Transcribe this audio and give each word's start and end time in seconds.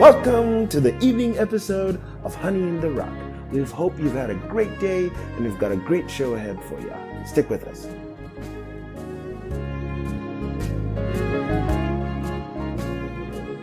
Welcome 0.00 0.66
to 0.68 0.80
the 0.80 0.98
evening 1.04 1.36
episode 1.36 2.00
of 2.24 2.34
Honey 2.34 2.62
in 2.62 2.80
the 2.80 2.88
Rock. 2.88 3.12
We 3.52 3.62
hope 3.64 3.98
you've 3.98 4.14
had 4.14 4.30
a 4.30 4.34
great 4.34 4.80
day 4.80 5.10
and 5.36 5.44
we've 5.44 5.58
got 5.58 5.72
a 5.72 5.76
great 5.76 6.10
show 6.10 6.36
ahead 6.36 6.58
for 6.64 6.80
you. 6.80 6.90
Stick 7.26 7.50
with 7.50 7.64
us. 7.68 7.86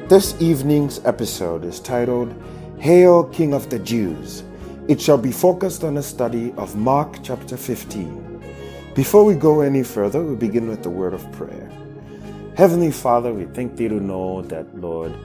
This 0.08 0.39
evening's 0.39 1.04
episode 1.05 1.66
is 1.66 1.80
titled 1.80 2.36
Hail 2.78 3.24
King 3.24 3.56
of 3.56 3.72
the 3.72 3.80
Jews. 3.80 4.44
It 4.88 5.02
shall 5.02 5.18
be 5.18 5.32
focused 5.32 5.84
on 5.84 5.98
a 5.98 6.04
study 6.04 6.54
of 6.56 6.76
Mark 6.76 7.18
chapter 7.24 7.58
15. 7.58 8.94
Before 8.94 9.26
we 9.26 9.34
go 9.34 9.62
any 9.62 9.82
further, 9.82 10.22
we 10.22 10.36
begin 10.36 10.68
with 10.68 10.84
the 10.84 10.92
word 10.92 11.16
of 11.16 11.32
prayer. 11.32 11.72
Heavenly 12.56 12.92
Father, 12.92 13.33
we 13.33 13.46
thank 13.46 13.75
thee 13.75 13.88
to 13.88 14.00
know 14.00 14.43
that, 14.43 14.79
Lord, 14.79 15.15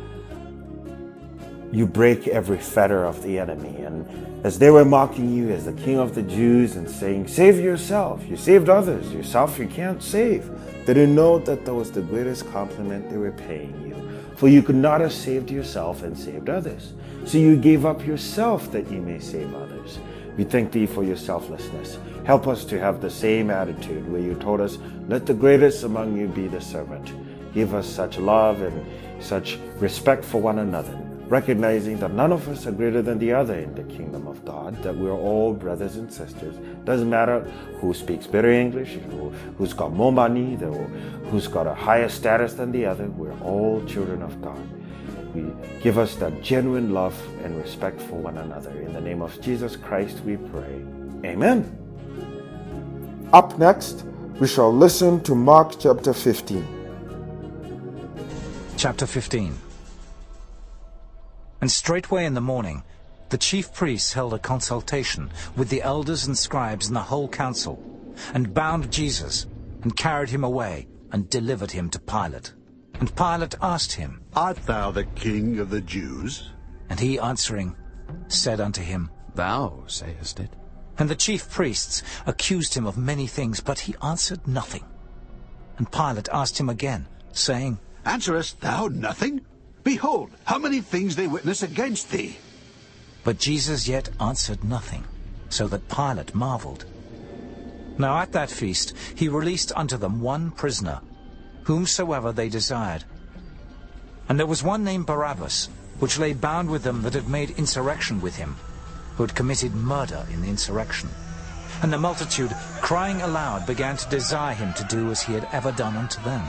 you 1.72 1.86
break 1.86 2.28
every 2.28 2.58
fetter 2.58 3.04
of 3.04 3.22
the 3.22 3.38
enemy. 3.38 3.82
And 3.82 4.06
as 4.44 4.58
they 4.58 4.70
were 4.70 4.84
mocking 4.84 5.34
you 5.34 5.50
as 5.50 5.64
the 5.64 5.72
King 5.72 5.98
of 5.98 6.14
the 6.14 6.22
Jews 6.22 6.76
and 6.76 6.88
saying, 6.88 7.28
Save 7.28 7.58
yourself, 7.58 8.24
you 8.28 8.36
saved 8.36 8.68
others, 8.68 9.12
yourself 9.12 9.58
you 9.58 9.66
can't 9.66 10.02
save, 10.02 10.48
they 10.84 10.94
didn't 10.94 11.14
know 11.14 11.38
that 11.38 11.64
that 11.64 11.74
was 11.74 11.90
the 11.90 12.02
greatest 12.02 12.50
compliment 12.52 13.08
they 13.08 13.16
were 13.16 13.32
paying 13.32 13.88
you. 13.88 13.92
For 14.36 14.48
you 14.48 14.62
could 14.62 14.77
not 14.77 15.00
have 15.00 15.12
saved 15.12 15.50
yourself 15.50 16.02
and 16.02 16.18
saved 16.18 16.48
others. 16.48 16.92
So 17.24 17.38
you 17.38 17.56
gave 17.56 17.86
up 17.86 18.04
yourself 18.04 18.70
that 18.72 18.91
you 18.91 19.00
may 19.00 19.20
save 19.20 19.54
others. 19.54 19.98
We 20.36 20.44
thank 20.44 20.72
thee 20.72 20.86
for 20.86 21.04
your 21.04 21.16
selflessness. 21.16 21.98
Help 22.24 22.48
us 22.48 22.64
to 22.64 22.78
have 22.78 23.00
the 23.00 23.10
same 23.10 23.50
attitude 23.50 24.10
where 24.10 24.20
you 24.20 24.34
told 24.34 24.60
us, 24.60 24.78
let 25.08 25.27
the 25.27 25.34
greatest 25.34 25.84
among 25.84 26.16
you 26.16 26.27
be 26.27 26.48
the 26.48 26.60
servant. 26.60 27.12
Give 27.54 27.74
us 27.74 27.86
such 27.86 28.18
love 28.18 28.62
and 28.62 28.84
such 29.22 29.58
respect 29.78 30.25
for 30.25 30.41
one 30.41 30.58
another, 30.58 30.98
recognizing 31.33 31.98
that 31.98 32.12
none 32.12 32.30
of 32.30 32.47
us 32.47 32.66
are 32.66 32.72
greater 32.72 33.00
than 33.00 33.19
the 33.19 33.33
other 33.33 33.55
in 33.55 33.75
the 33.75 33.84
kingdom 33.84 34.27
of 34.27 34.44
God, 34.44 34.77
that 34.83 34.94
we're 34.94 35.19
all 35.28 35.55
brothers 35.55 35.97
and 35.97 36.12
sisters. 36.12 36.56
Doesn't 36.84 37.08
matter 37.08 37.41
who 37.80 37.94
speaks 37.94 38.27
better 38.27 38.50
English, 38.50 38.98
who, 39.11 39.30
who's 39.56 39.72
got 39.72 39.94
more 39.94 40.12
money, 40.12 40.58
who's 41.30 41.48
got 41.48 41.66
a 41.66 41.72
higher 41.72 42.10
status 42.10 42.53
than 42.53 42.70
the 42.70 42.84
other. 42.84 43.06
We're 43.06 43.33
all 43.41 43.83
children 43.86 44.20
of 44.20 44.42
God. 44.42 44.62
We 45.34 45.47
give 45.80 45.97
us 45.97 46.16
that 46.16 46.42
genuine 46.42 46.92
love 46.92 47.16
and 47.42 47.58
respect 47.58 48.03
for 48.03 48.16
one 48.16 48.36
another. 48.36 48.72
In 48.83 48.92
the 48.92 49.00
name 49.00 49.22
of 49.22 49.41
Jesus 49.41 49.75
Christ, 49.75 50.20
we 50.27 50.36
pray. 50.36 50.84
Amen. 51.25 51.64
Up 53.33 53.58
next, 53.58 54.05
we 54.38 54.47
shall 54.47 54.70
listen 54.70 55.22
to 55.22 55.34
Mark 55.34 55.80
chapter 55.80 56.12
15. 56.12 56.62
Chapter 58.77 59.06
15 59.06 59.61
And 61.62 61.70
straightway 61.70 62.27
in 62.27 62.34
the 62.34 62.41
morning, 62.41 62.82
the 63.28 63.38
chief 63.38 63.72
priests 63.72 64.12
held 64.12 64.34
a 64.34 64.38
consultation 64.41 65.30
with 65.56 65.69
the 65.69 65.80
elders 65.80 66.27
and 66.27 66.36
scribes 66.36 66.88
and 66.88 66.96
the 66.96 67.00
whole 67.00 67.28
council, 67.28 67.80
and 68.34 68.52
bound 68.52 68.91
Jesus, 68.91 69.46
and 69.82 69.96
carried 69.96 70.28
him 70.28 70.42
away, 70.42 70.88
and 71.12 71.30
delivered 71.30 71.70
him 71.70 71.88
to 71.91 72.00
Pilate. 72.00 72.52
And 72.94 73.14
Pilate 73.14 73.54
asked 73.62 73.92
him, 73.92 74.22
Art 74.34 74.56
thou 74.66 74.91
the 74.91 75.04
king 75.04 75.60
of 75.60 75.70
the 75.70 75.80
Jews? 75.80 76.50
And 76.91 76.98
he 76.98 77.20
answering, 77.20 77.76
said 78.26 78.60
unto 78.60 78.82
him, 78.82 79.08
Thou 79.36 79.84
sayest 79.86 80.41
it. 80.41 80.56
And 80.98 81.08
the 81.08 81.14
chief 81.14 81.48
priests 81.48 82.02
accused 82.26 82.74
him 82.74 82.86
of 82.86 82.98
many 82.98 83.28
things, 83.28 83.60
but 83.60 83.78
he 83.78 83.94
answered 84.02 84.48
nothing. 84.48 84.84
And 85.78 85.91
Pilate 85.92 86.28
asked 86.32 86.58
him 86.58 86.69
again, 86.69 87.06
saying, 87.30 87.78
Answerest 88.04 88.58
thou 88.58 88.88
nothing? 88.88 89.42
Behold, 89.84 90.30
how 90.44 90.58
many 90.58 90.80
things 90.80 91.16
they 91.16 91.27
witness 91.27 91.62
against 91.62 92.11
thee. 92.11 92.36
But 93.25 93.38
Jesus 93.38 93.88
yet 93.88 94.09
answered 94.20 94.65
nothing, 94.65 95.04
so 95.48 95.66
that 95.69 95.88
Pilate 95.88 96.34
marveled. 96.34 96.84
Now 97.98 98.19
at 98.19 98.32
that 98.32 98.50
feast 98.50 98.94
he 99.15 99.28
released 99.28 99.72
unto 99.76 99.97
them 99.97 100.20
one 100.20 100.50
prisoner, 100.50 101.00
whomsoever 101.65 102.32
they 102.32 102.48
desired. 102.48 103.04
And 104.28 104.38
there 104.38 104.47
was 104.47 104.62
one 104.62 104.84
named 104.84 105.06
Barabbas, 105.06 105.69
which 105.99 106.19
lay 106.19 106.32
bound 106.32 106.70
with 106.70 106.84
them 106.84 107.03
that 107.03 107.14
had 107.14 107.28
made 107.28 107.50
insurrection 107.50 108.20
with 108.20 108.37
him, 108.37 108.56
who 109.16 109.25
had 109.25 109.34
committed 109.34 109.75
murder 109.75 110.25
in 110.32 110.43
the 110.43 110.49
insurrection. 110.49 111.10
And 111.82 111.93
the 111.93 111.99
multitude, 111.99 112.54
crying 112.81 113.20
aloud, 113.22 113.66
began 113.66 113.97
to 113.97 114.09
desire 114.09 114.54
him 114.54 114.72
to 114.75 114.84
do 114.84 115.10
as 115.10 115.22
he 115.22 115.32
had 115.32 115.49
ever 115.53 115.72
done 115.72 115.97
unto 115.97 116.22
them. 116.22 116.43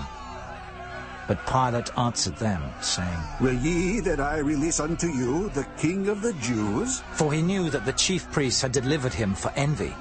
But 1.27 1.45
Pilate 1.45 1.97
answered 1.97 2.35
them, 2.35 2.61
saying, 2.81 3.19
Will 3.39 3.53
ye 3.53 4.01
that 4.01 4.19
I 4.19 4.39
release 4.39 4.79
unto 4.79 5.07
you 5.07 5.49
the 5.49 5.65
king 5.77 6.09
of 6.09 6.21
the 6.21 6.33
Jews? 6.33 7.01
For 7.13 7.31
he 7.31 7.41
knew 7.41 7.69
that 7.69 7.85
the 7.85 7.93
chief 7.93 8.29
priests 8.31 8.61
had 8.61 8.73
delivered 8.73 9.13
him 9.13 9.33
for 9.33 9.51
envy. 9.55 9.95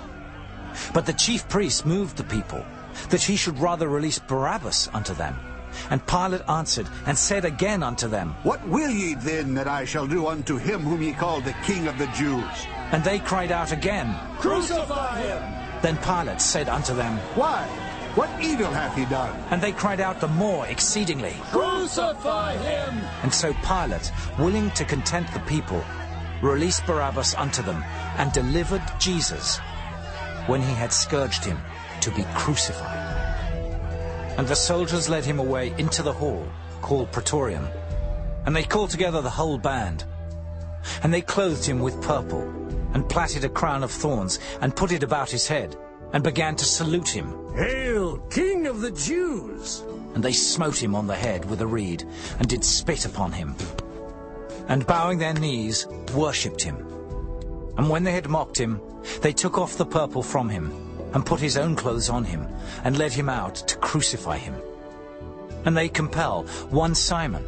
But 0.92 1.06
the 1.06 1.12
chief 1.12 1.48
priests 1.48 1.84
moved 1.84 2.16
the 2.16 2.24
people, 2.24 2.64
that 3.10 3.22
he 3.22 3.36
should 3.36 3.58
rather 3.58 3.88
release 3.88 4.18
Barabbas 4.18 4.88
unto 4.92 5.14
them. 5.14 5.36
And 5.90 6.06
Pilate 6.06 6.48
answered, 6.48 6.88
and 7.06 7.16
said 7.16 7.44
again 7.44 7.82
unto 7.82 8.08
them, 8.08 8.34
What 8.42 8.66
will 8.68 8.90
ye 8.90 9.14
then 9.14 9.54
that 9.54 9.68
I 9.68 9.84
shall 9.84 10.06
do 10.06 10.26
unto 10.26 10.56
him 10.56 10.82
whom 10.82 11.02
ye 11.02 11.12
call 11.12 11.40
the 11.40 11.54
king 11.64 11.86
of 11.86 11.98
the 11.98 12.08
Jews? 12.08 12.66
And 12.90 13.02
they 13.04 13.20
cried 13.20 13.52
out 13.52 13.72
again, 13.72 14.14
Crucify 14.38 15.20
him! 15.20 15.42
Then 15.82 15.96
Pilate 15.98 16.40
said 16.40 16.68
unto 16.68 16.94
them, 16.94 17.16
Why? 17.34 17.91
What 18.14 18.28
evil 18.42 18.66
hath 18.66 18.94
he 18.94 19.06
done? 19.06 19.34
And 19.50 19.62
they 19.62 19.72
cried 19.72 19.98
out 19.98 20.20
the 20.20 20.28
more 20.28 20.66
exceedingly. 20.66 21.34
Crucify 21.50 22.56
him! 22.58 23.00
And 23.22 23.32
so 23.32 23.54
Pilate, 23.64 24.12
willing 24.38 24.70
to 24.72 24.84
content 24.84 25.32
the 25.32 25.40
people, 25.40 25.82
released 26.42 26.84
Barabbas 26.84 27.34
unto 27.34 27.62
them, 27.62 27.82
and 28.18 28.30
delivered 28.32 28.82
Jesus, 28.98 29.58
when 30.46 30.60
he 30.60 30.74
had 30.74 30.92
scourged 30.92 31.42
him, 31.42 31.58
to 32.02 32.10
be 32.10 32.24
crucified. 32.34 33.08
And 34.36 34.46
the 34.46 34.56
soldiers 34.56 35.08
led 35.08 35.24
him 35.24 35.38
away 35.38 35.72
into 35.78 36.02
the 36.02 36.12
hall, 36.12 36.46
called 36.82 37.12
Praetorium. 37.12 37.66
And 38.44 38.54
they 38.54 38.64
called 38.64 38.90
together 38.90 39.22
the 39.22 39.30
whole 39.30 39.56
band. 39.56 40.04
And 41.02 41.14
they 41.14 41.22
clothed 41.22 41.64
him 41.64 41.78
with 41.78 42.02
purple, 42.02 42.42
and 42.92 43.08
plaited 43.08 43.44
a 43.44 43.48
crown 43.48 43.82
of 43.82 43.90
thorns, 43.90 44.38
and 44.60 44.76
put 44.76 44.92
it 44.92 45.02
about 45.02 45.30
his 45.30 45.48
head, 45.48 45.76
and 46.12 46.22
began 46.22 46.56
to 46.56 46.64
salute 46.66 47.08
him. 47.08 47.41
Hail, 47.54 48.16
King 48.30 48.66
of 48.66 48.80
the 48.80 48.90
Jews! 48.90 49.82
And 50.14 50.22
they 50.22 50.32
smote 50.32 50.82
him 50.82 50.94
on 50.94 51.06
the 51.06 51.14
head 51.14 51.44
with 51.44 51.60
a 51.60 51.66
reed, 51.66 52.04
and 52.38 52.48
did 52.48 52.64
spit 52.64 53.04
upon 53.04 53.32
him. 53.32 53.54
And 54.68 54.86
bowing 54.86 55.18
their 55.18 55.34
knees, 55.34 55.86
worshipped 56.14 56.62
him. 56.62 56.76
And 57.76 57.88
when 57.88 58.04
they 58.04 58.12
had 58.12 58.28
mocked 58.28 58.58
him, 58.58 58.80
they 59.20 59.32
took 59.32 59.58
off 59.58 59.76
the 59.76 59.86
purple 59.86 60.22
from 60.22 60.48
him, 60.48 60.72
and 61.12 61.26
put 61.26 61.40
his 61.40 61.56
own 61.56 61.76
clothes 61.76 62.08
on 62.08 62.24
him, 62.24 62.46
and 62.84 62.96
led 62.96 63.12
him 63.12 63.28
out 63.28 63.54
to 63.54 63.76
crucify 63.76 64.38
him. 64.38 64.54
And 65.64 65.76
they 65.76 65.88
compel 65.88 66.44
one 66.70 66.94
Simon, 66.94 67.44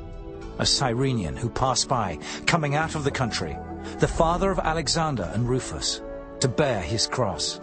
a 0.59 0.67
Cyrenian 0.67 1.37
who 1.37 1.49
passed 1.49 1.89
by, 1.89 2.19
coming 2.47 2.75
out 2.75 2.95
of 2.95 3.05
the 3.05 3.11
country, 3.11 3.57
the 3.99 4.09
father 4.09 4.51
of 4.51 4.59
Alexander 4.59 5.31
and 5.35 5.49
Rufus, 5.49 6.03
to 6.41 6.49
bear 6.49 6.81
his 6.81 7.07
cross. 7.07 7.61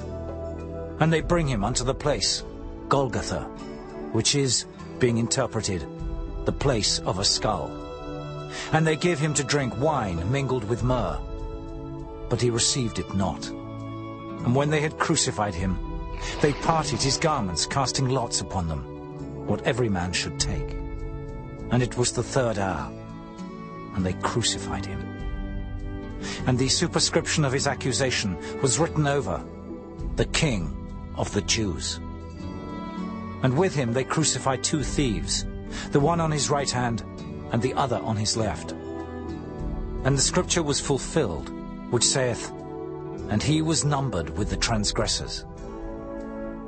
And 1.01 1.11
they 1.11 1.21
bring 1.21 1.47
him 1.47 1.63
unto 1.63 1.83
the 1.83 1.95
place, 1.95 2.43
Golgotha, 2.87 3.41
which 4.11 4.35
is, 4.35 4.65
being 4.99 5.17
interpreted, 5.17 5.83
the 6.45 6.51
place 6.51 6.99
of 6.99 7.17
a 7.17 7.25
skull. 7.25 7.71
And 8.71 8.85
they 8.85 8.95
give 8.95 9.17
him 9.17 9.33
to 9.33 9.43
drink 9.43 9.75
wine 9.79 10.31
mingled 10.31 10.63
with 10.63 10.83
myrrh. 10.83 11.19
But 12.29 12.39
he 12.39 12.51
received 12.51 12.99
it 12.99 13.15
not. 13.15 13.47
And 13.47 14.55
when 14.55 14.69
they 14.69 14.79
had 14.79 14.99
crucified 14.99 15.55
him, 15.55 15.79
they 16.39 16.53
parted 16.53 17.01
his 17.01 17.17
garments, 17.17 17.65
casting 17.65 18.09
lots 18.09 18.41
upon 18.41 18.67
them, 18.67 19.47
what 19.47 19.63
every 19.63 19.89
man 19.89 20.13
should 20.13 20.39
take. 20.39 20.69
And 21.71 21.81
it 21.81 21.97
was 21.97 22.11
the 22.11 22.21
third 22.21 22.59
hour, 22.59 22.91
and 23.95 24.05
they 24.05 24.13
crucified 24.13 24.85
him. 24.85 25.01
And 26.45 26.59
the 26.59 26.67
superscription 26.67 27.43
of 27.43 27.53
his 27.53 27.65
accusation 27.65 28.37
was 28.61 28.77
written 28.77 29.07
over, 29.07 29.43
the 30.15 30.25
King 30.25 30.77
of 31.15 31.31
the 31.33 31.41
Jews. 31.41 31.99
And 33.43 33.57
with 33.57 33.75
him 33.75 33.93
they 33.93 34.03
crucified 34.03 34.63
two 34.63 34.83
thieves, 34.83 35.45
the 35.91 35.99
one 35.99 36.19
on 36.19 36.31
his 36.31 36.49
right 36.49 36.69
hand, 36.69 37.03
and 37.51 37.61
the 37.61 37.73
other 37.73 37.97
on 37.97 38.15
his 38.15 38.37
left. 38.37 38.71
And 40.03 40.17
the 40.17 40.21
scripture 40.21 40.63
was 40.63 40.79
fulfilled, 40.79 41.49
which 41.91 42.03
saith, 42.03 42.51
And 43.29 43.41
he 43.41 43.61
was 43.61 43.85
numbered 43.85 44.37
with 44.37 44.49
the 44.49 44.57
transgressors. 44.57 45.45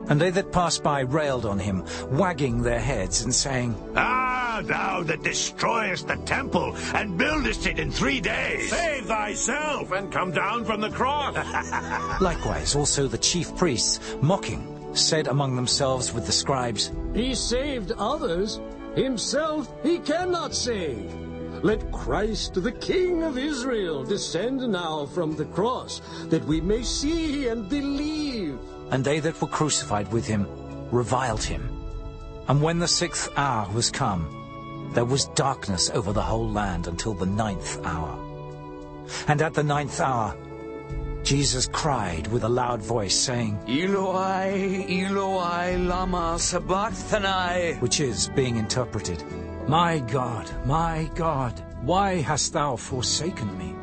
And 0.10 0.20
they 0.20 0.30
that 0.32 0.52
passed 0.52 0.84
by 0.84 1.02
railed 1.02 1.46
on 1.46 1.60
him, 1.60 1.86
wagging 2.10 2.62
their 2.62 2.80
heads, 2.80 3.24
and 3.24 3.34
saying, 3.34 3.76
Ah, 3.96 4.62
thou 4.64 5.04
that 5.04 5.24
destroyest 5.24 6.08
the 6.08 6.18
temple, 6.18 6.76
and 6.94 7.18
buildest 7.18 7.66
it 7.66 7.80
in 7.80 7.92
three 7.92 8.20
days! 8.20 8.70
Save 8.70 9.06
thyself 9.06 9.92
and 9.92 10.12
come 10.12 10.32
down 10.32 10.66
from 10.66 10.82
the 10.82 10.90
cross! 10.90 11.36
Likewise 12.22 12.76
also 12.76 13.08
the 13.08 13.18
chief 13.18 13.56
priests, 13.56 14.00
mocking, 14.22 14.68
said 14.94 15.28
among 15.28 15.56
themselves 15.56 16.14
with 16.14 16.26
the 16.26 16.32
scribes, 16.32 16.92
he 17.14 17.34
saved 17.34 17.92
others, 17.98 18.60
himself 18.96 19.72
he 19.84 20.00
cannot 20.00 20.54
save. 20.54 21.12
Let 21.64 21.92
Christ, 21.94 22.62
the 22.62 22.74
King 22.74 23.24
of 23.24 23.38
Israel, 23.38 24.04
descend 24.04 24.60
now 24.70 25.06
from 25.06 25.38
the 25.38 25.46
cross, 25.46 26.02
that 26.26 26.44
we 26.44 26.60
may 26.60 26.84
see 26.84 27.48
and 27.48 27.70
believe. 27.70 28.60
And 28.94 29.04
they 29.04 29.20
that 29.22 29.42
were 29.42 29.48
crucified 29.48 30.12
with 30.14 30.28
him 30.28 30.46
reviled 30.92 31.42
him. 31.42 31.68
And 32.48 32.62
when 32.62 32.78
the 32.78 32.88
sixth 32.88 33.28
hour 33.36 33.68
was 33.74 33.90
come, 33.90 34.92
there 34.94 35.04
was 35.04 35.26
darkness 35.34 35.90
over 35.90 36.14
the 36.14 36.22
whole 36.22 36.48
land 36.48 36.86
until 36.86 37.16
the 37.16 37.26
ninth 37.26 37.84
hour. 37.84 38.16
And 39.28 39.42
at 39.42 39.56
the 39.56 39.64
ninth 39.64 40.00
hour, 40.00 40.38
Jesus 41.24 41.66
cried 41.66 42.28
with 42.28 42.44
a 42.44 42.50
loud 42.50 42.84
voice, 42.84 43.16
saying, 43.16 43.58
Eloi, 43.68 44.86
Eloi, 44.88 45.76
lama 45.78 46.38
sabachthani, 46.38 47.80
which 47.80 48.00
is 48.00 48.30
being 48.36 48.58
interpreted, 48.58 49.24
My 49.68 49.98
God, 50.02 50.48
my 50.68 51.10
God, 51.16 51.60
why 51.82 52.22
hast 52.22 52.54
thou 52.54 52.76
forsaken 52.76 53.58
me? 53.58 53.74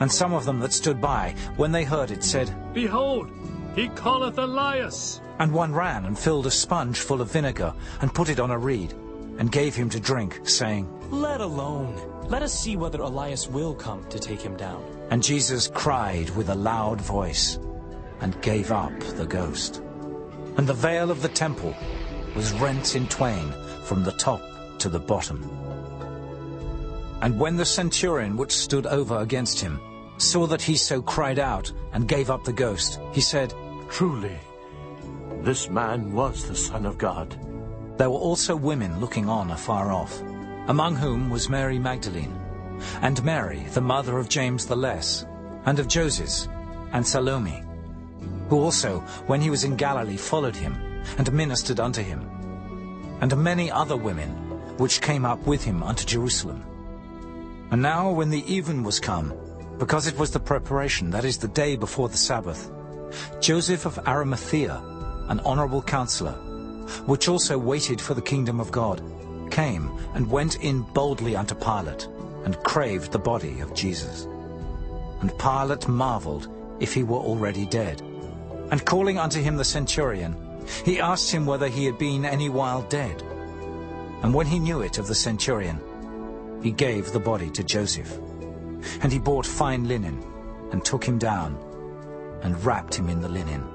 And 0.00 0.10
some 0.10 0.34
of 0.34 0.44
them 0.44 0.58
that 0.58 0.72
stood 0.72 1.00
by, 1.00 1.36
when 1.54 1.70
they 1.70 1.84
heard 1.84 2.10
it, 2.10 2.24
said, 2.24 2.52
Behold, 2.74 3.30
he 3.76 3.88
calleth 3.90 4.38
Elias. 4.38 5.20
And 5.38 5.52
one 5.52 5.74
ran 5.74 6.06
and 6.06 6.18
filled 6.18 6.46
a 6.46 6.50
sponge 6.50 6.98
full 6.98 7.20
of 7.20 7.30
vinegar, 7.30 7.74
and 8.00 8.12
put 8.12 8.30
it 8.30 8.40
on 8.40 8.50
a 8.50 8.58
reed, 8.58 8.94
and 9.38 9.52
gave 9.52 9.76
him 9.76 9.90
to 9.90 10.00
drink, 10.00 10.40
saying, 10.48 10.88
Let 11.10 11.42
alone. 11.42 11.94
Let 12.28 12.42
us 12.42 12.58
see 12.58 12.76
whether 12.76 13.02
Elias 13.02 13.46
will 13.46 13.74
come 13.74 14.04
to 14.08 14.18
take 14.18 14.40
him 14.40 14.56
down. 14.56 14.82
And 15.10 15.22
Jesus 15.22 15.68
cried 15.68 16.30
with 16.30 16.48
a 16.48 16.54
loud 16.54 17.00
voice, 17.00 17.58
and 18.20 18.40
gave 18.40 18.72
up 18.72 18.98
the 18.98 19.26
ghost. 19.26 19.82
And 20.56 20.66
the 20.66 20.74
veil 20.74 21.10
of 21.10 21.20
the 21.20 21.28
temple 21.28 21.74
was 22.34 22.52
rent 22.54 22.96
in 22.96 23.06
twain 23.08 23.52
from 23.84 24.04
the 24.04 24.12
top 24.12 24.40
to 24.78 24.88
the 24.88 24.98
bottom. 24.98 25.42
And 27.20 27.38
when 27.38 27.56
the 27.56 27.64
centurion 27.66 28.38
which 28.38 28.52
stood 28.56 28.86
over 28.86 29.18
against 29.18 29.60
him 29.60 29.78
saw 30.16 30.46
that 30.46 30.62
he 30.62 30.76
so 30.76 31.02
cried 31.02 31.38
out 31.38 31.70
and 31.92 32.08
gave 32.08 32.30
up 32.30 32.44
the 32.44 32.52
ghost, 32.52 33.00
he 33.12 33.20
said, 33.20 33.52
Truly, 33.88 34.38
this 35.42 35.70
man 35.70 36.12
was 36.12 36.46
the 36.46 36.56
Son 36.56 36.86
of 36.86 36.98
God. 36.98 37.38
There 37.96 38.10
were 38.10 38.18
also 38.18 38.54
women 38.54 39.00
looking 39.00 39.28
on 39.28 39.50
afar 39.50 39.92
off, 39.92 40.20
among 40.66 40.96
whom 40.96 41.30
was 41.30 41.48
Mary 41.48 41.78
Magdalene, 41.78 42.34
and 43.00 43.24
Mary, 43.24 43.64
the 43.72 43.80
mother 43.80 44.18
of 44.18 44.28
James 44.28 44.66
the 44.66 44.76
Less, 44.76 45.24
and 45.64 45.78
of 45.78 45.88
Joses, 45.88 46.48
and 46.92 47.06
Salome, 47.06 47.62
who 48.48 48.60
also, 48.60 49.00
when 49.26 49.40
he 49.40 49.50
was 49.50 49.64
in 49.64 49.76
Galilee, 49.76 50.16
followed 50.16 50.56
him, 50.56 50.74
and 51.16 51.32
ministered 51.32 51.80
unto 51.80 52.02
him, 52.02 52.28
and 53.20 53.36
many 53.36 53.70
other 53.70 53.96
women, 53.96 54.30
which 54.78 55.00
came 55.00 55.24
up 55.24 55.46
with 55.46 55.64
him 55.64 55.82
unto 55.82 56.04
Jerusalem. 56.04 56.62
And 57.70 57.80
now 57.80 58.10
when 58.10 58.30
the 58.30 58.44
even 58.52 58.82
was 58.82 59.00
come, 59.00 59.32
because 59.78 60.06
it 60.06 60.18
was 60.18 60.30
the 60.30 60.40
preparation, 60.40 61.10
that 61.10 61.24
is, 61.24 61.38
the 61.38 61.48
day 61.48 61.76
before 61.76 62.08
the 62.08 62.16
Sabbath, 62.16 62.70
Joseph 63.40 63.86
of 63.86 63.98
Arimathea, 64.06 64.82
an 65.28 65.40
honorable 65.40 65.82
counselor, 65.82 66.32
which 67.06 67.28
also 67.28 67.58
waited 67.58 68.00
for 68.00 68.14
the 68.14 68.22
kingdom 68.22 68.60
of 68.60 68.70
God, 68.70 69.02
came 69.50 69.90
and 70.14 70.30
went 70.30 70.62
in 70.62 70.82
boldly 70.82 71.36
unto 71.36 71.54
Pilate, 71.54 72.08
and 72.44 72.56
craved 72.62 73.12
the 73.12 73.18
body 73.18 73.60
of 73.60 73.74
Jesus. 73.74 74.26
And 75.20 75.36
Pilate 75.38 75.88
marveled 75.88 76.48
if 76.80 76.94
he 76.94 77.02
were 77.02 77.18
already 77.18 77.66
dead. 77.66 78.02
And 78.70 78.84
calling 78.84 79.18
unto 79.18 79.40
him 79.40 79.56
the 79.56 79.64
centurion, 79.64 80.36
he 80.84 81.00
asked 81.00 81.30
him 81.30 81.46
whether 81.46 81.68
he 81.68 81.84
had 81.84 81.98
been 81.98 82.24
any 82.24 82.48
while 82.48 82.82
dead. 82.82 83.22
And 84.22 84.34
when 84.34 84.46
he 84.46 84.58
knew 84.58 84.80
it 84.80 84.98
of 84.98 85.06
the 85.06 85.14
centurion, 85.14 85.80
he 86.62 86.70
gave 86.70 87.12
the 87.12 87.20
body 87.20 87.50
to 87.50 87.64
Joseph. 87.64 88.18
And 89.02 89.12
he 89.12 89.18
bought 89.18 89.46
fine 89.46 89.86
linen, 89.86 90.22
and 90.72 90.84
took 90.84 91.04
him 91.04 91.18
down, 91.18 91.58
and 92.42 92.64
wrapped 92.64 92.94
him 92.94 93.08
in 93.08 93.20
the 93.20 93.28
linen, 93.28 93.66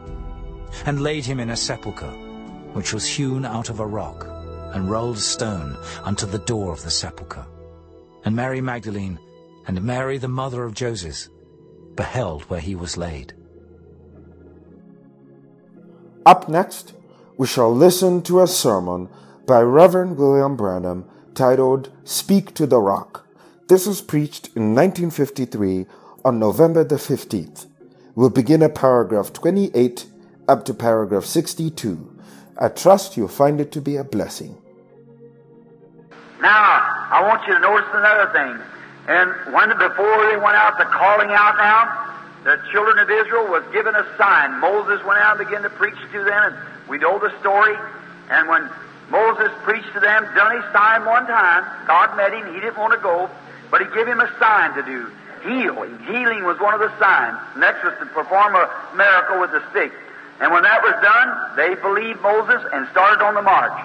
and 0.85 1.01
laid 1.01 1.25
him 1.25 1.39
in 1.39 1.49
a 1.49 1.57
sepulchre, 1.57 2.11
which 2.73 2.93
was 2.93 3.05
hewn 3.05 3.45
out 3.45 3.69
of 3.69 3.79
a 3.79 3.85
rock, 3.85 4.27
and 4.73 4.89
rolled 4.89 5.17
a 5.17 5.19
stone 5.19 5.77
unto 6.03 6.25
the 6.25 6.39
door 6.39 6.71
of 6.71 6.83
the 6.83 6.91
sepulchre. 6.91 7.45
And 8.23 8.35
Mary 8.35 8.61
Magdalene, 8.61 9.19
and 9.67 9.81
Mary 9.81 10.17
the 10.17 10.27
mother 10.27 10.63
of 10.63 10.73
Joses, 10.73 11.29
beheld 11.95 12.43
where 12.43 12.59
he 12.59 12.75
was 12.75 12.97
laid. 12.97 13.33
Up 16.25 16.47
next, 16.47 16.93
we 17.37 17.47
shall 17.47 17.73
listen 17.73 18.21
to 18.23 18.41
a 18.41 18.47
sermon 18.47 19.09
by 19.47 19.61
Reverend 19.61 20.17
William 20.17 20.55
Branham 20.55 21.05
titled 21.33 21.89
Speak 22.03 22.53
to 22.53 22.67
the 22.67 22.79
Rock. 22.79 23.25
This 23.67 23.87
was 23.87 24.01
preached 24.01 24.47
in 24.55 24.75
1953 24.75 25.87
on 26.23 26.39
November 26.39 26.83
the 26.83 26.95
15th. 26.95 27.65
We'll 28.13 28.29
begin 28.29 28.61
at 28.61 28.75
paragraph 28.75 29.31
28 29.31 30.05
up 30.47 30.65
to 30.65 30.73
paragraph 30.73 31.23
62. 31.23 32.19
I 32.59 32.67
trust 32.67 33.15
you'll 33.15 33.29
find 33.29 33.61
it 33.61 33.71
to 33.71 33.81
be 33.81 33.95
a 33.95 34.03
blessing. 34.03 34.57
Now, 36.41 37.07
I 37.09 37.23
want 37.25 37.47
you 37.47 37.53
to 37.53 37.59
notice 37.59 37.87
another 37.93 38.31
thing. 38.33 38.61
And 39.07 39.53
when 39.53 39.69
before 39.77 40.25
they 40.27 40.35
went 40.35 40.57
out, 40.59 40.77
the 40.77 40.85
calling 40.85 41.29
out 41.31 41.55
now, 41.55 42.11
the 42.43 42.59
children 42.71 42.99
of 42.99 43.09
Israel 43.09 43.47
was 43.47 43.63
given 43.71 43.95
a 43.95 44.05
sign. 44.17 44.59
Moses 44.59 45.03
went 45.05 45.19
out 45.19 45.39
and 45.39 45.47
began 45.47 45.61
to 45.63 45.69
preach 45.69 45.95
to 46.11 46.23
them, 46.23 46.53
and 46.53 46.89
we 46.89 46.97
know 46.97 47.17
the 47.17 47.31
story. 47.39 47.75
And 48.29 48.49
when 48.49 48.69
Moses 49.09 49.51
preached 49.63 49.93
to 49.93 49.99
them, 49.99 50.27
done 50.35 50.59
his 50.59 50.65
sign 50.73 51.05
one 51.05 51.27
time, 51.27 51.63
God 51.87 52.17
met 52.17 52.33
him. 52.33 52.53
He 52.53 52.59
didn't 52.59 52.77
want 52.77 52.93
to 52.93 52.99
go, 52.99 53.29
but 53.69 53.81
he 53.81 53.87
gave 53.95 54.07
him 54.07 54.19
a 54.19 54.29
sign 54.37 54.75
to 54.75 54.83
do. 54.83 55.11
Healing. 55.43 55.97
Healing 56.05 56.43
was 56.43 56.59
one 56.59 56.73
of 56.73 56.79
the 56.79 56.91
signs. 56.99 57.37
Next 57.57 57.83
was 57.83 57.93
to 57.99 58.05
perform 58.13 58.55
a 58.55 58.69
miracle 58.95 59.41
with 59.41 59.51
the 59.51 59.63
stick. 59.71 59.91
And 60.39 60.51
when 60.51 60.63
that 60.63 60.81
was 60.81 60.97
done, 61.01 61.29
they 61.55 61.75
believed 61.81 62.21
Moses 62.21 62.61
and 62.73 62.87
started 62.89 63.23
on 63.23 63.35
the 63.35 63.41
march. 63.41 63.77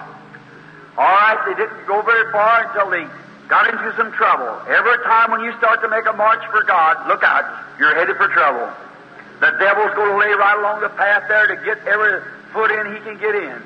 All 0.97 1.05
right, 1.05 1.37
they 1.45 1.53
didn't 1.53 1.85
go 1.85 2.01
very 2.01 2.31
far 2.31 2.65
until 2.65 2.89
they 2.89 3.05
got 3.47 3.69
into 3.69 3.93
some 3.95 4.11
trouble. 4.13 4.49
Every 4.65 4.97
time 5.05 5.31
when 5.31 5.41
you 5.41 5.53
start 5.57 5.81
to 5.81 5.89
make 5.89 6.05
a 6.05 6.13
march 6.13 6.41
for 6.49 6.63
God, 6.65 7.07
look 7.07 7.21
out, 7.21 7.45
you're 7.77 7.93
headed 7.93 8.17
for 8.17 8.27
trouble. 8.29 8.73
The 9.39 9.53
devil's 9.61 9.93
going 9.93 10.11
to 10.11 10.17
lay 10.17 10.33
right 10.33 10.57
along 10.57 10.81
the 10.81 10.89
path 10.89 11.29
there 11.29 11.45
to 11.53 11.57
get 11.61 11.77
every 11.85 12.25
foot 12.51 12.71
in 12.73 12.89
he 12.89 12.99
can 13.05 13.17
get 13.21 13.35
in. 13.35 13.61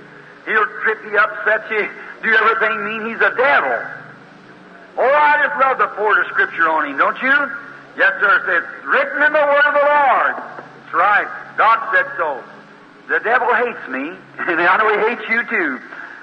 He'll 0.46 0.68
trip 0.84 1.00
you, 1.08 1.18
upset 1.18 1.72
you, 1.72 1.88
do 2.24 2.30
everything 2.36 2.84
mean 2.84 3.08
he's 3.08 3.24
a 3.24 3.32
devil. 3.40 3.80
Oh, 5.00 5.08
I 5.08 5.48
just 5.48 5.56
love 5.64 5.78
the 5.78 5.88
Ford 5.96 6.20
of 6.20 6.28
Scripture 6.28 6.68
on 6.68 6.92
him, 6.92 6.98
don't 6.98 7.16
you? 7.24 7.32
Yes, 7.98 8.14
sir. 8.20 8.32
It's 8.48 8.86
written 8.88 9.22
in 9.24 9.34
the 9.34 9.46
Word 9.46 9.66
of 9.68 9.76
the 9.76 9.86
Lord. 9.86 10.34
That's 10.36 10.94
right. 10.94 11.28
God 11.58 11.78
said 11.92 12.08
so. 12.18 12.44
The 13.08 13.20
devil 13.20 13.52
hates 13.54 13.86
me, 13.92 14.16
and 14.48 14.62
I 14.62 14.78
know 14.78 14.88
he 14.88 15.00
hates 15.12 15.28
you 15.28 15.44
too. 15.48 15.80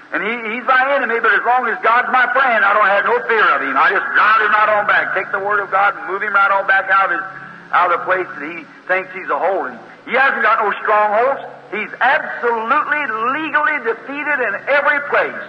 And 0.09 0.25
he, 0.25 0.33
he's 0.57 0.65
my 0.65 0.97
enemy, 0.97 1.21
but 1.21 1.29
as 1.29 1.45
long 1.45 1.69
as 1.69 1.77
God's 1.85 2.09
my 2.09 2.25
friend, 2.33 2.65
I 2.65 2.73
don't 2.73 2.89
have 2.89 3.05
no 3.05 3.21
fear 3.29 3.45
of 3.53 3.61
him. 3.61 3.77
I 3.77 3.93
just 3.93 4.09
drive 4.17 4.41
him 4.41 4.49
right 4.49 4.69
on 4.73 4.89
back. 4.89 5.13
Take 5.13 5.29
the 5.29 5.37
Word 5.37 5.61
of 5.61 5.69
God 5.69 5.93
and 5.93 6.09
move 6.09 6.25
him 6.25 6.33
right 6.33 6.49
on 6.49 6.65
back 6.65 6.89
out 6.89 7.13
of 7.13 7.21
his 7.21 7.25
out 7.71 7.93
of 7.93 8.01
the 8.01 8.05
place 8.05 8.25
that 8.25 8.41
he 8.41 8.65
thinks 8.89 9.13
he's 9.13 9.29
a 9.29 9.37
holding. 9.37 9.77
He 10.09 10.17
hasn't 10.17 10.41
got 10.41 10.65
no 10.65 10.73
strongholds. 10.81 11.45
He's 11.69 11.93
absolutely 12.01 13.05
legally 13.37 13.77
defeated 13.85 14.37
in 14.41 14.53
every 14.65 14.99
place. 15.13 15.45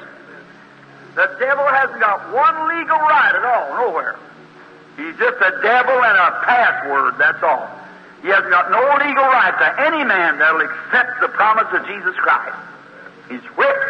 The 1.17 1.33
devil 1.41 1.65
hasn't 1.65 2.01
got 2.01 2.29
one 2.29 2.69
legal 2.69 3.01
right 3.01 3.33
at 3.35 3.45
all, 3.45 3.89
nowhere. 3.89 4.21
He's 5.01 5.17
just 5.17 5.41
a 5.41 5.53
devil 5.65 5.97
and 5.97 6.17
a 6.21 6.45
password, 6.45 7.17
that's 7.17 7.43
all. 7.43 7.65
He 8.21 8.29
hasn't 8.29 8.53
got 8.53 8.71
no 8.71 8.85
legal 9.01 9.25
right 9.25 9.57
to 9.57 9.69
any 9.81 10.05
man 10.05 10.37
that'll 10.37 10.61
accept 10.61 11.25
the 11.25 11.29
promise 11.29 11.73
of 11.73 11.87
Jesus 11.89 12.15
Christ. 12.21 12.57
He's 13.33 13.45
whipped. 13.57 13.89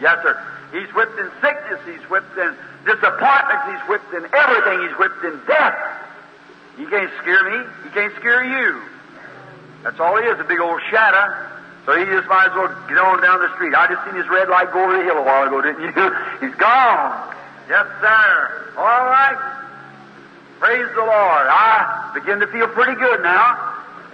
Yes, 0.00 0.22
sir. 0.22 0.38
He's 0.70 0.86
whipped 0.94 1.18
in 1.18 1.26
sickness. 1.42 1.82
He's 1.84 2.06
whipped 2.06 2.38
in 2.38 2.54
disappointments. 2.86 3.66
He's 3.66 3.84
whipped 3.90 4.14
in 4.14 4.22
everything. 4.30 4.86
He's 4.86 4.96
whipped 4.96 5.24
in 5.26 5.42
death. 5.50 5.74
He 6.78 6.86
can't 6.86 7.10
scare 7.20 7.42
me. 7.50 7.66
He 7.82 7.90
can't 7.90 8.14
scare 8.14 8.46
you. 8.46 8.80
That's 9.82 9.98
all 9.98 10.16
he 10.22 10.24
is, 10.30 10.38
a 10.38 10.44
big 10.44 10.60
old 10.60 10.80
shadow. 10.88 11.34
So 11.84 11.98
he 11.98 12.04
just 12.06 12.28
might 12.28 12.46
as 12.46 12.54
well 12.54 12.70
get 12.86 12.98
on 12.98 13.20
down 13.22 13.42
the 13.42 13.52
street. 13.58 13.74
I 13.74 13.90
just 13.90 14.06
seen 14.06 14.14
his 14.14 14.28
red 14.30 14.48
light 14.48 14.70
go 14.72 14.84
over 14.86 14.96
the 14.96 15.02
hill 15.02 15.18
a 15.18 15.26
while 15.26 15.50
ago, 15.50 15.60
didn't 15.60 15.82
you? 15.82 15.90
He's 16.46 16.54
gone. 16.54 17.10
Yes, 17.66 17.90
sir. 17.98 18.70
All 18.78 19.06
right. 19.10 19.61
Praise 20.62 20.86
the 20.94 21.02
Lord. 21.02 21.46
I 21.50 22.14
begin 22.14 22.38
to 22.38 22.46
feel 22.46 22.70
pretty 22.70 22.94
good 22.94 23.18
now. 23.18 23.58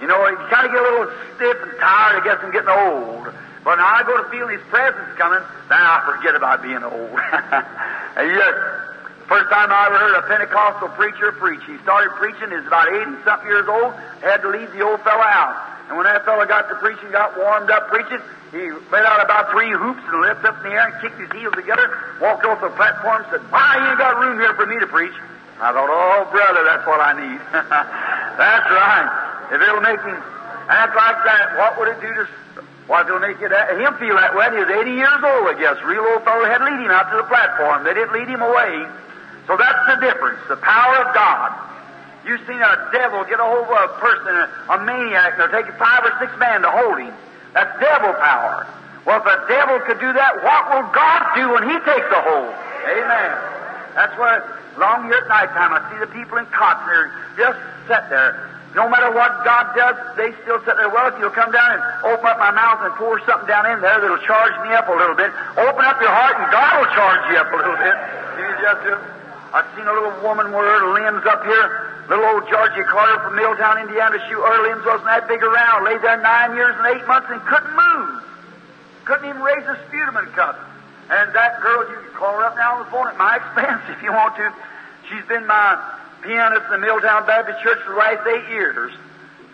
You 0.01 0.09
know, 0.09 0.17
you 0.33 0.41
kind 0.49 0.65
of 0.65 0.73
get 0.73 0.81
a 0.81 0.89
little 0.97 1.13
stiff 1.37 1.61
and 1.61 1.77
tired, 1.77 2.17
I 2.17 2.21
guess, 2.25 2.41
I'm 2.41 2.49
getting 2.49 2.73
old. 2.73 3.29
But 3.69 3.77
now 3.77 3.85
I 3.85 4.01
go 4.09 4.17
to 4.17 4.25
feel 4.33 4.49
His 4.49 4.65
presence 4.73 5.13
coming, 5.21 5.45
then 5.69 5.85
I 5.85 6.01
forget 6.09 6.33
about 6.33 6.65
being 6.65 6.81
old. 6.81 7.13
yes. 8.17 8.57
First 9.29 9.53
time 9.53 9.69
I 9.69 9.93
ever 9.93 10.01
heard 10.01 10.17
a 10.17 10.25
Pentecostal 10.25 10.89
preacher 10.97 11.37
preach. 11.37 11.61
He 11.69 11.77
started 11.85 12.17
preaching, 12.17 12.49
he 12.49 12.57
was 12.57 12.65
about 12.65 12.89
80 12.97 13.29
something 13.29 13.45
years 13.45 13.69
old, 13.69 13.93
had 14.25 14.41
to 14.41 14.49
leave 14.49 14.73
the 14.73 14.81
old 14.81 15.05
fellow 15.05 15.29
out. 15.29 15.53
And 15.93 16.01
when 16.01 16.09
that 16.09 16.25
fellow 16.25 16.49
got 16.49 16.73
to 16.73 16.81
preaching, 16.81 17.13
got 17.13 17.37
warmed 17.37 17.69
up 17.69 17.93
preaching, 17.93 18.25
he 18.57 18.73
let 18.89 19.05
out 19.05 19.21
about 19.21 19.53
three 19.53 19.69
hoops 19.69 20.01
and 20.01 20.25
lifted 20.25 20.49
up 20.49 20.65
in 20.65 20.73
the 20.73 20.81
air 20.81 20.89
and 20.89 20.97
kicked 21.05 21.21
his 21.21 21.29
heels 21.37 21.53
together, 21.53 21.93
walked 22.25 22.49
off 22.49 22.65
the 22.65 22.73
platform 22.73 23.21
said, 23.29 23.45
Why, 23.53 23.77
you 23.77 23.85
ain't 23.93 24.01
got 24.01 24.17
room 24.17 24.41
here 24.41 24.57
for 24.57 24.65
me 24.65 24.81
to 24.81 24.89
preach. 24.89 25.13
I 25.59 25.75
thought, 25.75 25.91
oh, 25.91 26.23
brother, 26.31 26.63
that's 26.63 26.87
what 26.87 27.03
I 27.03 27.13
need. 27.19 27.41
that's 27.53 28.69
right. 28.71 29.11
If 29.51 29.59
it'll 29.59 29.83
make 29.83 29.99
him 30.01 30.19
act 30.71 30.95
like 30.95 31.19
that, 31.27 31.59
what 31.59 31.79
would 31.79 31.89
it 31.91 32.01
do 32.01 32.11
to, 32.15 32.25
what 32.87 33.03
if 33.03 33.11
it'll 33.11 33.21
make 33.21 33.43
it, 33.43 33.51
him 33.51 33.93
feel 33.99 34.15
that 34.15 34.39
way? 34.39 34.49
He 34.55 34.63
was 34.63 34.71
80 34.71 34.95
years 34.95 35.21
old, 35.21 35.51
I 35.51 35.57
guess. 35.59 35.83
Real 35.83 36.07
old 36.15 36.23
fellow 36.23 36.47
had 36.47 36.63
lead 36.63 36.79
him 36.79 36.95
out 36.95 37.11
to 37.11 37.19
the 37.19 37.27
platform. 37.27 37.83
They 37.83 37.95
didn't 37.95 38.15
lead 38.15 38.31
him 38.31 38.41
away. 38.41 38.87
So 39.51 39.57
that's 39.57 39.83
the 39.91 39.99
difference, 39.99 40.39
the 40.47 40.61
power 40.61 41.03
of 41.03 41.15
God. 41.17 41.57
You've 42.23 42.45
seen 42.47 42.61
a 42.61 42.75
devil 42.93 43.25
get 43.25 43.41
a 43.41 43.49
hold 43.49 43.67
of 43.67 43.73
a 43.73 43.89
person, 43.99 44.37
a, 44.37 44.77
a 44.77 44.85
maniac, 44.85 45.35
and 45.35 45.41
they'll 45.41 45.57
take 45.57 45.73
five 45.81 46.05
or 46.05 46.13
six 46.21 46.31
men 46.39 46.63
to 46.63 46.71
hold 46.71 47.01
him. 47.01 47.15
That's 47.57 47.73
devil 47.81 48.13
power. 48.21 48.69
Well, 49.09 49.19
if 49.19 49.25
the 49.25 49.41
devil 49.49 49.81
could 49.89 50.01
do 50.05 50.13
that, 50.13 50.45
what 50.45 50.69
will 50.69 50.85
God 50.93 51.33
do 51.33 51.49
when 51.57 51.65
He 51.65 51.77
takes 51.81 52.09
a 52.13 52.21
hold? 52.21 52.53
Amen. 52.93 53.33
That's 53.97 54.13
why, 54.21 54.37
long 54.79 55.05
here 55.11 55.21
at 55.21 55.29
night 55.29 55.51
time, 55.53 55.75
I 55.75 55.83
see 55.91 55.99
the 55.99 56.11
people 56.11 56.39
in 56.39 56.47
cots, 56.47 56.81
and 56.87 56.91
they're 56.91 57.11
just 57.37 57.59
sit 57.91 58.09
there. 58.09 58.49
No 58.77 58.85
matter 58.89 59.11
what 59.11 59.45
God 59.49 59.73
does, 59.73 59.97
they 60.15 60.31
still 60.45 60.61
sit 60.63 60.77
there. 60.77 60.93
Well, 60.93 61.09
if 61.09 61.17
you'll 61.19 61.35
come 61.35 61.51
down 61.51 61.81
and 61.81 61.83
open 62.05 62.27
up 62.27 62.39
my 62.39 62.53
mouth 62.53 62.85
and 62.85 62.93
pour 63.01 63.17
something 63.25 63.49
down 63.49 63.65
in 63.65 63.81
there 63.81 63.97
that'll 63.97 64.21
charge 64.29 64.53
me 64.63 64.77
up 64.77 64.87
a 64.89 64.97
little 64.97 65.17
bit, 65.17 65.33
open 65.57 65.83
up 65.89 65.97
your 65.99 66.13
heart 66.13 66.37
and 66.37 66.47
God 66.53 66.73
will 66.77 66.93
charge 66.93 67.23
you 67.33 67.37
up 67.41 67.49
a 67.49 67.57
little 67.57 67.81
bit. 67.81 67.97
You 68.37 68.47
just 68.61 68.81
do. 68.85 68.95
I've 69.57 69.65
seen 69.73 69.89
a 69.89 69.95
little 69.97 70.13
woman 70.21 70.53
with 70.53 70.69
her 70.69 70.85
limbs 70.93 71.25
up 71.25 71.41
here, 71.49 71.97
little 72.13 72.29
old 72.29 72.45
Georgie 72.53 72.85
Carter 72.85 73.17
from 73.25 73.41
Milltown, 73.41 73.89
Indiana. 73.89 74.21
She, 74.29 74.37
her 74.37 74.61
limbs 74.69 74.85
wasn't 74.85 75.09
that 75.09 75.25
big 75.27 75.41
around. 75.41 75.89
Laid 75.89 76.05
there 76.05 76.21
nine 76.21 76.53
years 76.53 76.77
and 76.77 76.87
eight 76.93 77.07
months 77.09 77.33
and 77.33 77.41
couldn't 77.49 77.73
move. 77.73 78.23
Couldn't 79.09 79.33
even 79.33 79.41
raise 79.41 79.65
a 79.65 79.81
sputum 79.89 80.21
and 80.21 80.29
cup. 80.37 80.61
And 81.11 81.33
that 81.35 81.61
girl, 81.63 81.89
you 81.89 81.97
can 81.97 82.13
call 82.15 82.33
her 82.37 82.45
up 82.45 82.57
now 82.57 82.77
on 82.77 82.85
the 82.85 82.91
phone 82.91 83.09
at 83.09 83.17
my 83.17 83.37
expense 83.37 83.83
if 83.89 84.03
you 84.03 84.13
want 84.13 84.37
to. 84.37 84.53
She's 85.09 85.25
been 85.25 85.47
my 85.47 85.81
pianist 86.23 86.65
in 86.67 86.81
the 86.81 86.87
Milltown 86.87 87.27
Baptist 87.27 87.63
Church 87.63 87.79
for 87.85 87.93
the 87.93 87.99
last 87.99 88.27
eight 88.27 88.49
years. 88.53 88.93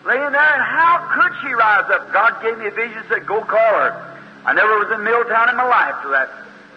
Laying 0.05 0.31
there, 0.31 0.53
and 0.53 0.61
how 0.61 1.07
could 1.15 1.31
she 1.41 1.53
rise 1.53 1.89
up? 1.89 2.11
God 2.11 2.41
gave 2.43 2.57
me 2.59 2.67
a 2.67 2.71
vision 2.71 2.97
and 2.99 3.07
said, 3.07 3.25
go 3.25 3.41
call 3.41 3.73
her. 3.79 4.17
I 4.45 4.53
never 4.53 4.77
was 4.77 4.91
in 4.91 5.03
Milltown 5.03 5.49
in 5.49 5.57
my 5.57 5.63
life 5.63 5.95
till 6.01 6.11
that. 6.11 6.29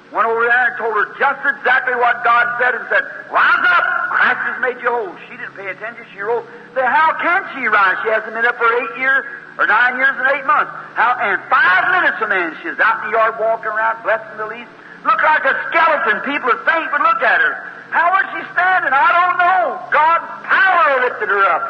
Went 0.09 0.25
over 0.25 0.41
there 0.41 0.73
and 0.73 0.77
told 0.81 0.97
her 0.97 1.13
just 1.21 1.41
exactly 1.45 1.93
what 1.93 2.25
God 2.25 2.49
said 2.57 2.73
and 2.73 2.85
said, 2.89 3.05
Rise 3.29 3.65
up! 3.69 3.85
Christ 4.09 4.41
has 4.49 4.57
made 4.65 4.81
you 4.81 4.89
whole. 4.89 5.13
She 5.29 5.37
didn't 5.37 5.53
pay 5.53 5.69
attention. 5.69 6.01
She 6.17 6.21
rolled. 6.25 6.49
Said, 6.73 6.89
How 6.89 7.13
can 7.21 7.45
she 7.53 7.69
rise? 7.69 8.01
She 8.01 8.09
hasn't 8.09 8.33
been 8.33 8.49
up 8.49 8.57
for 8.57 8.73
eight 8.73 8.95
years 8.97 9.29
or 9.61 9.69
nine 9.69 10.01
years 10.01 10.17
and 10.17 10.27
eight 10.33 10.49
months. 10.49 10.73
How? 10.97 11.13
And 11.21 11.37
five 11.53 11.93
minutes 11.93 12.17
a 12.25 12.29
man, 12.31 12.57
she's 12.65 12.79
out 12.81 13.05
in 13.05 13.13
the 13.13 13.21
yard 13.21 13.37
walking 13.37 13.69
around, 13.69 14.01
blessing 14.01 14.41
the 14.41 14.49
least. 14.49 14.73
Look 15.05 15.21
like 15.21 15.45
a 15.45 15.55
skeleton. 15.69 16.25
People 16.25 16.57
are 16.57 16.63
faint, 16.65 16.89
but 16.89 17.05
look 17.05 17.21
at 17.21 17.39
her. 17.45 17.55
How 17.93 18.09
was 18.09 18.25
she 18.33 18.41
standing? 18.57 18.93
I 18.93 19.09
don't 19.13 19.39
know. 19.41 19.61
God's 19.93 20.29
power 20.49 21.05
lifted 21.05 21.29
her 21.29 21.45
up. 21.53 21.63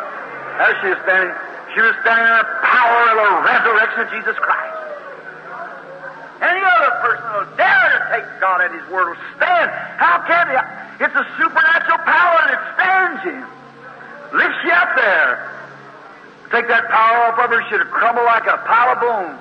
There 0.62 0.74
she 0.78 0.88
was 0.94 1.00
standing. 1.02 1.34
She 1.74 1.80
was 1.82 1.94
standing 2.06 2.26
in 2.26 2.38
the 2.38 2.50
power 2.62 3.02
of 3.02 3.16
the 3.18 3.30
resurrection 3.50 4.00
of 4.06 4.08
Jesus 4.14 4.36
Christ. 4.38 4.97
Any 6.40 6.62
other 6.62 6.92
person 7.02 7.26
will 7.34 7.50
dare 7.56 7.88
to 7.90 8.00
take 8.14 8.26
God 8.40 8.62
at 8.62 8.70
His 8.70 8.86
word 8.90 9.10
will 9.10 9.22
stand. 9.36 9.70
How 9.98 10.22
can 10.22 10.48
they? 10.48 10.58
It's 11.04 11.14
a 11.14 11.26
supernatural 11.38 11.98
power 12.06 12.40
that 12.46 12.60
stands 12.74 13.20
you. 13.26 14.38
Lifts 14.38 14.62
you 14.64 14.72
up 14.72 14.94
there. 14.94 15.58
Take 16.50 16.68
that 16.68 16.88
power 16.88 17.28
off 17.28 17.38
of 17.38 17.50
her, 17.50 17.62
she'd 17.68 17.84
crumble 17.90 18.24
like 18.24 18.46
a 18.46 18.56
pile 18.64 18.92
of 18.94 19.00
bones. 19.00 19.38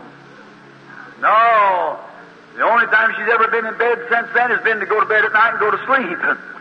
No. 1.22 2.00
The 2.56 2.64
only 2.64 2.86
time 2.88 3.14
she's 3.16 3.30
ever 3.32 3.48
been 3.48 3.66
in 3.66 3.78
bed 3.78 4.02
since 4.10 4.28
then 4.34 4.50
has 4.50 4.62
been 4.64 4.80
to 4.80 4.86
go 4.86 5.00
to 5.00 5.06
bed 5.06 5.24
at 5.24 5.32
night 5.32 5.52
and 5.52 5.60
go 5.60 5.72
to 5.72 5.80
sleep. 5.86 6.18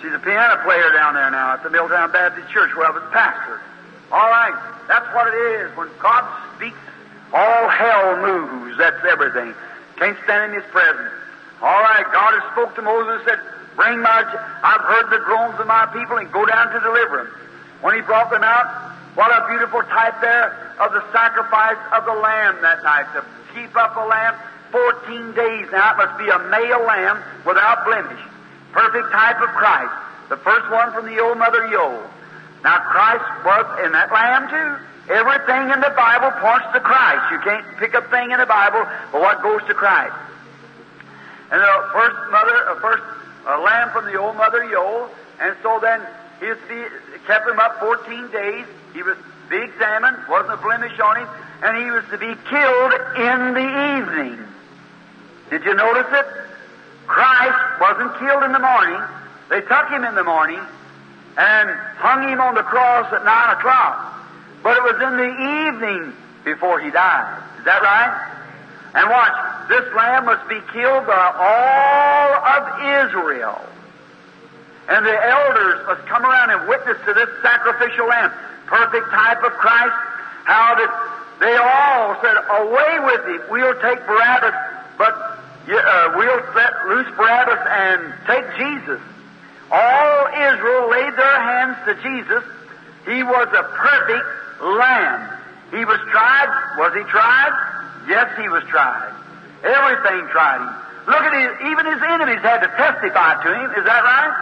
She's 0.00 0.12
a 0.12 0.18
piano 0.20 0.62
player 0.62 0.92
down 0.92 1.14
there 1.14 1.30
now 1.30 1.54
at 1.54 1.62
the 1.64 1.70
Milltown 1.70 2.12
Baptist 2.12 2.48
Church 2.50 2.70
where 2.76 2.86
I 2.86 2.90
was 2.90 3.02
pastor. 3.10 3.60
All 4.12 4.30
right, 4.30 4.54
that's 4.86 5.06
what 5.12 5.26
it 5.26 5.36
is. 5.58 5.76
When 5.76 5.88
God 5.98 6.22
speaks, 6.54 6.78
all 7.32 7.68
hell 7.68 8.16
moves. 8.22 8.78
That's 8.78 9.04
everything. 9.04 9.54
Can't 9.98 10.16
stand 10.24 10.52
in 10.52 10.62
His 10.62 10.70
presence. 10.70 11.10
All 11.60 11.82
right, 11.82 12.06
God 12.12 12.38
has 12.38 12.44
spoke 12.52 12.74
to 12.76 12.82
Moses 12.82 13.18
and 13.18 13.22
said, 13.26 13.40
Bring 13.74 14.02
my, 14.02 14.22
I've 14.62 14.82
heard 14.82 15.10
the 15.10 15.22
groans 15.26 15.58
of 15.58 15.66
my 15.66 15.86
people 15.86 16.18
and 16.18 16.30
go 16.32 16.46
down 16.46 16.72
to 16.72 16.80
deliver 16.80 17.26
them. 17.26 17.30
When 17.82 17.94
He 17.94 18.02
brought 18.02 18.30
them 18.30 18.42
out, 18.42 18.94
what 19.14 19.30
a 19.34 19.46
beautiful 19.50 19.82
type 19.82 20.20
there 20.20 20.54
of 20.78 20.92
the 20.92 21.02
sacrifice 21.10 21.78
of 21.92 22.06
the 22.06 22.14
lamb 22.14 22.58
that 22.62 22.82
night. 22.82 23.06
To 23.14 23.24
keep 23.54 23.74
up 23.74 23.96
a 23.96 24.06
lamb 24.06 24.34
14 24.70 25.34
days 25.34 25.66
now, 25.72 25.94
it 25.94 25.96
must 25.98 26.18
be 26.18 26.28
a 26.28 26.38
male 26.50 26.82
lamb 26.86 27.22
without 27.44 27.84
blemish. 27.84 28.20
Perfect 28.72 29.10
type 29.10 29.40
of 29.42 29.48
Christ. 29.58 29.94
The 30.28 30.36
first 30.36 30.70
one 30.70 30.92
from 30.92 31.06
the 31.06 31.18
old 31.18 31.38
mother 31.38 31.66
Yole. 31.66 32.06
Now 32.62 32.78
Christ 32.78 33.24
was 33.44 33.66
in 33.84 33.92
that 33.92 34.12
lamb 34.12 34.48
too. 34.50 34.84
Everything 35.08 35.70
in 35.70 35.80
the 35.80 35.92
Bible 35.96 36.30
points 36.40 36.66
to 36.74 36.80
Christ. 36.80 37.32
You 37.32 37.38
can't 37.40 37.64
pick 37.78 37.94
a 37.94 38.02
thing 38.08 38.30
in 38.30 38.38
the 38.38 38.46
Bible 38.46 38.84
but 39.12 39.20
what 39.20 39.42
goes 39.42 39.62
to 39.68 39.74
Christ. 39.74 40.14
And 41.50 41.60
the 41.60 41.88
first 41.92 42.16
mother, 42.30 42.56
uh, 42.68 42.80
first 42.80 43.02
uh, 43.46 43.60
lamb 43.60 43.90
from 43.90 44.04
the 44.04 44.16
old 44.18 44.36
mother 44.36 44.60
Yole, 44.64 45.08
and 45.40 45.56
so 45.62 45.78
then 45.80 46.00
he 46.40 46.52
kept 47.26 47.48
him 47.48 47.58
up 47.58 47.80
14 47.80 48.30
days. 48.30 48.66
He 48.92 49.02
was 49.02 49.16
to 49.16 49.48
be 49.48 49.64
examined, 49.64 50.18
wasn't 50.28 50.52
a 50.52 50.62
blemish 50.62 50.98
on 51.00 51.16
him, 51.16 51.28
and 51.62 51.76
he 51.78 51.90
was 51.90 52.04
to 52.10 52.18
be 52.18 52.34
killed 52.50 52.92
in 53.16 53.54
the 53.54 53.68
evening. 53.96 54.44
Did 55.48 55.64
you 55.64 55.74
notice 55.74 56.06
it? 56.12 56.26
Christ 57.06 57.80
wasn't 57.80 58.18
killed 58.18 58.44
in 58.44 58.52
the 58.52 58.58
morning. 58.58 59.00
They 59.48 59.62
took 59.62 59.88
him 59.88 60.04
in 60.04 60.14
the 60.14 60.24
morning 60.24 60.60
and 61.38 61.70
hung 61.96 62.28
him 62.28 62.40
on 62.40 62.54
the 62.54 62.62
cross 62.62 63.10
at 63.12 63.24
9 63.24 63.56
o'clock. 63.56 64.14
But 64.68 64.76
it 64.76 64.82
was 64.84 65.00
in 65.00 65.16
the 65.16 65.32
evening 65.64 66.12
before 66.44 66.78
he 66.78 66.90
died. 66.90 67.40
Is 67.56 67.64
that 67.64 67.80
right? 67.80 68.12
And 68.92 69.08
watch, 69.08 69.32
this 69.72 69.80
lamb 69.96 70.26
must 70.28 70.44
be 70.44 70.60
killed 70.76 71.08
by 71.08 71.24
all 71.40 72.28
of 72.36 72.62
Israel. 73.08 73.64
And 74.92 75.06
the 75.08 75.16
elders 75.24 75.86
must 75.88 76.04
come 76.04 76.20
around 76.20 76.50
and 76.52 76.68
witness 76.68 77.00
to 77.00 77.14
this 77.16 77.30
sacrificial 77.40 78.12
lamb, 78.12 78.28
perfect 78.68 79.08
type 79.08 79.40
of 79.40 79.52
Christ. 79.56 79.96
How 80.44 80.76
did 80.76 80.92
they 81.40 81.56
all 81.56 82.20
said, 82.20 82.36
Away 82.36 82.92
with 83.08 83.24
him, 83.24 83.40
we'll 83.48 83.80
take 83.80 84.04
Barabbas, 84.04 84.52
but 85.00 85.16
uh, 85.16 86.12
we'll 86.12 86.44
set 86.52 86.72
loose 86.92 87.08
Barabbas 87.16 87.64
and 87.72 88.12
take 88.28 88.44
Jesus. 88.60 89.00
All 89.72 90.26
Israel 90.28 90.90
laid 90.92 91.16
their 91.16 91.40
hands 91.40 91.76
to 91.88 91.94
Jesus. 92.04 92.44
He 93.08 93.22
was 93.22 93.48
a 93.56 93.62
perfect 93.64 94.37
lamb. 94.60 95.38
He 95.70 95.84
was 95.84 96.00
tried. 96.10 96.48
Was 96.78 96.92
he 96.94 97.04
tried? 97.10 97.52
Yes, 98.08 98.32
he 98.40 98.48
was 98.48 98.64
tried. 98.72 99.12
Everything 99.62 100.26
tried 100.32 100.64
him. 100.64 100.74
Look 101.08 101.24
at 101.24 101.32
his, 101.32 101.72
even 101.72 101.84
his 101.88 102.02
enemies 102.04 102.40
had 102.44 102.60
to 102.60 102.70
testify 102.76 103.42
to 103.42 103.48
him. 103.48 103.68
Is 103.76 103.84
that 103.84 104.02
right? 104.04 104.34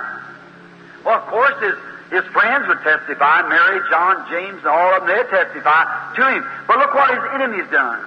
Well, 1.04 1.18
of 1.18 1.26
course, 1.30 1.54
his, 1.62 1.74
his 2.10 2.24
friends 2.34 2.66
would 2.66 2.82
testify. 2.82 3.46
Mary, 3.46 3.80
John, 3.90 4.26
James, 4.30 4.58
and 4.58 4.70
all 4.70 4.94
of 4.94 5.06
them, 5.06 5.14
they'd 5.14 5.30
testify 5.30 5.86
to 6.14 6.22
him. 6.26 6.42
But 6.66 6.78
look 6.78 6.94
what 6.94 7.14
his 7.14 7.22
enemies 7.38 7.70
done. 7.70 8.02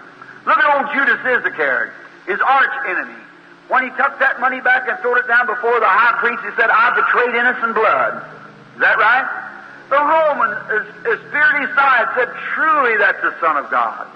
Look 0.45 0.59
at 0.59 0.67
old 0.75 0.91
Judas 0.91 1.19
Iscariot, 1.23 1.93
his 2.27 2.39
arch 2.39 2.75
enemy. 2.87 3.19
When 3.67 3.83
he 3.83 3.91
took 3.95 4.17
that 4.19 4.39
money 4.39 4.59
back 4.61 4.89
and 4.89 4.97
threw 4.99 5.15
it 5.15 5.27
down 5.27 5.45
before 5.45 5.79
the 5.79 5.87
high 5.87 6.17
priest, 6.19 6.41
he 6.43 6.51
said, 6.57 6.71
I 6.73 6.89
betrayed 6.95 7.35
innocent 7.35 7.75
blood. 7.75 8.25
Is 8.75 8.81
that 8.81 8.97
right? 8.97 9.27
The 9.89 9.97
Roman, 9.97 10.51
as, 10.69 10.85
as 11.05 11.19
feared 11.33 11.49
said, 12.15 12.29
Truly 12.53 12.97
that's 12.97 13.21
the 13.21 13.33
Son 13.41 13.57
of 13.57 13.69
God. 13.71 14.07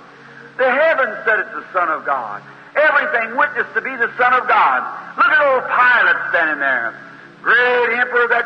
The 0.58 0.70
heavens 0.70 1.18
said 1.26 1.40
it's 1.40 1.56
the 1.56 1.66
Son 1.74 1.90
of 1.90 2.06
God. 2.06 2.42
Everything 2.76 3.38
witnessed 3.38 3.74
to 3.74 3.82
be 3.82 3.96
the 3.96 4.10
Son 4.18 4.34
of 4.34 4.48
God. 4.48 4.82
Look 5.18 5.30
at 5.30 5.42
old 5.42 5.66
Pilate 5.66 6.22
standing 6.30 6.60
there. 6.60 6.94
Great 7.42 7.98
emperor, 7.98 8.28
that 8.30 8.46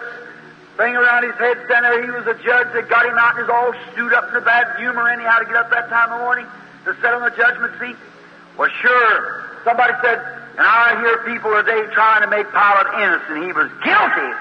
thing 0.77 0.96
around 0.96 1.24
his 1.24 1.36
head 1.36 1.57
standing 1.65 1.91
there. 1.91 2.03
He 2.03 2.12
was 2.12 2.27
a 2.27 2.38
judge 2.43 2.72
that 2.74 2.89
got 2.89 3.05
him 3.05 3.17
out 3.17 3.36
and 3.36 3.43
is 3.43 3.50
all 3.50 3.74
stewed 3.91 4.13
up 4.13 4.29
in 4.29 4.36
a 4.36 4.41
bad 4.41 4.77
humor 4.77 5.10
anyhow 5.10 5.39
to 5.39 5.46
get 5.46 5.55
up 5.55 5.69
that 5.72 5.89
time 5.89 6.12
of 6.12 6.19
morning 6.22 6.46
to 6.86 6.96
sit 6.96 7.12
on 7.12 7.22
the 7.22 7.36
judgment 7.36 7.74
seat. 7.79 7.96
Well, 8.57 8.69
sure. 8.81 9.43
Somebody 9.63 9.93
said, 10.03 10.19
and 10.57 10.65
I 10.65 10.96
hear 11.00 11.17
people 11.27 11.51
today 11.60 11.84
trying 11.93 12.22
to 12.24 12.29
make 12.31 12.48
Pilate 12.51 12.89
innocent. 13.03 13.43
He 13.43 13.51
was 13.51 13.69
guilty. 13.84 14.31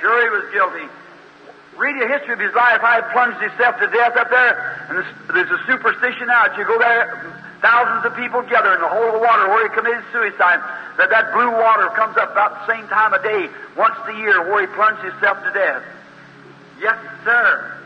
Sure, 0.00 0.18
he 0.24 0.30
was 0.32 0.44
guilty. 0.52 0.88
Read 1.78 1.94
the 1.94 2.10
history 2.10 2.34
of 2.34 2.42
his 2.42 2.52
life, 2.58 2.82
how 2.82 2.98
he 2.98 3.06
plunged 3.14 3.38
himself 3.38 3.78
to 3.78 3.86
death 3.86 4.18
up 4.18 4.28
there. 4.30 4.82
And 4.90 4.98
there's 5.30 5.50
a 5.54 5.62
superstition 5.62 6.26
now. 6.26 6.50
You 6.58 6.66
go 6.66 6.76
there, 6.76 7.22
thousands 7.62 8.02
of 8.02 8.18
people 8.18 8.42
gather 8.50 8.74
in 8.74 8.82
the 8.82 8.90
hole 8.90 9.14
of 9.14 9.14
the 9.14 9.22
water 9.22 9.46
where 9.46 9.62
he 9.62 9.70
committed 9.70 10.02
suicide. 10.10 10.58
That 10.98 11.10
that 11.10 11.30
blue 11.32 11.54
water 11.54 11.86
comes 11.94 12.18
up 12.18 12.34
about 12.34 12.66
the 12.66 12.74
same 12.74 12.82
time 12.90 13.14
of 13.14 13.22
day, 13.22 13.46
once 13.78 13.94
a 14.10 14.14
year, 14.18 14.50
where 14.50 14.66
he 14.66 14.68
plunged 14.74 15.06
himself 15.06 15.38
to 15.46 15.50
death. 15.54 15.82
Yes, 16.82 16.98
sir. 17.22 17.78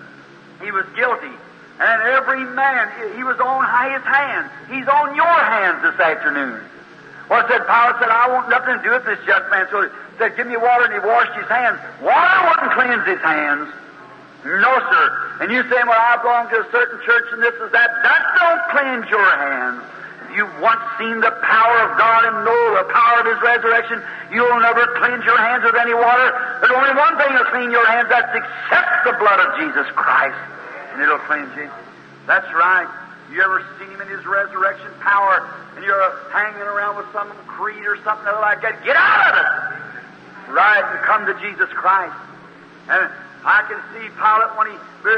He 0.64 0.72
was 0.72 0.88
guilty. 0.96 1.36
And 1.76 2.02
every 2.16 2.44
man, 2.56 2.88
he 3.16 3.24
was 3.24 3.36
on 3.40 3.60
his 3.92 4.02
hands. 4.08 4.48
He's 4.72 4.88
on 4.88 5.14
your 5.14 5.36
hands 5.44 5.84
this 5.84 6.00
afternoon. 6.00 6.64
Well, 7.28 7.44
said 7.48 7.68
Pilate 7.68 7.96
said, 8.00 8.08
I 8.08 8.28
want 8.32 8.48
nothing 8.48 8.76
to 8.76 8.82
do 8.82 8.90
with 8.92 9.04
this 9.04 9.20
just 9.26 9.50
man. 9.50 9.68
So 9.70 9.82
he 9.84 9.88
said, 10.16 10.36
Give 10.36 10.46
me 10.46 10.56
water, 10.56 10.88
and 10.88 10.94
he 10.96 11.00
washed 11.00 11.36
his 11.36 11.48
hands. 11.48 11.76
Water 12.00 12.40
wouldn't 12.48 12.72
cleanse 12.72 13.04
his 13.04 13.20
hands. 13.20 13.68
No, 14.44 14.74
sir. 14.90 15.04
And 15.40 15.52
you 15.52 15.62
say, 15.70 15.80
Well, 15.86 15.94
I 15.94 16.18
belong 16.18 16.50
to 16.50 16.66
a 16.66 16.68
certain 16.74 16.98
church 17.06 17.26
and 17.32 17.42
this 17.42 17.54
is 17.62 17.70
that. 17.70 17.90
That 18.02 18.22
don't 18.42 18.62
cleanse 18.74 19.06
your 19.06 19.30
hands. 19.38 19.86
If 20.26 20.34
you've 20.34 20.56
once 20.58 20.82
seen 20.98 21.22
the 21.22 21.30
power 21.30 21.78
of 21.86 21.94
God 21.94 22.26
and 22.26 22.42
know 22.42 22.62
the 22.82 22.90
power 22.90 23.22
of 23.22 23.26
His 23.30 23.38
resurrection, 23.38 24.02
you'll 24.34 24.58
never 24.58 24.82
cleanse 24.98 25.22
your 25.22 25.38
hands 25.38 25.62
with 25.62 25.78
any 25.78 25.94
water. 25.94 26.34
There's 26.58 26.74
only 26.74 26.94
one 26.98 27.14
thing 27.22 27.30
to 27.38 27.44
clean 27.54 27.70
your 27.70 27.86
hands, 27.86 28.10
that's 28.10 28.34
accept 28.34 29.06
the 29.06 29.14
blood 29.22 29.38
of 29.38 29.48
Jesus 29.62 29.86
Christ. 29.94 30.38
And 30.94 31.02
it'll 31.02 31.22
cleanse 31.22 31.54
you. 31.54 31.70
That's 32.26 32.50
right. 32.52 32.90
You 33.30 33.40
ever 33.42 33.64
seen 33.78 33.88
him 33.88 34.00
in 34.00 34.08
his 34.08 34.26
resurrection 34.26 34.90
power 35.00 35.48
and 35.76 35.84
you're 35.84 36.12
hanging 36.30 36.66
around 36.68 36.96
with 36.96 37.06
some 37.12 37.30
creed 37.46 37.86
or 37.86 37.96
something 38.04 38.34
like 38.42 38.60
that? 38.60 38.84
Get 38.84 38.96
out 38.96 39.32
of 39.32 39.34
it! 39.38 40.52
Right, 40.52 40.84
and 40.84 41.00
come 41.06 41.24
to 41.26 41.34
Jesus 41.40 41.70
Christ. 41.72 42.14
And 42.90 43.08
I 43.42 43.66
can 43.66 43.78
see 43.90 44.06
Pilate 44.14 44.54
when 44.54 44.70
he 44.70 44.76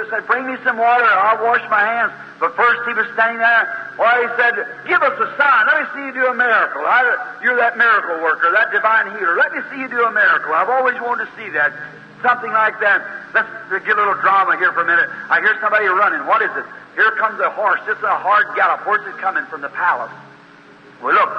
said, 0.09 0.25
Bring 0.25 0.49
me 0.49 0.57
some 0.65 0.81
water, 0.81 1.05
I'll 1.05 1.45
wash 1.45 1.61
my 1.69 1.85
hands. 1.85 2.13
But 2.41 2.57
first 2.57 2.81
he 2.89 2.97
was 2.97 3.05
standing 3.13 3.39
there, 3.39 3.69
well, 4.01 4.17
he 4.17 4.29
said, 4.41 4.57
Give 4.89 5.01
us 5.05 5.13
a 5.21 5.29
sign. 5.37 5.61
Let 5.69 5.77
me 5.81 5.87
see 5.93 6.03
you 6.09 6.15
do 6.17 6.27
a 6.33 6.37
miracle. 6.37 6.83
I, 6.89 7.05
you're 7.45 7.57
that 7.61 7.77
miracle 7.77 8.25
worker, 8.25 8.49
that 8.57 8.73
divine 8.73 9.13
healer. 9.13 9.37
Let 9.37 9.53
me 9.53 9.61
see 9.69 9.79
you 9.85 9.89
do 9.93 10.03
a 10.09 10.13
miracle. 10.13 10.57
I've 10.57 10.73
always 10.73 10.97
wanted 11.05 11.29
to 11.29 11.33
see 11.37 11.53
that. 11.53 11.77
Something 12.25 12.53
like 12.57 12.81
that. 12.81 13.05
Let's 13.37 13.53
get 13.85 13.93
a 13.93 14.01
little 14.01 14.17
drama 14.25 14.57
here 14.57 14.73
for 14.73 14.81
a 14.81 14.89
minute. 14.89 15.11
I 15.29 15.45
hear 15.45 15.61
somebody 15.61 15.85
running. 15.85 16.25
What 16.25 16.41
is 16.41 16.51
it? 16.57 16.65
Here 16.97 17.13
comes 17.21 17.37
a 17.41 17.51
horse, 17.51 17.81
just 17.85 18.01
a 18.01 18.17
hard 18.17 18.49
gallop. 18.57 18.81
It 18.89 19.19
coming 19.21 19.45
from 19.47 19.61
the 19.61 19.69
palace? 19.69 20.13
Well, 21.03 21.13
look, 21.13 21.33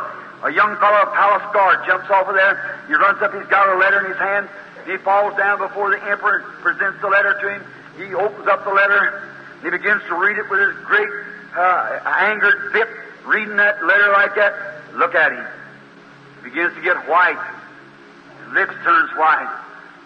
a 0.43 0.51
young 0.51 0.77
fellow, 0.77 1.09
palace 1.15 1.47
guard, 1.49 1.81
jumps 1.87 2.11
over 2.11 2.33
there. 2.33 2.77
He 2.87 2.93
runs 2.93 3.21
up. 3.23 3.33
He's 3.33 3.47
got 3.47 3.73
a 3.73 3.79
letter 3.79 4.05
in 4.05 4.11
his 4.11 4.19
hand. 4.19 4.49
He 4.85 4.97
falls 4.97 5.35
down 5.37 5.57
before 5.57 5.89
the 5.89 6.03
emperor, 6.09 6.45
and 6.45 6.61
presents 6.61 7.01
the 7.01 7.07
letter 7.07 7.33
to 7.41 7.49
him. 7.49 7.63
He 7.97 8.13
opens 8.13 8.47
up 8.47 8.63
the 8.63 8.73
letter. 8.73 9.29
He 9.63 9.69
begins 9.69 10.01
to 10.07 10.15
read 10.15 10.37
it 10.37 10.49
with 10.49 10.59
his 10.59 10.85
great 10.85 11.09
uh, 11.55 11.99
angered 12.05 12.71
fit, 12.71 12.87
reading 13.25 13.55
that 13.57 13.83
letter 13.83 14.11
like 14.11 14.35
that. 14.35 14.53
Look 14.93 15.15
at 15.15 15.31
him. 15.31 15.45
He 16.43 16.49
begins 16.49 16.75
to 16.75 16.81
get 16.81 16.97
white. 17.09 17.41
His 18.43 18.53
lips 18.53 18.73
turns 18.83 19.09
white. 19.17 19.49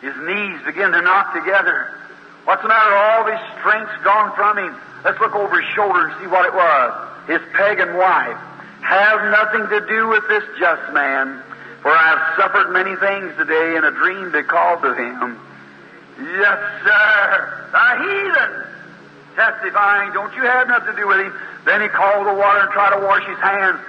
His 0.01 0.15
knees 0.15 0.61
begin 0.65 0.91
to 0.91 1.01
knock 1.01 1.33
together. 1.33 1.99
What's 2.45 2.61
the 2.61 2.69
matter? 2.69 2.95
All 2.95 3.25
his 3.25 3.39
strength's 3.59 4.03
gone 4.03 4.33
from 4.35 4.57
him. 4.57 4.75
Let's 5.03 5.19
look 5.19 5.35
over 5.35 5.59
his 5.59 5.69
shoulder 5.75 6.07
and 6.07 6.21
see 6.21 6.27
what 6.27 6.45
it 6.45 6.53
was. 6.53 7.07
His 7.27 7.41
pagan 7.53 7.97
wife. 7.97 8.37
Have 8.81 9.21
nothing 9.29 9.67
to 9.69 9.85
do 9.87 10.07
with 10.07 10.23
this 10.29 10.43
just 10.57 10.93
man, 10.93 11.43
for 11.81 11.91
I 11.91 12.03
have 12.11 12.23
suffered 12.37 12.71
many 12.71 12.95
things 12.95 13.35
today 13.37 13.75
in 13.77 13.83
a 13.83 13.91
dream 13.91 14.31
because 14.31 14.83
of 14.83 14.97
him. 14.97 15.39
Yes, 16.19 16.59
sir. 16.83 17.69
The 17.71 17.87
heathen 18.03 18.69
testifying, 19.35 20.11
don't 20.11 20.35
you 20.35 20.43
have 20.43 20.67
nothing 20.67 20.91
to 20.91 20.97
do 20.99 21.07
with 21.07 21.23
him. 21.23 21.33
Then 21.63 21.81
he 21.81 21.87
called 21.87 22.27
the 22.27 22.33
water 22.33 22.59
and 22.59 22.71
tried 22.71 22.99
to 22.99 23.01
wash 23.07 23.23
his 23.23 23.39
hands. 23.39 23.79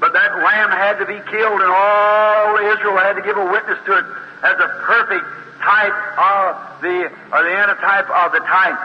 But 0.00 0.12
that 0.12 0.36
lamb 0.44 0.70
had 0.70 1.00
to 1.00 1.06
be 1.06 1.18
killed, 1.32 1.60
and 1.60 1.72
all 1.72 2.56
Israel 2.60 2.96
had 3.00 3.14
to 3.14 3.22
give 3.22 3.36
a 3.36 3.46
witness 3.50 3.78
to 3.86 3.98
it 3.98 4.06
as 4.44 4.56
a 4.60 4.68
perfect 4.84 5.26
type 5.58 5.96
of 6.20 6.82
the, 6.82 7.10
or 7.32 7.40
the 7.42 7.54
antitype 7.56 8.08
of 8.10 8.30
the 8.30 8.38
type. 8.44 8.78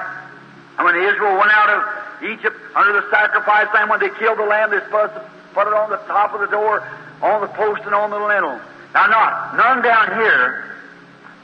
And 0.79 0.85
when 0.85 0.95
Israel 0.95 1.37
went 1.37 1.51
out 1.53 1.69
of 1.69 1.81
Egypt 2.23 2.57
under 2.75 2.93
the 2.93 3.05
sacrifice 3.11 3.67
lamb, 3.75 3.89
when 3.89 3.99
they 3.99 4.09
killed 4.17 4.39
the 4.39 4.47
lamb, 4.47 4.71
they 4.71 4.79
supposed 4.79 5.13
to 5.13 5.21
put 5.53 5.67
it 5.67 5.73
on 5.73 5.91
the 5.91 6.01
top 6.09 6.33
of 6.33 6.41
the 6.41 6.47
door, 6.47 6.81
on 7.21 7.41
the 7.41 7.47
post, 7.47 7.81
and 7.85 7.93
on 7.93 8.09
the 8.09 8.19
lintel. 8.19 8.59
Now, 8.93 9.07
not 9.07 9.57
none 9.57 9.81
down 9.81 10.19
here, 10.19 10.75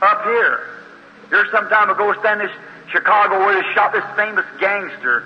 up 0.01 0.23
here. 0.23 0.67
Here 1.29 1.45
some 1.51 1.69
time 1.69 1.89
ago, 1.89 2.13
standing 2.19 2.47
in 2.47 2.53
Chicago, 2.89 3.39
where 3.39 3.61
they 3.61 3.73
shot 3.73 3.93
this 3.93 4.05
famous 4.15 4.45
gangster. 4.59 5.23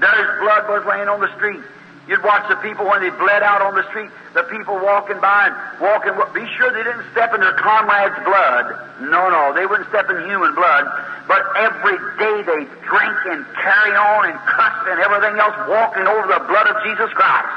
There's 0.00 0.40
blood 0.40 0.68
was 0.68 0.84
laying 0.86 1.08
on 1.08 1.20
the 1.20 1.34
street. 1.36 1.60
You'd 2.08 2.24
watch 2.24 2.48
the 2.48 2.56
people 2.64 2.88
when 2.88 3.02
they 3.04 3.10
bled 3.10 3.42
out 3.42 3.60
on 3.60 3.76
the 3.76 3.84
street, 3.92 4.08
the 4.32 4.42
people 4.44 4.80
walking 4.80 5.20
by 5.20 5.52
and 5.52 5.54
walking. 5.76 6.16
Be 6.32 6.48
sure 6.56 6.72
they 6.72 6.82
didn't 6.82 7.04
step 7.12 7.34
in 7.34 7.40
their 7.40 7.52
comrade's 7.60 8.16
blood. 8.24 8.64
No, 9.12 9.28
no, 9.28 9.52
they 9.52 9.66
wouldn't 9.66 9.88
step 9.92 10.08
in 10.08 10.24
human 10.24 10.54
blood. 10.56 10.88
But 11.28 11.44
every 11.60 12.00
day 12.16 12.36
they 12.48 12.64
drink 12.88 13.18
and 13.28 13.44
carry 13.60 13.92
on 13.92 14.32
and 14.32 14.40
cuss 14.40 14.76
and 14.88 15.00
everything 15.04 15.36
else, 15.36 15.52
walking 15.68 16.08
over 16.08 16.24
the 16.32 16.40
blood 16.48 16.66
of 16.72 16.80
Jesus 16.80 17.12
Christ. 17.12 17.52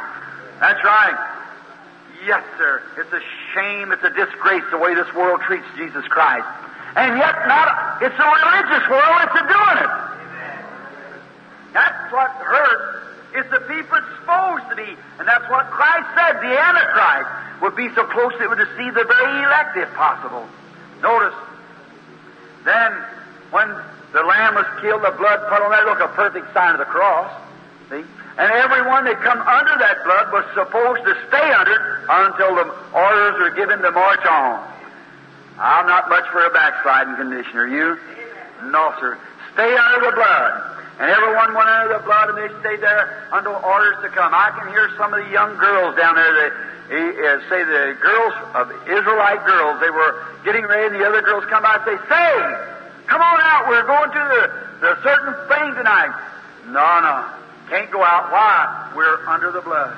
That's 0.59 0.83
right. 0.83 1.30
Yes, 2.25 2.43
sir. 2.57 2.81
It's 2.97 3.11
a 3.11 3.21
shame, 3.53 3.91
it's 3.91 4.03
a 4.03 4.13
disgrace 4.13 4.63
the 4.69 4.77
way 4.77 4.93
this 4.93 5.11
world 5.13 5.41
treats 5.41 5.65
Jesus 5.75 6.05
Christ. 6.05 6.45
And 6.95 7.17
yet, 7.17 7.47
not 7.47 8.01
it's 8.01 8.13
a 8.13 8.27
religious 8.29 8.85
world 8.89 9.15
that's 9.17 9.41
doing 9.41 9.77
it. 9.81 9.91
That's 11.73 12.11
what 12.11 12.29
hurts. 12.29 13.07
It's 13.33 13.49
the 13.49 13.61
people 13.61 13.97
it's 13.97 14.13
supposed 14.19 14.69
to 14.69 14.75
be. 14.75 14.91
And 15.17 15.27
that's 15.27 15.49
what 15.49 15.71
Christ 15.71 16.07
said. 16.13 16.43
The 16.43 16.51
Antichrist 16.51 17.29
would 17.61 17.75
be 17.75 17.87
so 17.95 18.05
close 18.05 18.33
it 18.41 18.49
would 18.49 18.59
deceive 18.59 18.93
the 18.93 19.05
very 19.07 19.43
elect 19.43 19.77
if 19.77 19.89
possible. 19.93 20.45
Notice, 21.01 21.33
then, 22.65 22.91
when 23.49 23.69
the 24.13 24.21
lamb 24.21 24.55
was 24.55 24.67
killed, 24.81 25.01
the 25.01 25.15
blood 25.17 25.39
put 25.49 25.61
on 25.63 25.71
that, 25.71 25.85
look, 25.85 26.01
a 26.01 26.09
perfect 26.09 26.53
sign 26.53 26.73
of 26.73 26.79
the 26.79 26.85
cross. 26.85 27.31
See? 27.89 28.03
And 28.41 28.49
everyone 28.57 29.05
that 29.05 29.21
come 29.21 29.37
under 29.37 29.77
that 29.77 30.01
blood 30.01 30.33
was 30.33 30.41
supposed 30.57 31.05
to 31.05 31.13
stay 31.29 31.47
under 31.53 31.77
it 31.77 32.09
until 32.09 32.57
the 32.57 32.73
orders 32.89 33.37
were 33.37 33.53
given 33.53 33.77
to 33.85 33.91
march 33.93 34.25
on. 34.25 34.65
I'm 35.61 35.85
not 35.85 36.09
much 36.09 36.25
for 36.33 36.41
a 36.41 36.49
backsliding 36.49 37.21
condition, 37.21 37.53
are 37.53 37.69
you? 37.69 38.01
No, 38.73 38.97
sir. 38.97 39.13
Stay 39.53 39.69
under 39.77 40.09
the 40.09 40.15
blood. 40.17 40.51
And 40.97 41.13
everyone 41.13 41.53
went 41.53 41.69
under 41.69 41.93
the 41.93 42.01
blood 42.01 42.33
and 42.33 42.37
they 42.41 42.49
stayed 42.65 42.81
there 42.81 43.29
until 43.29 43.61
orders 43.61 44.01
to 44.01 44.09
come. 44.09 44.33
I 44.33 44.49
can 44.57 44.73
hear 44.73 44.89
some 44.97 45.13
of 45.13 45.21
the 45.21 45.29
young 45.29 45.53
girls 45.61 45.93
down 45.93 46.17
there 46.17 46.33
that 46.33 46.51
uh, 46.97 47.45
say 47.45 47.61
the 47.61 47.93
girls 48.01 48.33
of 48.57 48.73
Israelite 48.89 49.45
girls, 49.45 49.77
they 49.85 49.93
were 49.93 50.17
getting 50.41 50.65
ready 50.65 50.89
and 50.89 50.97
the 50.97 51.05
other 51.05 51.21
girls 51.21 51.45
come 51.45 51.61
by 51.61 51.77
and 51.77 51.85
say, 51.85 51.97
Say, 52.09 52.33
come 53.05 53.21
on 53.21 53.37
out, 53.37 53.69
we're 53.69 53.85
going 53.85 54.09
to 54.09 54.23
the, 54.33 54.43
the 54.81 54.91
certain 55.05 55.37
thing 55.45 55.77
tonight. 55.77 56.09
No, 56.73 56.89
no. 57.05 57.40
Can't 57.71 57.89
go 57.89 58.03
out. 58.03 58.27
Why? 58.35 58.91
We're 58.91 59.23
under 59.31 59.49
the 59.55 59.61
blood. 59.61 59.95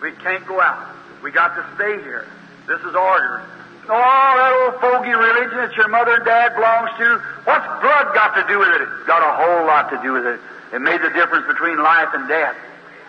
We 0.00 0.12
can't 0.22 0.46
go 0.46 0.60
out. 0.62 0.94
We 1.26 1.32
got 1.34 1.58
to 1.58 1.66
stay 1.74 1.98
here. 2.06 2.22
This 2.70 2.78
is 2.86 2.94
order. 2.94 3.42
Oh, 3.90 4.30
that 4.38 4.52
old 4.62 4.78
fogey 4.78 5.10
religion 5.10 5.58
that 5.58 5.74
your 5.74 5.88
mother 5.90 6.14
and 6.14 6.24
dad 6.24 6.54
belongs 6.54 6.94
to, 7.02 7.18
what's 7.50 7.66
blood 7.82 8.14
got 8.14 8.38
to 8.38 8.46
do 8.46 8.62
with 8.62 8.70
it? 8.78 8.86
Got 9.10 9.26
a 9.26 9.34
whole 9.34 9.66
lot 9.66 9.90
to 9.90 9.98
do 10.06 10.14
with 10.14 10.24
it. 10.24 10.38
It 10.72 10.80
made 10.80 11.02
the 11.02 11.10
difference 11.10 11.50
between 11.50 11.82
life 11.82 12.14
and 12.14 12.28
death. 12.28 12.54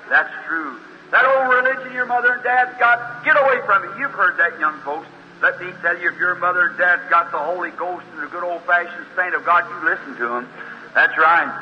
That's 0.09 0.33
true. 0.49 0.81
That 1.13 1.23
old 1.23 1.53
religion 1.53 1.93
your 1.93 2.09
mother 2.09 2.33
and 2.33 2.43
dad's 2.43 2.73
got, 2.79 3.23
get 3.23 3.37
away 3.37 3.61
from 3.69 3.85
it. 3.85 4.01
You've 4.01 4.17
heard 4.17 4.35
that, 4.41 4.59
young 4.59 4.81
folks. 4.81 5.05
Let 5.45 5.61
me 5.61 5.69
tell 5.85 5.93
you, 6.01 6.09
if 6.09 6.17
your 6.17 6.33
mother 6.41 6.73
and 6.73 6.77
dad's 6.77 7.05
got 7.13 7.29
the 7.31 7.37
Holy 7.37 7.69
Ghost 7.77 8.03
and 8.17 8.23
the 8.23 8.27
good 8.33 8.43
old-fashioned 8.43 9.05
saint 9.15 9.35
of 9.35 9.45
God, 9.45 9.69
you 9.69 9.77
listen 9.85 10.17
to 10.17 10.27
them. 10.27 10.49
That's 10.97 11.15
right. 11.21 11.53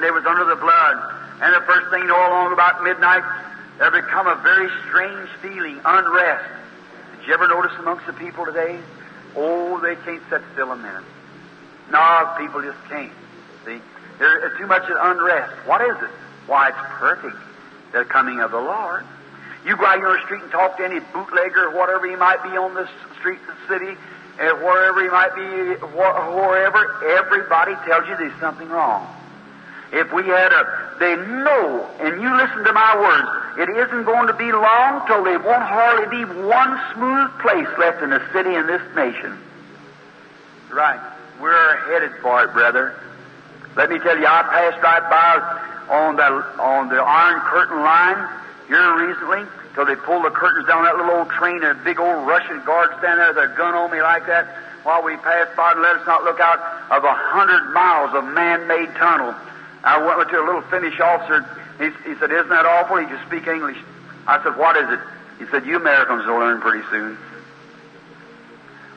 They 0.00 0.10
was 0.10 0.26
under 0.26 0.44
the 0.44 0.56
blood. 0.56 1.21
And 1.42 1.52
the 1.54 1.66
first 1.66 1.90
thing 1.90 2.02
you 2.02 2.06
know, 2.06 2.16
along 2.16 2.52
about 2.52 2.84
midnight, 2.84 3.24
there 3.78 3.90
become 3.90 4.28
a 4.28 4.36
very 4.36 4.70
strange 4.88 5.28
feeling, 5.42 5.80
unrest. 5.84 6.44
Did 7.18 7.26
you 7.26 7.34
ever 7.34 7.48
notice 7.48 7.72
amongst 7.80 8.06
the 8.06 8.12
people 8.12 8.46
today? 8.46 8.78
Oh, 9.34 9.80
they 9.80 9.96
can't 9.96 10.22
sit 10.30 10.40
still 10.52 10.70
a 10.70 10.76
minute. 10.76 11.02
No, 11.90 12.34
people 12.38 12.62
just 12.62 12.78
can't. 12.88 13.10
See? 13.66 13.80
There's 14.18 14.56
too 14.56 14.68
much 14.68 14.84
unrest. 14.88 15.66
What 15.66 15.80
is 15.80 15.96
it? 16.00 16.10
Why, 16.46 16.68
it's 16.68 16.78
perfect. 17.00 17.36
The 17.92 18.04
coming 18.04 18.40
of 18.40 18.52
the 18.52 18.60
Lord. 18.60 19.04
You 19.66 19.76
go 19.76 19.84
out 19.84 19.98
here 19.98 20.08
on 20.08 20.16
the 20.18 20.24
street 20.24 20.42
and 20.42 20.50
talk 20.50 20.76
to 20.78 20.84
any 20.84 21.00
bootlegger 21.12 21.70
whatever 21.72 22.08
he 22.08 22.16
might 22.16 22.42
be 22.42 22.50
on 22.50 22.74
the 22.74 22.88
street 23.18 23.38
the 23.46 23.54
city, 23.66 23.98
uh, 24.40 24.54
wherever 24.62 25.02
he 25.02 25.08
might 25.10 25.34
be, 25.34 25.74
wh- 25.86 26.34
wherever, 26.34 27.04
everybody 27.18 27.74
tells 27.86 28.06
you 28.08 28.16
there's 28.16 28.38
something 28.40 28.68
wrong. 28.68 29.06
If 29.92 30.10
we 30.12 30.24
had 30.24 30.52
a, 30.52 30.96
they 30.98 31.16
know, 31.16 31.86
and 32.00 32.20
you 32.20 32.34
listen 32.34 32.64
to 32.64 32.72
my 32.72 32.96
words, 32.96 33.28
it 33.60 33.68
isn't 33.76 34.04
going 34.04 34.26
to 34.26 34.32
be 34.32 34.50
long 34.50 35.06
till 35.06 35.22
there 35.22 35.38
won't 35.38 35.62
hardly 35.62 36.08
be 36.08 36.24
one 36.24 36.80
smooth 36.94 37.30
place 37.40 37.68
left 37.78 38.02
in 38.02 38.10
the 38.10 38.22
city 38.32 38.54
in 38.54 38.66
this 38.66 38.82
nation. 38.96 39.38
Right. 40.72 41.00
We're 41.40 41.76
headed 41.92 42.12
for 42.22 42.44
it, 42.44 42.52
brother. 42.54 42.98
Let 43.76 43.90
me 43.90 43.98
tell 43.98 44.18
you, 44.18 44.26
I 44.26 44.42
passed 44.48 44.82
right 44.82 45.04
by 45.10 45.72
on 45.92 46.16
the 46.16 46.28
on 46.62 46.88
the 46.88 46.96
Iron 46.96 47.40
Curtain 47.52 47.82
line 47.82 48.28
here 48.68 49.08
recently 49.08 49.44
till 49.74 49.84
they 49.84 49.96
pulled 49.96 50.24
the 50.24 50.30
curtains 50.30 50.66
down 50.68 50.84
that 50.84 50.96
little 50.96 51.20
old 51.20 51.28
train 51.30 51.56
and 51.64 51.78
a 51.78 51.84
big 51.84 52.00
old 52.00 52.26
Russian 52.26 52.64
guard 52.64 52.90
standing 52.98 53.18
there 53.18 53.34
with 53.34 53.52
a 53.52 53.56
gun 53.56 53.74
on 53.74 53.90
me 53.90 54.00
like 54.00 54.24
that 54.26 54.48
while 54.84 55.02
we 55.02 55.16
passed 55.16 55.56
by 55.56 55.72
and 55.72 55.82
let 55.82 55.96
us 55.96 56.06
not 56.06 56.24
look 56.24 56.40
out 56.40 56.60
of 56.90 57.04
a 57.04 57.12
hundred 57.12 57.72
miles 57.72 58.14
of 58.14 58.24
man-made 58.32 58.94
tunnel. 58.96 59.34
I 59.84 59.98
went 59.98 60.28
to 60.30 60.40
a 60.40 60.44
little 60.44 60.62
Finnish 60.62 60.98
officer. 61.00 61.44
He, 61.78 61.90
he 62.08 62.18
said, 62.18 62.30
"Isn't 62.30 62.48
that 62.48 62.66
awful?" 62.66 62.96
He 62.96 63.06
could 63.06 63.20
speak 63.26 63.46
English. 63.46 63.78
I 64.26 64.42
said, 64.42 64.56
"What 64.56 64.76
is 64.76 64.88
it?" 64.90 65.00
He 65.38 65.46
said, 65.50 65.66
"You 65.66 65.76
Americans 65.76 66.26
will 66.26 66.38
learn 66.38 66.60
pretty 66.60 66.84
soon." 66.90 67.18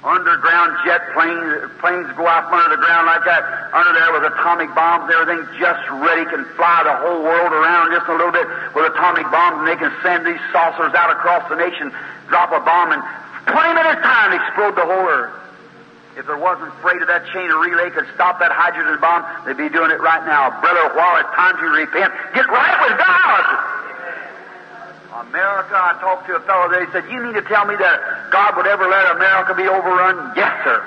underground 0.05 0.77
jet 0.85 1.01
planes, 1.17 1.65
planes 1.81 2.05
go 2.13 2.29
out 2.29 2.45
from 2.45 2.61
under 2.61 2.77
the 2.77 2.81
ground 2.81 3.09
like 3.09 3.25
that, 3.25 3.41
under 3.73 3.91
there 3.97 4.13
with 4.13 4.29
atomic 4.37 4.69
bombs 4.77 5.09
and 5.09 5.17
everything 5.17 5.41
just 5.57 5.81
ready, 6.05 6.29
can 6.29 6.45
fly 6.53 6.85
the 6.85 6.93
whole 7.01 7.25
world 7.25 7.51
around 7.51 7.89
just 7.89 8.05
a 8.05 8.13
little 8.13 8.31
bit 8.31 8.45
with 8.77 8.85
atomic 8.93 9.25
bombs 9.33 9.65
and 9.65 9.67
they 9.67 9.75
can 9.75 9.89
send 10.05 10.21
these 10.21 10.39
saucers 10.53 10.93
out 10.93 11.09
across 11.09 11.41
the 11.49 11.57
nation, 11.57 11.89
drop 12.29 12.53
a 12.53 12.61
bomb 12.61 12.93
and 12.93 13.01
20 13.49 13.73
minutes 13.73 14.01
time 14.05 14.29
explode 14.37 14.77
the 14.77 14.85
whole 14.85 15.09
earth. 15.09 15.33
If 16.15 16.25
there 16.27 16.39
wasn't 16.39 16.71
freight 16.79 17.01
of 17.03 17.11
that 17.11 17.27
chain 17.35 17.51
of 17.51 17.59
relay 17.59 17.91
could 17.91 18.07
stop 18.15 18.39
that 18.39 18.51
hydrogen 18.51 18.95
bomb, 19.03 19.27
they'd 19.43 19.59
be 19.59 19.67
doing 19.67 19.91
it 19.91 19.99
right 19.99 20.23
now. 20.23 20.47
Brother, 20.63 20.95
while 20.95 21.19
it's 21.19 21.27
time 21.35 21.59
to 21.59 21.67
repent, 21.75 22.13
get 22.31 22.47
right 22.47 22.77
with 22.87 22.95
God. 22.95 23.43
America, 25.27 25.75
I 25.75 25.99
talked 25.99 26.27
to 26.27 26.39
a 26.39 26.43
fellow 26.47 26.71
there, 26.71 26.87
he 26.87 26.91
said, 26.91 27.07
you 27.11 27.19
need 27.19 27.35
to 27.35 27.43
tell 27.47 27.67
me 27.67 27.75
that 27.75 28.31
God 28.31 28.55
would 28.55 28.67
ever 28.67 28.87
let 28.87 29.15
America 29.15 29.55
be 29.55 29.67
overrun? 29.67 30.31
Yes, 30.35 30.51
sir. 30.63 30.79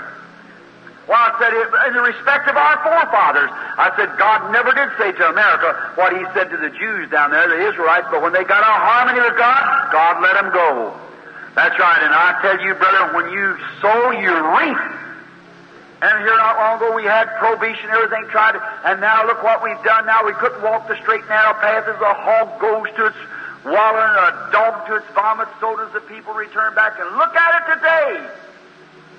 Well, 1.09 1.17
I 1.17 1.33
said, 1.41 1.53
in 1.89 1.97
the 1.97 2.05
respect 2.05 2.49
of 2.49 2.57
our 2.57 2.77
forefathers, 2.85 3.49
I 3.81 3.89
said, 3.97 4.13
God 4.21 4.53
never 4.53 4.73
did 4.77 4.93
say 5.01 5.13
to 5.13 5.25
America 5.33 5.73
what 5.97 6.13
He 6.13 6.21
said 6.37 6.53
to 6.53 6.61
the 6.61 6.69
Jews 6.73 7.09
down 7.09 7.33
there, 7.33 7.49
the 7.49 7.69
Israelites, 7.69 8.09
but 8.13 8.21
when 8.21 8.33
they 8.33 8.45
got 8.45 8.61
out 8.61 8.81
harmony 8.81 9.21
with 9.21 9.37
God, 9.37 9.61
God 9.93 10.21
let 10.21 10.37
them 10.37 10.53
go. 10.53 10.93
That's 11.57 11.77
right, 11.81 12.01
and 12.05 12.13
I 12.13 12.37
tell 12.45 12.61
you, 12.61 12.77
brother, 12.77 13.17
when 13.17 13.33
you 13.33 13.57
sow, 13.81 14.13
you 14.13 14.33
reap. 14.61 14.98
And 16.01 16.19
here 16.23 16.37
not 16.37 16.57
long 16.57 16.77
ago 16.77 16.95
we 16.95 17.03
had 17.03 17.27
probation, 17.39 17.91
everything 17.91 18.29
tried, 18.31 18.55
and 18.85 19.01
now 19.01 19.27
look 19.27 19.43
what 19.43 19.63
we've 19.63 19.83
done. 19.83 20.07
Now 20.07 20.25
we 20.25 20.33
couldn't 20.35 20.63
walk 20.63 20.87
the 20.87 20.97
straight 21.03 21.27
narrow 21.29 21.55
path 21.55 21.89
as 21.89 22.01
a 22.01 22.15
hog 22.15 22.61
goes 22.61 22.87
to 22.97 23.07
its 23.07 23.17
wallowing, 23.65 24.15
a 24.15 24.49
dog 24.53 24.87
to 24.87 24.97
its 24.97 25.07
vomit, 25.15 25.49
so 25.59 25.75
does 25.77 25.93
the 25.93 26.01
people 26.03 26.35
return 26.35 26.75
back. 26.75 26.95
And 27.01 27.17
look 27.17 27.35
at 27.35 27.51
it 27.59 27.75
today. 27.75 28.31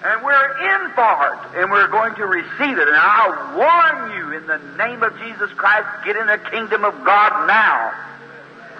And 0.06 0.24
we're 0.24 0.52
in 0.72 0.92
for 0.96 1.20
it, 1.28 1.60
and 1.60 1.70
we're 1.70 1.90
going 1.90 2.16
to 2.16 2.26
receive 2.26 2.78
it. 2.80 2.88
And 2.88 2.96
I 2.96 3.28
warn 3.60 4.16
you, 4.16 4.38
in 4.38 4.48
the 4.48 4.60
name 4.78 5.04
of 5.04 5.12
Jesus 5.20 5.52
Christ, 5.60 5.88
get 6.06 6.16
in 6.16 6.28
the 6.28 6.38
kingdom 6.38 6.86
of 6.86 6.96
God 7.04 7.48
now. 7.48 7.92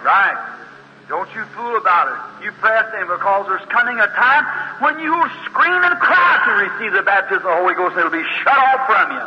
Right. 0.02 0.59
Don't 1.10 1.26
you 1.34 1.42
fool 1.58 1.74
about 1.74 2.06
it. 2.06 2.46
You 2.46 2.54
press 2.62 2.86
in 2.94 3.10
because 3.10 3.50
there's 3.50 3.66
coming 3.66 3.98
a 3.98 4.06
time 4.14 4.46
when 4.78 5.02
you 5.02 5.10
will 5.10 5.28
scream 5.42 5.82
and 5.82 5.98
cry 5.98 6.38
to 6.46 6.52
receive 6.70 6.94
the 6.94 7.02
baptism 7.02 7.42
of 7.42 7.50
the 7.50 7.58
Holy 7.58 7.74
Ghost. 7.74 7.98
It'll 7.98 8.14
be 8.14 8.22
shut 8.46 8.54
off 8.54 8.86
from 8.86 9.18
you. 9.18 9.26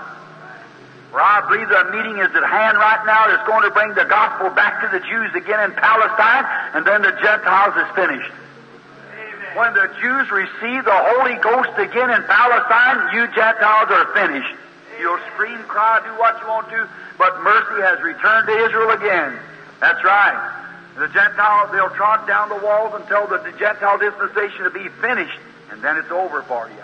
For 1.11 1.19
I 1.19 1.43
believe 1.43 1.67
the 1.67 1.91
meeting 1.91 2.23
is 2.23 2.31
at 2.31 2.47
hand 2.47 2.79
right 2.79 3.03
now 3.03 3.27
that's 3.27 3.43
going 3.43 3.67
to 3.67 3.73
bring 3.75 3.91
the 3.99 4.07
gospel 4.07 4.47
back 4.55 4.79
to 4.79 4.87
the 4.95 5.03
Jews 5.03 5.35
again 5.35 5.59
in 5.59 5.75
Palestine, 5.75 6.47
and 6.71 6.87
then 6.87 7.03
the 7.03 7.11
Gentiles 7.19 7.75
is 7.75 7.89
finished. 7.99 8.31
Amen. 8.31 9.51
When 9.59 9.71
the 9.75 9.91
Jews 9.99 10.31
receive 10.31 10.87
the 10.87 10.99
Holy 11.19 11.35
Ghost 11.43 11.75
again 11.75 12.15
in 12.15 12.23
Palestine, 12.31 13.11
you 13.11 13.27
Gentiles 13.35 13.91
are 13.91 14.07
finished. 14.15 14.55
You'll 15.03 15.19
scream, 15.35 15.59
cry, 15.67 15.99
do 15.99 16.15
what 16.15 16.39
you 16.39 16.47
want 16.47 16.71
to, 16.71 16.87
but 17.19 17.43
mercy 17.43 17.83
has 17.83 17.99
returned 17.99 18.47
to 18.47 18.55
Israel 18.71 18.95
again. 18.95 19.35
That's 19.83 19.99
right. 19.99 20.62
The 20.95 21.07
Gentiles, 21.07 21.71
they'll 21.71 21.89
trot 21.89 22.27
down 22.27 22.49
the 22.49 22.61
walls 22.61 22.93
until 22.93 23.25
the, 23.27 23.39
Gentile 23.57 23.97
dispensation 23.97 24.63
will 24.63 24.71
be 24.71 24.89
finished, 25.01 25.39
and 25.71 25.81
then 25.81 25.97
it's 25.97 26.11
over 26.11 26.43
for 26.43 26.69
you. 26.69 26.83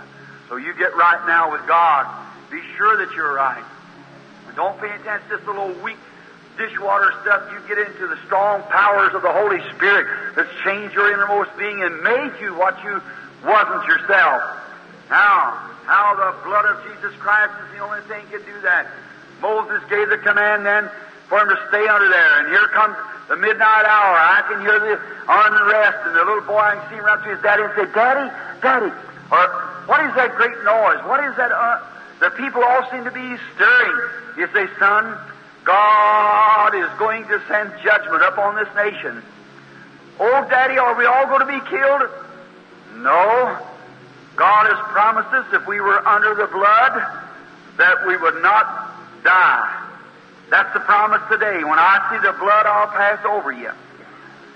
So 0.50 0.56
you 0.58 0.74
get 0.74 0.96
right 0.96 1.26
now 1.28 1.52
with 1.52 1.66
God. 1.68 2.08
Be 2.50 2.62
sure 2.76 2.98
that 3.06 3.16
you're 3.16 3.34
right. 3.34 3.64
And 4.48 4.56
don't 4.56 4.80
pay 4.80 4.90
attention 4.90 5.30
to 5.30 5.38
this 5.38 5.46
little 5.46 5.74
weak 5.84 5.98
dishwater 6.58 7.14
stuff. 7.22 7.48
You 7.54 7.62
get 7.68 7.78
into 7.88 8.08
the 8.08 8.18
strong 8.26 8.64
powers 8.64 9.14
of 9.14 9.22
the 9.22 9.32
Holy 9.32 9.62
Spirit 9.76 10.08
that's 10.36 10.50
changed 10.64 10.96
your 10.96 11.14
innermost 11.14 11.56
being 11.58 11.84
and 11.84 12.02
made 12.02 12.34
you 12.42 12.56
what 12.56 12.84
you 12.84 13.02
wasn't 13.46 13.86
yourself. 13.86 14.42
Now, 15.10 15.70
how 15.86 16.18
the 16.18 16.44
blood 16.44 16.66
of 16.66 16.84
Jesus 16.84 17.14
Christ 17.20 17.54
is 17.66 17.78
the 17.78 17.84
only 17.86 18.02
thing 18.02 18.26
can 18.30 18.42
do 18.42 18.62
that. 18.62 18.88
Moses 19.42 19.82
gave 19.90 20.10
the 20.10 20.18
command 20.18 20.66
then 20.66 20.90
for 21.30 21.40
him 21.40 21.50
to 21.50 21.60
stay 21.70 21.88
under 21.88 22.10
there, 22.10 22.40
and 22.40 22.50
here 22.50 22.68
comes 22.74 22.98
the 23.30 23.38
midnight 23.38 23.86
hour. 23.86 24.18
I 24.18 24.42
can 24.50 24.60
hear 24.62 24.80
the 24.82 24.98
unrest, 25.30 26.02
and 26.10 26.16
the 26.18 26.26
little 26.26 26.42
boy, 26.42 26.58
I 26.58 26.76
can 26.76 26.90
see 26.90 26.96
him 26.98 27.06
run 27.06 27.22
to 27.24 27.30
his 27.30 27.42
daddy 27.46 27.64
and 27.64 27.74
say, 27.78 27.86
Daddy, 27.94 28.28
Daddy, 28.60 28.92
or 29.32 29.44
what 29.86 30.02
is 30.04 30.14
that 30.18 30.36
great 30.36 30.58
noise? 30.66 31.00
What 31.06 31.24
is 31.24 31.38
that? 31.38 31.54
Uh, 31.54 31.86
the 32.20 32.32
people 32.32 32.66
all 32.66 32.90
seem 32.92 33.06
to 33.06 33.14
be 33.14 33.38
stirring. 33.56 33.98
You 34.36 34.50
say, 34.52 34.68
Son, 34.82 35.16
God 35.64 36.76
is 36.76 36.90
going 36.98 37.24
to 37.30 37.40
send 37.48 37.72
judgment 37.86 38.24
upon 38.26 38.58
this 38.58 38.68
nation. 38.76 39.22
Oh, 40.20 40.46
Daddy, 40.50 40.78
are 40.78 40.98
we 40.98 41.06
all 41.06 41.28
going 41.28 41.46
to 41.46 41.48
be 41.48 41.62
killed? 41.70 42.10
No. 43.06 43.58
God 44.36 44.68
has 44.68 44.80
promised 44.92 45.30
us 45.34 45.46
if 45.54 45.68
we 45.68 45.80
were 45.80 46.06
under 46.06 46.34
the 46.34 46.48
blood 46.48 46.94
that 47.78 48.08
we 48.08 48.18
would 48.18 48.42
not 48.42 48.92
die. 49.24 49.89
That's 50.50 50.74
the 50.74 50.82
promise 50.82 51.22
today. 51.30 51.64
When 51.64 51.78
I 51.78 52.10
see 52.10 52.26
the 52.26 52.34
blood, 52.34 52.66
I'll 52.66 52.90
pass 52.90 53.24
over 53.26 53.52
you. 53.52 53.70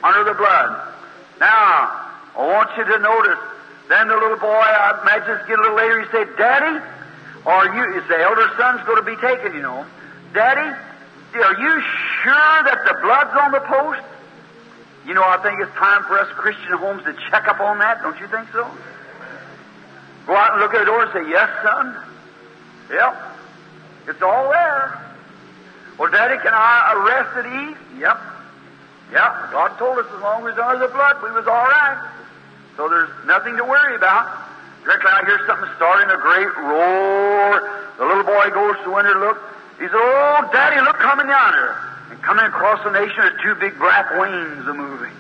Under 0.04 0.24
the 0.26 0.34
blood. 0.34 0.94
Now, 1.40 2.10
I 2.36 2.42
want 2.42 2.70
you 2.78 2.84
to 2.84 3.00
notice. 3.00 3.40
Then 3.90 4.08
the 4.08 4.16
little 4.16 4.38
boy, 4.38 4.48
I 4.50 5.00
imagine 5.02 5.38
getting 5.46 5.56
a 5.56 5.62
little 5.62 5.78
later, 5.78 6.02
he 6.02 6.08
said, 6.10 6.28
Daddy, 6.38 6.84
are 7.46 7.76
you, 7.76 8.00
is 8.00 8.08
the 8.08 8.18
elder 8.18 8.50
son's 8.58 8.82
going 8.88 8.98
to 8.98 9.06
be 9.06 9.16
taken, 9.22 9.54
you 9.54 9.62
know. 9.62 9.86
Daddy, 10.34 10.76
are 11.36 11.58
you 11.60 11.82
sure 12.24 12.58
that 12.66 12.80
the 12.86 12.98
blood's 13.02 13.36
on 13.38 13.52
the 13.52 13.60
post? 13.62 14.02
You 15.06 15.14
know, 15.14 15.24
I 15.24 15.38
think 15.44 15.60
it's 15.60 15.74
time 15.76 16.04
for 16.04 16.18
us 16.18 16.30
Christian 16.34 16.78
homes 16.78 17.04
to 17.04 17.14
check 17.30 17.48
up 17.48 17.60
on 17.60 17.80
that. 17.80 18.02
Don't 18.02 18.18
you 18.20 18.28
think 18.28 18.50
so? 18.52 18.66
Go 20.26 20.36
out 20.36 20.54
and 20.54 20.62
look 20.62 20.74
at 20.74 20.80
the 20.80 20.86
door 20.86 21.04
and 21.04 21.12
say, 21.12 21.30
Yes, 21.30 21.50
son. 21.62 21.98
Yep. 22.90 23.38
It's 24.08 24.22
all 24.22 24.50
there. 24.50 25.03
Well, 25.98 26.10
Daddy, 26.12 26.38
can 26.42 26.54
I 26.54 26.94
arrest 26.98 27.38
at 27.38 27.46
Eve? 27.46 27.78
Yep. 28.00 28.18
Yep. 29.12 29.32
God 29.52 29.78
told 29.78 30.00
us 30.00 30.08
as 30.10 30.22
long 30.22 30.42
as 30.48 30.56
we 30.56 30.62
was 30.62 30.80
the 30.80 30.90
blood, 30.90 31.22
we 31.22 31.32
was 31.32 31.46
all 31.46 31.68
right. 31.70 32.10
So 32.78 32.90
there's 32.90 33.10
nothing 33.26 33.58
to 33.58 33.64
worry 33.64 33.96
about. 33.96 34.26
Directly 34.84 35.12
I 35.14 35.24
hear 35.26 35.40
something 35.46 35.70
starting 35.78 36.10
a 36.10 36.18
great 36.18 36.50
roar. 36.58 37.62
The 37.98 38.06
little 38.06 38.26
boy 38.26 38.50
goes 38.50 38.76
to 38.84 38.90
to 38.90 39.20
look. 39.22 39.38
He 39.78 39.86
said, 39.86 39.96
Oh, 39.96 40.50
Daddy, 40.52 40.82
look 40.82 40.98
coming 40.98 41.30
yonder. 41.30 41.78
And 42.10 42.22
coming 42.22 42.46
across 42.46 42.84
the 42.84 42.92
nation, 42.92 43.16
there's 43.18 43.40
two 43.42 43.56
big 43.56 43.78
black 43.78 44.10
wings 44.18 44.66
a 44.68 44.74
moving. 44.74 45.14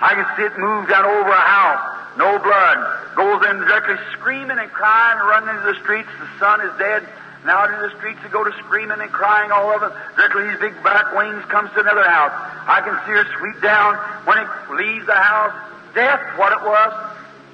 I 0.00 0.14
can 0.14 0.26
see 0.36 0.42
it 0.42 0.58
move 0.58 0.88
down 0.88 1.06
over 1.06 1.30
a 1.30 1.46
house. 1.46 1.98
No 2.18 2.38
blood. 2.38 2.78
Goes 3.14 3.46
in 3.50 3.62
directly 3.62 3.96
screaming 4.12 4.58
and 4.58 4.70
crying 4.70 5.18
and 5.18 5.28
running 5.28 5.54
into 5.54 5.72
the 5.72 5.78
streets. 5.80 6.10
The 6.18 6.28
son 6.38 6.60
is 6.60 6.74
dead. 6.78 7.06
And 7.42 7.50
out 7.50 7.70
in 7.70 7.78
the 7.78 7.94
streets 7.96 8.18
they 8.22 8.28
go 8.28 8.42
to 8.42 8.52
screaming 8.64 9.00
and 9.00 9.10
crying 9.10 9.50
all 9.50 9.70
of 9.70 9.80
them. 9.80 9.92
Directly 10.16 10.48
these 10.50 10.58
big 10.58 10.74
black 10.82 11.14
wings 11.14 11.44
comes 11.46 11.70
to 11.72 11.80
another 11.80 12.04
house. 12.04 12.34
I 12.66 12.82
can 12.82 12.98
see 13.06 13.14
her 13.14 13.26
sweep 13.38 13.62
down 13.62 13.94
when 14.26 14.38
it 14.38 14.48
leaves 14.74 15.06
the 15.06 15.14
house. 15.14 15.54
Death, 15.94 16.20
what 16.36 16.52
it 16.52 16.62
was. 16.66 16.90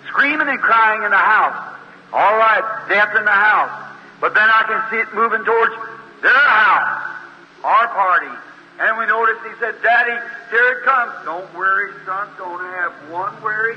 Screaming 0.08 0.48
and 0.48 0.60
crying 0.60 1.02
in 1.04 1.10
the 1.10 1.20
house. 1.20 1.76
All 2.12 2.36
right, 2.38 2.64
death 2.88 3.14
in 3.16 3.24
the 3.24 3.30
house. 3.30 3.72
But 4.20 4.34
then 4.34 4.48
I 4.48 4.62
can 4.64 4.80
see 4.90 5.02
it 5.02 5.12
moving 5.12 5.44
towards 5.44 5.74
their 6.22 6.32
house, 6.32 7.20
our 7.62 7.88
party. 7.88 8.32
And 8.80 8.98
we 8.98 9.06
noticed 9.06 9.40
he 9.44 9.54
said, 9.60 9.76
Daddy, 9.82 10.18
here 10.50 10.68
it 10.78 10.84
comes. 10.84 11.12
Don't 11.24 11.46
worry, 11.54 11.92
son. 12.06 12.28
Don't 12.38 12.64
have 12.80 12.92
one 13.10 13.34
worry. 13.42 13.76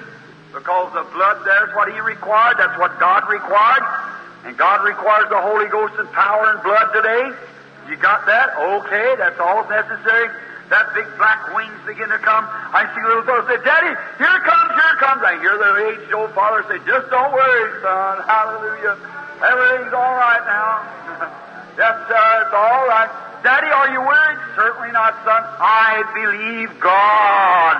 Because 0.54 0.93
the 0.93 1.04
blood, 1.13 1.43
there's 1.46 1.76
what 1.76 1.91
he 1.91 2.00
required. 2.00 2.58
That's 2.58 2.78
what 2.80 3.00
God 3.00 3.30
required. 3.30 3.84
And 4.45 4.58
God 4.58 4.86
requires 4.86 5.30
the 5.30 5.41
Holy 5.41 5.67
Ghost 5.67 5.93
and 5.97 6.10
power 6.12 6.54
and 6.54 6.63
blood 6.63 6.93
today. 6.93 7.32
You 7.89 7.95
got 7.97 8.26
that? 8.28 8.52
Okay, 8.58 9.15
that's 9.17 9.39
all 9.39 9.63
necessary. 9.69 10.30
That 10.69 10.91
big 10.93 11.08
black 11.15 11.56
wings 11.56 11.80
begin 11.88 12.12
to 12.12 12.19
come. 12.19 12.43
I 12.43 12.84
see 12.91 13.00
little 13.08 13.23
fellow 13.23 13.47
say, 13.47 13.56
Daddy, 13.63 13.95
here 14.19 14.39
comes, 14.43 14.71
here 14.76 14.95
comes. 15.00 15.23
I 15.23 15.39
hear 15.39 15.56
the 15.56 15.71
aged 15.88 16.12
old 16.12 16.36
father 16.36 16.67
say, 16.67 16.84
just 16.84 17.08
don't 17.08 17.32
worry, 17.32 17.71
son. 17.80 18.19
Hallelujah. 18.28 19.00
Everything's 19.39 19.95
all 19.95 20.15
right 20.19 20.43
now. 20.43 20.84
yes, 21.80 21.95
sir, 22.12 22.28
it's 22.43 22.52
all 22.52 22.84
right. 22.91 23.08
Daddy, 23.47 23.71
are 23.71 23.89
you 23.95 24.04
worried? 24.04 24.39
Certainly 24.60 24.91
not, 24.91 25.15
son. 25.23 25.39
I 25.63 26.04
believe 26.12 26.67
God. 26.84 27.76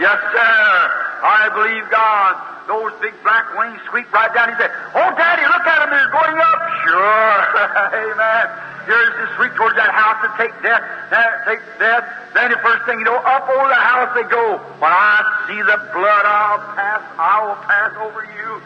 Yes, 0.00 0.16
sir. 0.32 1.09
I 1.22 1.48
believe 1.52 1.84
God 1.90 2.50
those 2.70 2.94
big 3.02 3.10
black 3.26 3.50
wings 3.58 3.82
sweep 3.90 4.06
right 4.14 4.30
down. 4.30 4.46
He 4.46 4.54
said, 4.54 4.70
Oh, 4.94 5.10
Daddy, 5.18 5.42
look 5.42 5.66
at 5.66 5.78
them. 5.82 5.90
They're 5.90 6.14
going 6.14 6.38
up. 6.38 6.60
Sure. 6.86 7.34
Amen. 8.14 8.46
Here's 8.86 9.14
the 9.18 9.26
sweep 9.34 9.58
towards 9.58 9.74
that 9.74 9.90
house 9.90 10.22
to 10.22 10.30
take 10.38 10.54
death. 10.62 10.78
Uh, 11.10 11.18
take 11.50 11.58
death. 11.82 12.06
Then 12.30 12.54
the 12.54 12.62
first 12.62 12.86
thing 12.86 13.02
you 13.02 13.04
know, 13.10 13.18
up 13.26 13.50
over 13.50 13.66
the 13.66 13.74
house 13.74 14.14
they 14.14 14.22
go. 14.30 14.62
When 14.78 14.92
I 14.94 15.18
see 15.50 15.58
the 15.58 15.78
blood, 15.90 16.24
I'll 16.30 16.62
pass. 16.78 17.02
I 17.18 17.34
will 17.42 17.60
pass 17.66 17.90
over 18.06 18.22
you. 18.38 18.62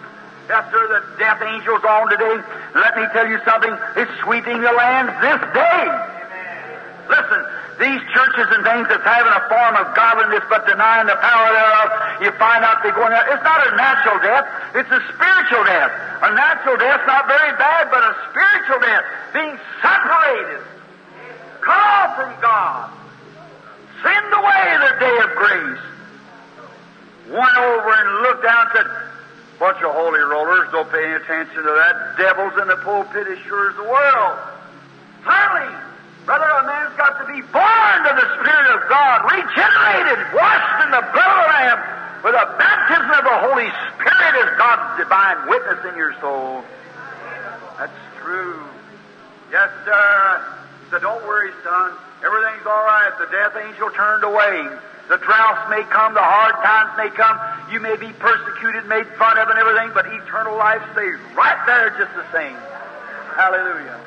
Yes, 0.52 0.68
sir, 0.68 0.84
the 0.84 1.00
death 1.16 1.40
angel's 1.40 1.84
on 1.88 2.12
today. 2.12 2.36
Let 2.76 3.00
me 3.00 3.08
tell 3.16 3.26
you 3.26 3.40
something. 3.48 3.72
It's 3.96 4.12
sweeping 4.20 4.60
the 4.60 4.72
land 4.76 5.08
this 5.24 5.40
day. 5.56 6.13
These 7.74 8.02
churches 8.14 8.46
and 8.54 8.62
things 8.62 8.86
that's 8.86 9.02
having 9.02 9.34
a 9.34 9.44
form 9.50 9.74
of 9.82 9.90
godliness 9.98 10.46
but 10.46 10.62
denying 10.66 11.10
the 11.10 11.18
power 11.18 11.48
thereof, 11.50 11.88
you 12.22 12.30
find 12.38 12.62
out 12.62 12.82
they're 12.86 12.94
going 12.94 13.10
out. 13.10 13.26
It's 13.26 13.42
not 13.42 13.66
a 13.66 13.74
natural 13.74 14.18
death, 14.22 14.46
it's 14.78 14.92
a 14.94 15.02
spiritual 15.10 15.64
death. 15.66 15.90
A 16.22 16.30
natural 16.34 16.78
death, 16.78 17.02
not 17.06 17.26
very 17.26 17.52
bad, 17.58 17.90
but 17.90 17.98
a 17.98 18.14
spiritual 18.30 18.78
death, 18.78 19.04
being 19.34 19.58
separated, 19.82 20.62
cut 21.60 21.82
off 21.82 22.10
from 22.14 22.32
God, 22.40 22.90
send 24.06 24.26
away 24.30 24.64
the 24.78 24.92
day 25.02 25.16
of 25.26 25.30
grace. 25.34 25.84
Went 27.34 27.56
over 27.56 27.90
and 27.90 28.08
looked 28.22 28.44
down 28.44 28.68
and 28.68 28.70
said, 28.76 28.86
Bunch 29.58 29.78
of 29.82 29.94
holy 29.94 30.20
rollers, 30.20 30.68
don't 30.72 30.90
pay 30.90 31.02
any 31.02 31.14
attention 31.14 31.56
to 31.56 31.62
that. 31.62 32.16
Devils 32.18 32.52
in 32.60 32.68
the 32.68 32.76
pulpit 32.76 33.26
as 33.26 33.38
sure 33.46 33.70
as 33.70 33.76
the 33.76 33.84
world. 33.84 34.38
Certainly, 35.24 35.83
brother, 36.24 36.48
a 36.48 36.64
man's 36.64 36.96
got 36.96 37.20
to 37.20 37.26
be 37.28 37.40
born 37.52 37.96
to 38.08 38.12
the 38.16 38.28
Spirit 38.40 38.68
of 38.72 38.88
God, 38.88 39.28
regenerated, 39.28 40.18
washed 40.32 40.78
in 40.84 40.90
the 40.90 41.04
blood 41.12 41.30
of 41.30 41.38
the 41.40 41.50
Lamb, 41.52 41.80
with 42.24 42.34
a 42.34 42.46
baptism 42.56 43.12
of 43.12 43.24
the 43.24 43.38
Holy 43.48 43.68
Spirit 43.92 44.32
as 44.40 44.50
God's 44.56 44.98
divine 44.98 45.48
witness 45.48 45.80
in 45.84 45.96
your 45.96 46.16
soul. 46.20 46.64
That's 47.78 48.00
true. 48.20 48.64
Yes, 49.52 49.68
sir. 49.84 50.44
So 50.90 50.98
don't 50.98 51.22
worry, 51.28 51.52
son. 51.62 51.92
Everything's 52.24 52.66
all 52.66 52.84
right. 52.88 53.12
The 53.20 53.28
death 53.28 53.52
angel 53.60 53.90
turned 53.90 54.24
away. 54.24 54.68
The 55.08 55.18
droughts 55.18 55.68
may 55.68 55.82
come, 55.92 56.14
the 56.14 56.24
hard 56.24 56.56
times 56.64 56.96
may 56.96 57.12
come. 57.12 57.36
You 57.70 57.80
may 57.80 57.96
be 57.96 58.08
persecuted, 58.16 58.88
made 58.88 59.06
fun 59.20 59.36
of, 59.36 59.48
and 59.50 59.58
everything, 59.58 59.92
but 59.92 60.06
eternal 60.06 60.56
life 60.56 60.80
stays 60.92 61.20
right 61.36 61.60
there 61.66 61.92
just 62.00 62.14
the 62.16 62.24
same. 62.32 62.56
Hallelujah. 63.36 64.00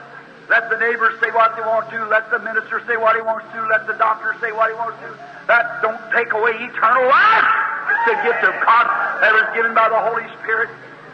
Let 0.50 0.70
the 0.70 0.80
neighbors 0.80 1.20
say 1.20 1.30
what 1.32 1.56
they 1.56 1.62
want 1.62 1.92
to. 1.92 2.08
Let 2.08 2.32
the 2.32 2.40
minister 2.40 2.82
say 2.88 2.96
what 2.96 3.16
he 3.16 3.22
wants 3.22 3.52
to. 3.52 3.60
Let 3.68 3.86
the 3.86 4.00
doctor 4.00 4.36
say 4.40 4.52
what 4.56 4.72
he 4.72 4.76
wants 4.80 4.96
to. 5.04 5.12
That 5.48 5.82
don't 5.84 6.00
take 6.16 6.32
away 6.32 6.56
eternal 6.56 7.08
life. 7.08 7.52
It's 7.92 8.16
a 8.16 8.18
gift 8.24 8.44
of 8.48 8.56
God 8.64 8.86
that 9.20 9.32
was 9.36 9.48
given 9.56 9.76
by 9.76 9.90
the 9.92 10.00
Holy 10.00 10.28
Spirit. 10.40 10.70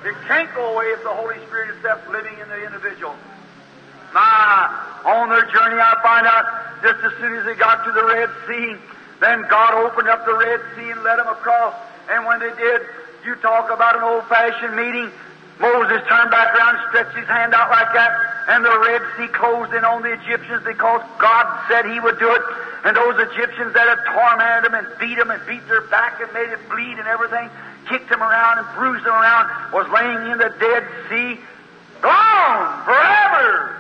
It 0.06 0.14
can't 0.28 0.54
go 0.54 0.74
away 0.74 0.86
if 0.94 1.02
the 1.02 1.14
Holy 1.14 1.38
Spirit 1.48 1.74
is 1.74 1.84
left 1.84 2.10
living 2.10 2.38
in 2.38 2.48
the 2.50 2.66
individual. 2.66 3.16
My, 4.14 4.70
on 5.06 5.30
their 5.30 5.50
journey, 5.50 5.82
I 5.82 5.98
find 6.06 6.28
out 6.30 6.46
just 6.86 7.02
as 7.02 7.14
soon 7.18 7.34
as 7.34 7.46
they 7.46 7.56
got 7.56 7.82
to 7.86 7.92
the 7.92 8.06
Red 8.06 8.30
Sea, 8.46 8.78
then 9.20 9.46
God 9.50 9.74
opened 9.74 10.10
up 10.10 10.26
the 10.26 10.36
Red 10.38 10.62
Sea 10.76 10.92
and 10.92 11.02
led 11.02 11.18
them 11.18 11.28
across. 11.28 11.74
And 12.10 12.26
when 12.26 12.40
they 12.40 12.54
did, 12.54 12.82
you 13.26 13.36
talk 13.36 13.72
about 13.72 13.96
an 13.96 14.04
old-fashioned 14.04 14.76
meeting. 14.76 15.10
Moses 15.60 16.02
turned 16.10 16.32
back 16.32 16.56
around 16.56 16.80
stretched 16.90 17.16
his 17.16 17.28
hand 17.28 17.54
out 17.54 17.70
like 17.70 17.94
that, 17.94 18.12
and 18.50 18.66
the 18.66 18.74
Red 18.80 19.02
Sea 19.16 19.28
closed 19.32 19.74
in 19.74 19.86
on 19.86 20.02
the 20.02 20.14
Egyptians 20.14 20.64
because 20.66 21.02
God 21.20 21.46
said 21.70 21.86
He 21.86 22.00
would 22.00 22.20
do 22.20 22.32
it. 22.32 22.42
And 22.84 22.98
those 22.98 23.16
Egyptians 23.32 23.74
that 23.74 23.88
had 23.88 24.02
tormented 24.12 24.68
them 24.68 24.76
and 24.76 24.88
beat 25.00 25.16
them 25.16 25.32
and 25.32 25.40
beat 25.48 25.64
their 25.68 25.88
back 25.88 26.20
and 26.20 26.28
made 26.34 26.50
it 26.52 26.60
bleed 26.68 27.00
and 27.00 27.08
everything, 27.08 27.48
kicked 27.88 28.10
them 28.10 28.22
around 28.22 28.60
and 28.60 28.68
bruised 28.76 29.06
them 29.06 29.16
around, 29.16 29.48
was 29.72 29.88
laying 29.94 30.32
in 30.32 30.38
the 30.38 30.52
Dead 30.60 30.84
Sea, 31.08 31.40
gone 32.02 32.68
forever. 32.84 33.80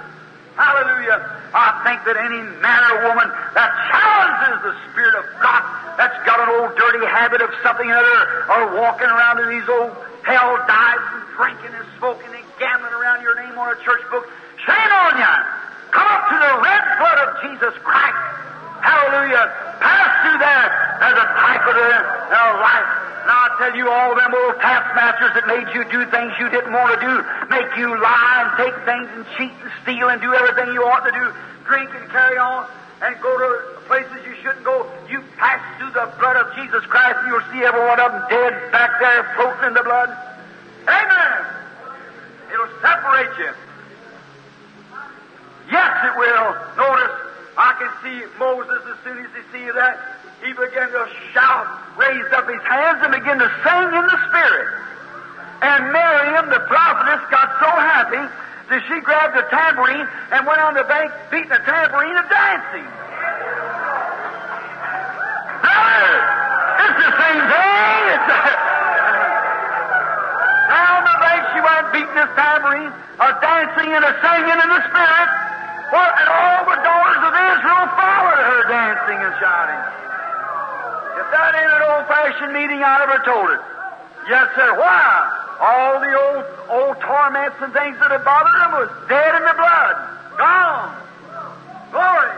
Hallelujah. 0.55 1.19
I 1.51 1.83
think 1.83 2.05
that 2.05 2.15
any 2.15 2.41
man 2.62 2.81
or 2.95 3.12
woman 3.12 3.27
that 3.57 3.69
challenges 3.91 4.63
the 4.63 4.73
Spirit 4.88 5.19
of 5.19 5.25
God, 5.41 5.62
that's 5.97 6.15
got 6.23 6.39
an 6.39 6.49
old 6.62 6.77
dirty 6.77 7.03
habit 7.05 7.41
of 7.41 7.51
something 7.59 7.89
or 7.89 7.97
other, 7.97 8.21
or 8.47 8.79
walking 8.79 9.09
around 9.09 9.43
in 9.43 9.49
these 9.49 9.67
old 9.67 9.91
hell 10.23 10.57
dives 10.67 11.05
and 11.15 11.23
drinking 11.36 11.73
and 11.75 11.88
smoking 11.99 12.31
and 12.31 12.45
gambling 12.59 12.95
around 12.95 13.21
your 13.21 13.36
name 13.36 13.55
on 13.59 13.75
a 13.75 13.79
church 13.83 14.03
book, 14.09 14.27
shame 14.63 14.91
on 15.07 15.13
you. 15.19 15.33
Come 15.91 16.07
up 16.09 16.23
to 16.31 16.38
the 16.39 16.53
red 16.63 16.83
blood 16.97 17.19
of 17.21 17.29
Jesus 17.43 17.75
Christ. 17.83 18.23
Hallelujah. 18.81 19.45
Pass 19.79 20.09
through 20.25 20.39
there 20.39 20.67
as 20.99 21.15
a 21.15 21.27
type 21.39 21.63
of 21.67 21.75
their, 21.75 22.01
their 22.33 22.51
life. 22.59 22.89
Now 23.23 23.47
I 23.47 23.49
tell 23.55 23.75
you, 23.75 23.88
all 23.88 24.12
them 24.15 24.33
old 24.36 24.59
taskmasters 24.59 25.31
that 25.39 25.47
made 25.47 25.71
you 25.71 25.88
do 25.88 26.03
things 26.12 26.36
you 26.39 26.51
didn't 26.51 26.75
want 26.75 26.91
to 26.91 26.99
do, 26.99 27.13
make 27.47 27.71
you 27.79 27.88
lie 27.95 28.43
and 28.43 28.49
take 28.59 28.75
things 28.83 29.07
and 29.15 29.23
cheat 29.39 29.55
and 29.63 29.71
steal 29.83 30.12
and 30.12 30.19
do 30.19 30.36
everything 30.36 30.75
you 30.75 30.83
ought 30.83 31.07
to 31.07 31.13
do, 31.15 31.31
drink 31.63 31.88
and 31.95 32.03
carry 32.12 32.36
on, 32.36 32.67
and 33.03 33.19
go 33.19 33.31
to 33.35 33.81
places 33.83 34.15
you 34.25 34.35
shouldn't 34.41 34.63
go. 34.63 34.87
You 35.09 35.21
pass 35.37 35.59
through 35.77 35.91
the 35.91 36.07
blood 36.19 36.37
of 36.39 36.55
Jesus 36.55 36.85
Christ, 36.87 37.19
and 37.19 37.27
you'll 37.27 37.47
see 37.51 37.63
every 37.63 37.83
one 37.83 37.99
of 37.99 38.11
them 38.11 38.23
dead 38.29 38.71
back 38.71 38.95
there 38.99 39.27
floating 39.35 39.67
in 39.67 39.73
the 39.75 39.83
blood. 39.83 40.09
Amen. 40.87 41.39
It'll 42.51 42.73
separate 42.79 43.35
you. 43.39 43.51
Yes, 45.71 45.91
it 46.07 46.13
will. 46.15 46.47
Notice, 46.79 47.15
I 47.57 47.75
can 47.75 47.91
see 48.03 48.17
Moses 48.39 48.81
as 48.87 48.97
soon 49.03 49.19
as 49.19 49.31
he 49.35 49.43
see 49.51 49.67
that 49.71 49.99
he 50.43 50.51
began 50.53 50.87
to 50.91 51.03
shout, 51.31 51.67
raised 51.99 52.31
up 52.33 52.47
his 52.47 52.63
hands, 52.63 52.99
and 53.03 53.11
began 53.11 53.39
to 53.39 53.51
sing 53.63 53.87
in 53.99 54.05
the 54.07 54.19
Spirit. 54.31 54.67
And 55.63 55.91
Miriam, 55.91 56.49
the 56.51 56.59
prophetess, 56.67 57.23
got 57.31 57.51
so 57.59 57.71
happy 57.71 58.23
that 58.73 58.81
she 58.89 58.97
grabbed 59.05 59.38
a 59.38 59.45
tambourine 59.53 60.09
and 60.33 60.49
went 60.49 60.57
on 60.57 60.73
the 60.73 60.81
bank 60.89 61.13
beating 61.29 61.53
a 61.53 61.62
tambourine 61.62 62.17
and 62.17 62.25
dancing. 62.25 62.89
Brother, 65.62 66.09
it's 66.81 66.97
the 67.05 67.12
same 67.13 67.43
thing. 67.53 68.01
It's 68.17 68.27
down 70.73 71.05
the 71.05 71.17
bank 71.21 71.41
she 71.53 71.62
went 71.62 71.86
beating 71.93 72.17
this 72.17 72.33
tambourine, 72.33 72.89
or 73.21 73.29
dancing 73.45 73.93
and 73.93 74.01
a 74.09 74.13
singing 74.25 74.57
in 74.57 74.69
the 74.73 74.81
Spirit. 74.89 75.29
Well, 75.93 76.09
and 76.09 76.29
all 76.33 76.65
the 76.65 76.79
daughters 76.81 77.21
of 77.29 77.33
Israel 77.38 77.86
followed 77.93 78.41
her 78.41 78.62
dancing 78.73 79.21
and 79.21 79.33
shouting. 79.38 79.81
If 81.21 81.29
that 81.29 81.53
ain't 81.53 81.73
an 81.77 81.83
old-fashioned 81.93 82.53
meeting, 82.57 82.81
I 82.81 83.05
never 83.05 83.21
told 83.21 83.53
it. 83.53 83.62
Yes, 84.25 84.49
sir. 84.57 84.73
Why? 84.81 85.32
All 85.63 85.95
the 86.04 86.12
old 86.12 86.43
old 86.67 86.99
torments 86.99 87.56
and 87.63 87.71
things 87.71 87.95
that 88.04 88.12
had 88.12 88.28
bothered 88.28 88.60
them 88.67 88.71
was 88.84 88.91
dead 89.08 89.32
in 89.32 89.43
the 89.47 89.56
blood. 89.56 89.95
Gone. 90.36 90.91
Glory. 91.88 92.36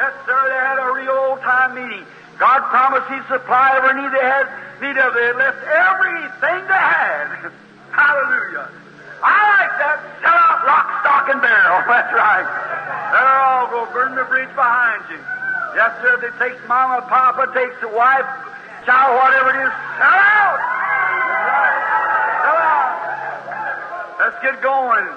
Yes, 0.00 0.16
sir. 0.24 0.40
They 0.48 0.56
had 0.56 0.80
a 0.80 0.88
real 0.96 1.12
old-time 1.28 1.76
meeting. 1.76 2.06
God 2.40 2.64
promised 2.72 3.12
He'd 3.12 3.28
supply 3.28 3.76
every 3.76 3.92
need 4.00 4.08
they 4.16 4.24
had 4.24 4.48
need 4.80 4.96
of. 4.96 5.12
They 5.12 5.36
left 5.36 5.60
everything 5.68 6.64
they 6.64 6.80
had. 6.80 7.52
Hallelujah. 7.92 8.72
I 9.20 9.36
like 9.60 9.74
that. 9.76 9.98
Sell 10.24 10.32
out 10.32 10.64
lock, 10.64 10.86
stock, 11.04 11.28
and 11.28 11.44
barrel. 11.44 11.84
That's 11.92 12.08
right. 12.16 12.48
They're 13.12 13.36
all 13.44 13.68
go 13.68 13.84
burn 13.92 14.16
the 14.16 14.24
bridge 14.24 14.48
behind 14.56 15.04
you. 15.12 15.20
Yes, 15.76 15.92
sir. 16.00 16.16
They 16.24 16.32
take 16.40 16.56
mama, 16.64 17.04
papa, 17.04 17.52
takes 17.52 17.76
the 17.84 17.92
wife, 17.92 18.24
child, 18.88 19.12
whatever 19.20 19.52
it 19.52 19.60
is. 19.68 19.74
Sell 20.00 20.24
out. 20.24 20.79
Let's 24.20 24.36
get 24.44 24.60
going. 24.60 25.08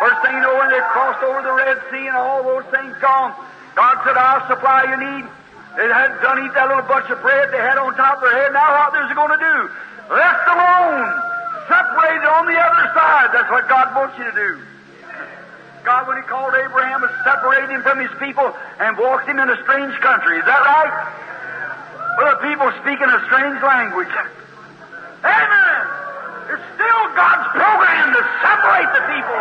First 0.00 0.18
thing 0.24 0.32
you 0.32 0.40
know, 0.40 0.56
when 0.56 0.72
they 0.72 0.80
crossed 0.88 1.20
over 1.20 1.44
the 1.44 1.52
Red 1.52 1.76
Sea 1.92 2.08
and 2.08 2.16
all 2.16 2.40
those 2.42 2.64
things 2.72 2.96
gone, 2.96 3.36
God 3.76 4.00
said, 4.08 4.16
I'll 4.16 4.46
supply 4.48 4.88
your 4.88 4.96
need. 4.96 5.28
They 5.76 5.84
hadn't 5.84 6.24
done 6.24 6.40
eat 6.40 6.56
that 6.56 6.66
little 6.66 6.88
bunch 6.88 7.12
of 7.12 7.20
bread 7.20 7.52
they 7.52 7.60
had 7.60 7.76
on 7.76 7.92
top 7.92 8.18
of 8.18 8.24
their 8.24 8.34
head. 8.40 8.56
Now 8.56 8.88
what 8.88 8.96
is 9.04 9.10
it 9.12 9.16
going 9.20 9.36
to 9.36 9.42
do? 9.42 9.56
Left 10.16 10.48
alone. 10.48 11.06
Separated 11.68 12.24
on 12.24 12.48
the 12.48 12.56
other 12.56 12.86
side. 12.96 13.28
That's 13.36 13.50
what 13.52 13.68
God 13.68 13.92
wants 13.92 14.16
you 14.16 14.24
to 14.24 14.32
do. 14.32 14.50
God, 15.84 16.08
when 16.08 16.16
He 16.16 16.24
called 16.24 16.56
Abraham, 16.56 17.04
was 17.04 17.12
separating 17.22 17.76
him 17.76 17.82
from 17.84 18.00
his 18.00 18.10
people 18.16 18.48
and 18.80 18.96
walked 18.96 19.28
him 19.28 19.38
in 19.38 19.48
a 19.48 19.58
strange 19.62 19.94
country. 20.00 20.40
Is 20.40 20.46
that 20.48 20.62
right? 20.64 20.94
Well, 22.16 22.32
the 22.32 22.48
people 22.48 22.72
speaking 22.80 23.06
a 23.12 23.20
strange 23.28 23.60
language. 23.60 24.10
Amen. 25.20 25.67
Program 27.54 28.06
to 28.12 28.22
separate 28.44 28.90
the 28.92 29.02
people. 29.08 29.40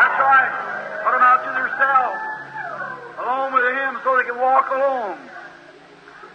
That's 0.00 0.18
right. 0.20 0.52
Put 1.04 1.12
them 1.16 1.24
out 1.24 1.40
to 1.46 1.50
themselves, 1.56 2.20
alone 3.22 3.50
with 3.56 3.66
Him, 3.72 3.92
so 4.04 4.16
they 4.16 4.26
can 4.28 4.38
walk 4.40 4.68
alone. 4.70 5.16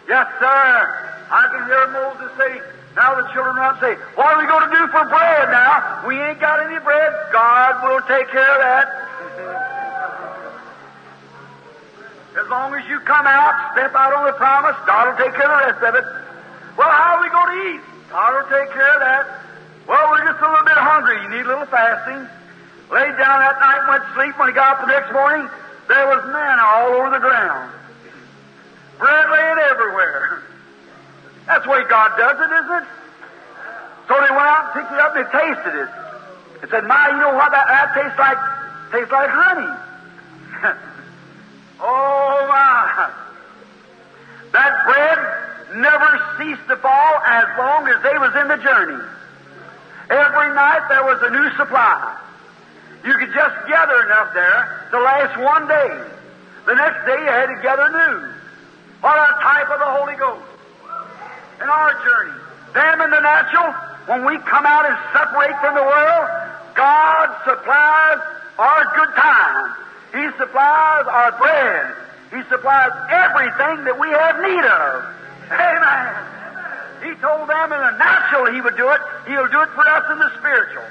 Yes, 0.07 0.27
sir. 0.41 0.71
I 1.31 1.47
can 1.53 1.63
hear 1.69 1.87
Moses 1.93 2.29
say, 2.35 2.61
now 2.95 3.15
the 3.15 3.23
children 3.31 3.55
around 3.55 3.79
say, 3.79 3.95
What 4.19 4.35
are 4.35 4.39
we 4.41 4.47
going 4.47 4.67
to 4.67 4.73
do 4.75 4.83
for 4.91 5.05
bread 5.07 5.47
now? 5.49 6.03
We 6.07 6.19
ain't 6.19 6.39
got 6.39 6.59
any 6.65 6.79
bread. 6.83 7.13
God 7.31 7.79
will 7.85 8.01
take 8.03 8.27
care 8.29 8.51
of 8.51 8.59
that. 8.59 8.87
As 12.41 12.47
long 12.47 12.73
as 12.75 12.87
you 12.87 12.99
come 13.01 13.27
out, 13.27 13.73
step 13.73 13.93
out 13.95 14.13
on 14.13 14.25
the 14.25 14.33
promise, 14.33 14.75
God 14.87 15.07
will 15.07 15.19
take 15.19 15.35
care 15.35 15.51
of 15.51 15.59
the 15.59 15.65
rest 15.71 15.83
of 15.83 15.95
it. 15.95 16.05
Well, 16.77 16.89
how 16.89 17.15
are 17.15 17.21
we 17.21 17.29
going 17.29 17.51
to 17.51 17.59
eat? 17.75 17.81
God 18.09 18.33
will 18.35 18.49
take 18.49 18.71
care 18.71 18.93
of 18.95 18.99
that. 18.99 19.40
Well, 19.87 20.11
we're 20.11 20.25
just 20.25 20.41
a 20.41 20.47
little 20.49 20.65
bit 20.65 20.77
hungry. 20.77 21.21
You 21.23 21.29
need 21.29 21.45
a 21.45 21.49
little 21.49 21.65
fasting. 21.65 22.27
Laid 22.91 23.15
down 23.17 23.39
that 23.39 23.57
night 23.59 23.87
went 23.87 24.03
to 24.03 24.11
sleep. 24.13 24.37
When 24.37 24.47
he 24.49 24.53
got 24.53 24.77
up 24.77 24.85
the 24.85 24.91
next 24.91 25.11
morning, 25.13 25.47
there 25.87 26.07
was 26.07 26.23
manna 26.27 26.63
all 26.63 26.91
over 26.99 27.09
the 27.09 27.23
ground. 27.23 27.71
Bread 28.99 29.29
laying 29.31 29.59
everywhere. 29.71 30.43
That's 31.47 31.63
the 31.65 31.71
way 31.71 31.83
God 31.89 32.15
does 32.17 32.37
it, 32.37 32.51
isn't 32.51 32.83
it? 32.83 32.87
So 34.07 34.13
they 34.19 34.31
went 34.31 34.47
out 34.47 34.69
and 34.69 34.73
picked 34.75 34.91
it 34.91 34.99
up 34.99 35.15
and 35.15 35.25
they 35.25 35.29
tasted 35.31 35.75
it. 35.81 35.89
They 36.61 36.67
said, 36.69 36.83
My, 36.85 37.09
you 37.09 37.17
know 37.17 37.33
what 37.33 37.51
that, 37.51 37.65
that 37.67 37.95
tastes 37.95 38.19
like? 38.19 38.37
Tastes 38.91 39.11
like 39.11 39.29
honey. 39.31 39.71
oh 41.79 42.45
my. 42.47 43.09
That 44.51 44.83
bread 44.85 45.79
never 45.79 46.09
ceased 46.37 46.67
to 46.67 46.75
fall 46.77 47.15
as 47.23 47.47
long 47.57 47.87
as 47.87 48.03
they 48.03 48.17
was 48.19 48.35
in 48.35 48.47
the 48.47 48.57
journey. 48.57 49.01
Every 50.11 50.51
night 50.51 50.91
there 50.91 51.07
was 51.07 51.23
a 51.23 51.31
new 51.31 51.47
supply. 51.55 52.19
You 53.07 53.15
could 53.15 53.31
just 53.31 53.55
gather 53.65 53.95
enough 54.03 54.35
there 54.35 54.91
to 54.91 54.99
last 54.99 55.39
one 55.39 55.71
day. 55.71 55.91
The 56.67 56.75
next 56.75 57.05
day 57.07 57.15
you 57.15 57.31
had 57.31 57.47
to 57.47 57.57
gather 57.63 57.87
new. 57.87 58.27
What 58.99 59.15
a 59.15 59.39
type 59.39 59.71
of 59.71 59.79
the 59.79 59.87
Holy 59.87 60.15
Ghost. 60.19 60.43
In 61.63 61.69
our 61.69 61.93
journey. 62.03 62.37
Them 62.75 63.01
in 63.01 63.09
the 63.09 63.23
natural, 63.23 63.71
when 64.11 64.25
we 64.27 64.37
come 64.43 64.65
out 64.67 64.83
and 64.85 64.99
separate 65.15 65.55
from 65.63 65.75
the 65.79 65.87
world, 65.87 66.27
God 66.75 67.27
supplies 67.47 68.19
our 68.59 68.83
good 68.91 69.15
time. 69.15 69.75
He 70.11 70.27
supplies 70.37 71.07
our 71.07 71.31
bread. 71.39 71.95
He 72.35 72.43
supplies 72.51 72.91
everything 73.07 73.87
that 73.87 73.95
we 73.95 74.11
have 74.11 74.35
need 74.43 74.65
of. 74.67 75.07
Amen. 75.55 76.31
He 76.99 77.15
told 77.23 77.47
them 77.47 77.71
in 77.71 77.79
the 77.79 77.95
natural 77.97 78.53
He 78.53 78.59
would 78.59 78.75
do 78.75 78.89
it. 78.91 79.01
He'll 79.27 79.47
do 79.47 79.61
it 79.61 79.71
for 79.77 79.85
us 79.85 80.05
in 80.09 80.17
the 80.17 80.31
spiritual. 80.39 80.87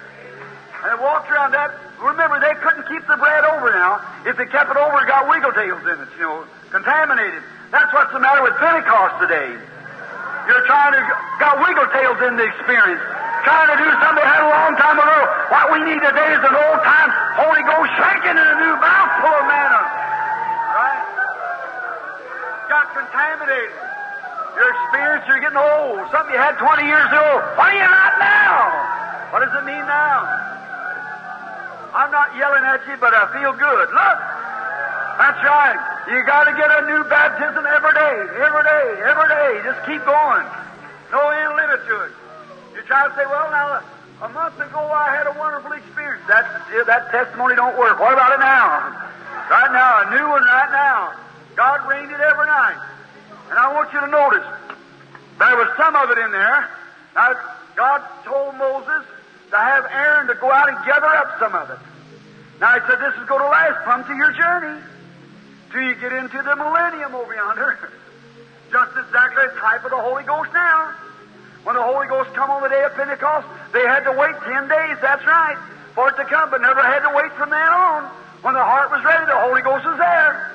And 0.81 0.87
they 0.93 0.99
walked 1.03 1.29
around 1.31 1.53
that. 1.53 1.75
Remember, 2.01 2.40
they 2.40 2.55
couldn't 2.64 2.88
keep 2.88 3.05
the 3.05 3.19
bread 3.21 3.45
over 3.45 3.69
now. 3.75 4.01
If 4.25 4.40
they 4.40 4.47
kept 4.47 4.71
it 4.71 4.79
over, 4.79 4.97
it 5.03 5.09
got 5.09 5.29
wiggle 5.29 5.53
tails 5.53 5.83
in 5.85 5.97
it, 6.01 6.09
you 6.16 6.25
know, 6.25 6.47
contaminated. 6.73 7.43
That's 7.69 7.93
what's 7.93 8.12
the 8.12 8.21
matter 8.23 8.40
with 8.43 8.57
Pentecost 8.57 9.21
today. 9.21 9.53
You're 10.49 10.64
trying 10.64 10.97
to 10.97 11.03
got 11.37 11.61
wiggle 11.61 11.87
tails 11.93 12.19
in 12.25 12.40
the 12.40 12.47
experience. 12.49 13.03
Trying 13.45 13.69
to 13.73 13.77
do 13.77 13.88
something 14.01 14.21
they 14.21 14.29
had 14.29 14.40
a 14.40 14.53
long 14.53 14.73
time 14.77 14.97
ago. 14.97 15.19
What 15.53 15.73
we 15.73 15.79
need 15.85 16.01
today 16.01 16.31
is 16.33 16.43
an 16.45 16.57
old 16.57 16.81
time 16.85 17.11
Holy 17.40 17.64
Ghost 17.64 17.93
shaking 17.97 18.37
in 18.37 18.47
a 18.47 18.57
new 18.61 18.75
mouthful 18.81 19.33
of 19.33 19.45
manna. 19.49 19.83
Right? 20.77 21.05
Got 22.69 22.87
contaminated. 22.97 23.89
Your 24.57 24.69
experience, 24.71 25.25
you're 25.29 25.41
getting 25.41 25.61
old. 25.61 26.03
Something 26.11 26.35
you 26.35 26.43
had 26.43 26.59
20 26.59 26.83
years 26.85 27.07
ago. 27.07 27.27
What 27.55 27.71
are 27.71 27.79
you 27.79 27.87
not 27.87 28.13
now? 28.19 28.59
What 29.31 29.47
does 29.47 29.55
it 29.55 29.65
mean 29.65 29.85
now? 29.87 30.27
I'm 31.95 32.11
not 32.11 32.35
yelling 32.39 32.63
at 32.67 32.83
you, 32.87 32.95
but 32.99 33.15
I 33.15 33.31
feel 33.35 33.55
good. 33.55 33.87
Look! 33.91 34.19
That's 35.21 35.43
right. 35.45 35.79
You 36.09 36.25
got 36.25 36.49
to 36.49 36.55
get 36.57 36.71
a 36.71 36.81
new 36.87 37.05
baptism 37.07 37.63
every 37.67 37.95
day, 37.95 38.17
every 38.41 38.65
day, 38.65 38.87
every 39.05 39.29
day. 39.29 39.51
Just 39.63 39.85
keep 39.85 40.03
going. 40.07 40.47
No 41.13 41.21
end 41.29 41.55
limit 41.61 41.81
to 41.87 41.95
it. 42.09 42.13
You 42.75 42.81
try 42.87 43.07
to 43.07 43.13
say, 43.15 43.27
well, 43.27 43.51
now, 43.51 43.85
a 44.23 44.29
month 44.31 44.57
ago 44.59 44.81
I 44.81 45.15
had 45.15 45.27
a 45.27 45.35
wonderful 45.39 45.73
experience. 45.73 46.25
That, 46.27 46.47
that 46.87 47.11
testimony 47.11 47.55
don't 47.55 47.77
work. 47.77 48.01
What 48.01 48.15
about 48.15 48.33
it 48.33 48.41
now? 48.41 48.97
Right 49.51 49.73
now, 49.75 50.07
a 50.07 50.15
new 50.15 50.27
one 50.31 50.43
right 50.47 50.73
now. 50.73 51.15
God 51.57 51.87
rained 51.89 52.11
it 52.11 52.21
every 52.21 52.47
night. 52.47 52.81
And 53.51 53.59
I 53.59 53.75
want 53.75 53.93
you 53.93 54.01
to 54.01 54.07
was 54.07 54.19
some 55.90 56.09
of 56.09 56.16
it 56.16 56.22
in 56.22 56.31
there. 56.31 56.70
Now, 57.16 57.35
God 57.74 58.03
told 58.24 58.55
Moses 58.55 59.03
to 59.50 59.57
have 59.57 59.87
Aaron 59.90 60.29
to 60.29 60.35
go 60.35 60.50
out 60.50 60.68
and 60.68 60.79
gather 60.87 61.11
up 61.18 61.35
some 61.40 61.55
of 61.55 61.70
it. 61.70 61.79
Now, 62.61 62.79
he 62.79 62.81
said, 62.87 63.00
this 63.00 63.14
is 63.18 63.26
going 63.26 63.42
to 63.42 63.48
last 63.50 63.83
from 63.83 64.05
to 64.07 64.14
your 64.14 64.31
journey 64.31 64.79
till 65.72 65.83
you 65.83 65.94
get 65.96 66.12
into 66.12 66.38
the 66.38 66.55
millennium 66.55 67.14
over 67.14 67.35
yonder. 67.35 67.90
Just 68.70 68.92
exactly 69.03 69.42
a 69.50 69.59
type 69.59 69.83
of 69.83 69.90
the 69.90 69.98
Holy 69.98 70.22
Ghost 70.22 70.50
now. 70.55 70.94
When 71.64 71.74
the 71.74 71.83
Holy 71.83 72.07
Ghost 72.07 72.33
come 72.35 72.50
on 72.50 72.62
the 72.62 72.68
day 72.68 72.85
of 72.85 72.94
Pentecost, 72.94 73.46
they 73.72 73.83
had 73.83 74.07
to 74.07 74.12
wait 74.12 74.38
ten 74.46 74.68
days, 74.68 74.96
that's 75.03 75.26
right, 75.26 75.59
for 75.94 76.09
it 76.09 76.16
to 76.16 76.24
come, 76.24 76.50
but 76.50 76.62
never 76.62 76.81
had 76.81 77.00
to 77.03 77.12
wait 77.16 77.33
from 77.35 77.50
then 77.50 77.68
on. 77.68 78.05
When 78.46 78.55
the 78.55 78.62
heart 78.62 78.90
was 78.90 79.03
ready, 79.05 79.26
the 79.26 79.37
Holy 79.37 79.61
Ghost 79.61 79.85
was 79.85 79.98
there. 79.98 80.55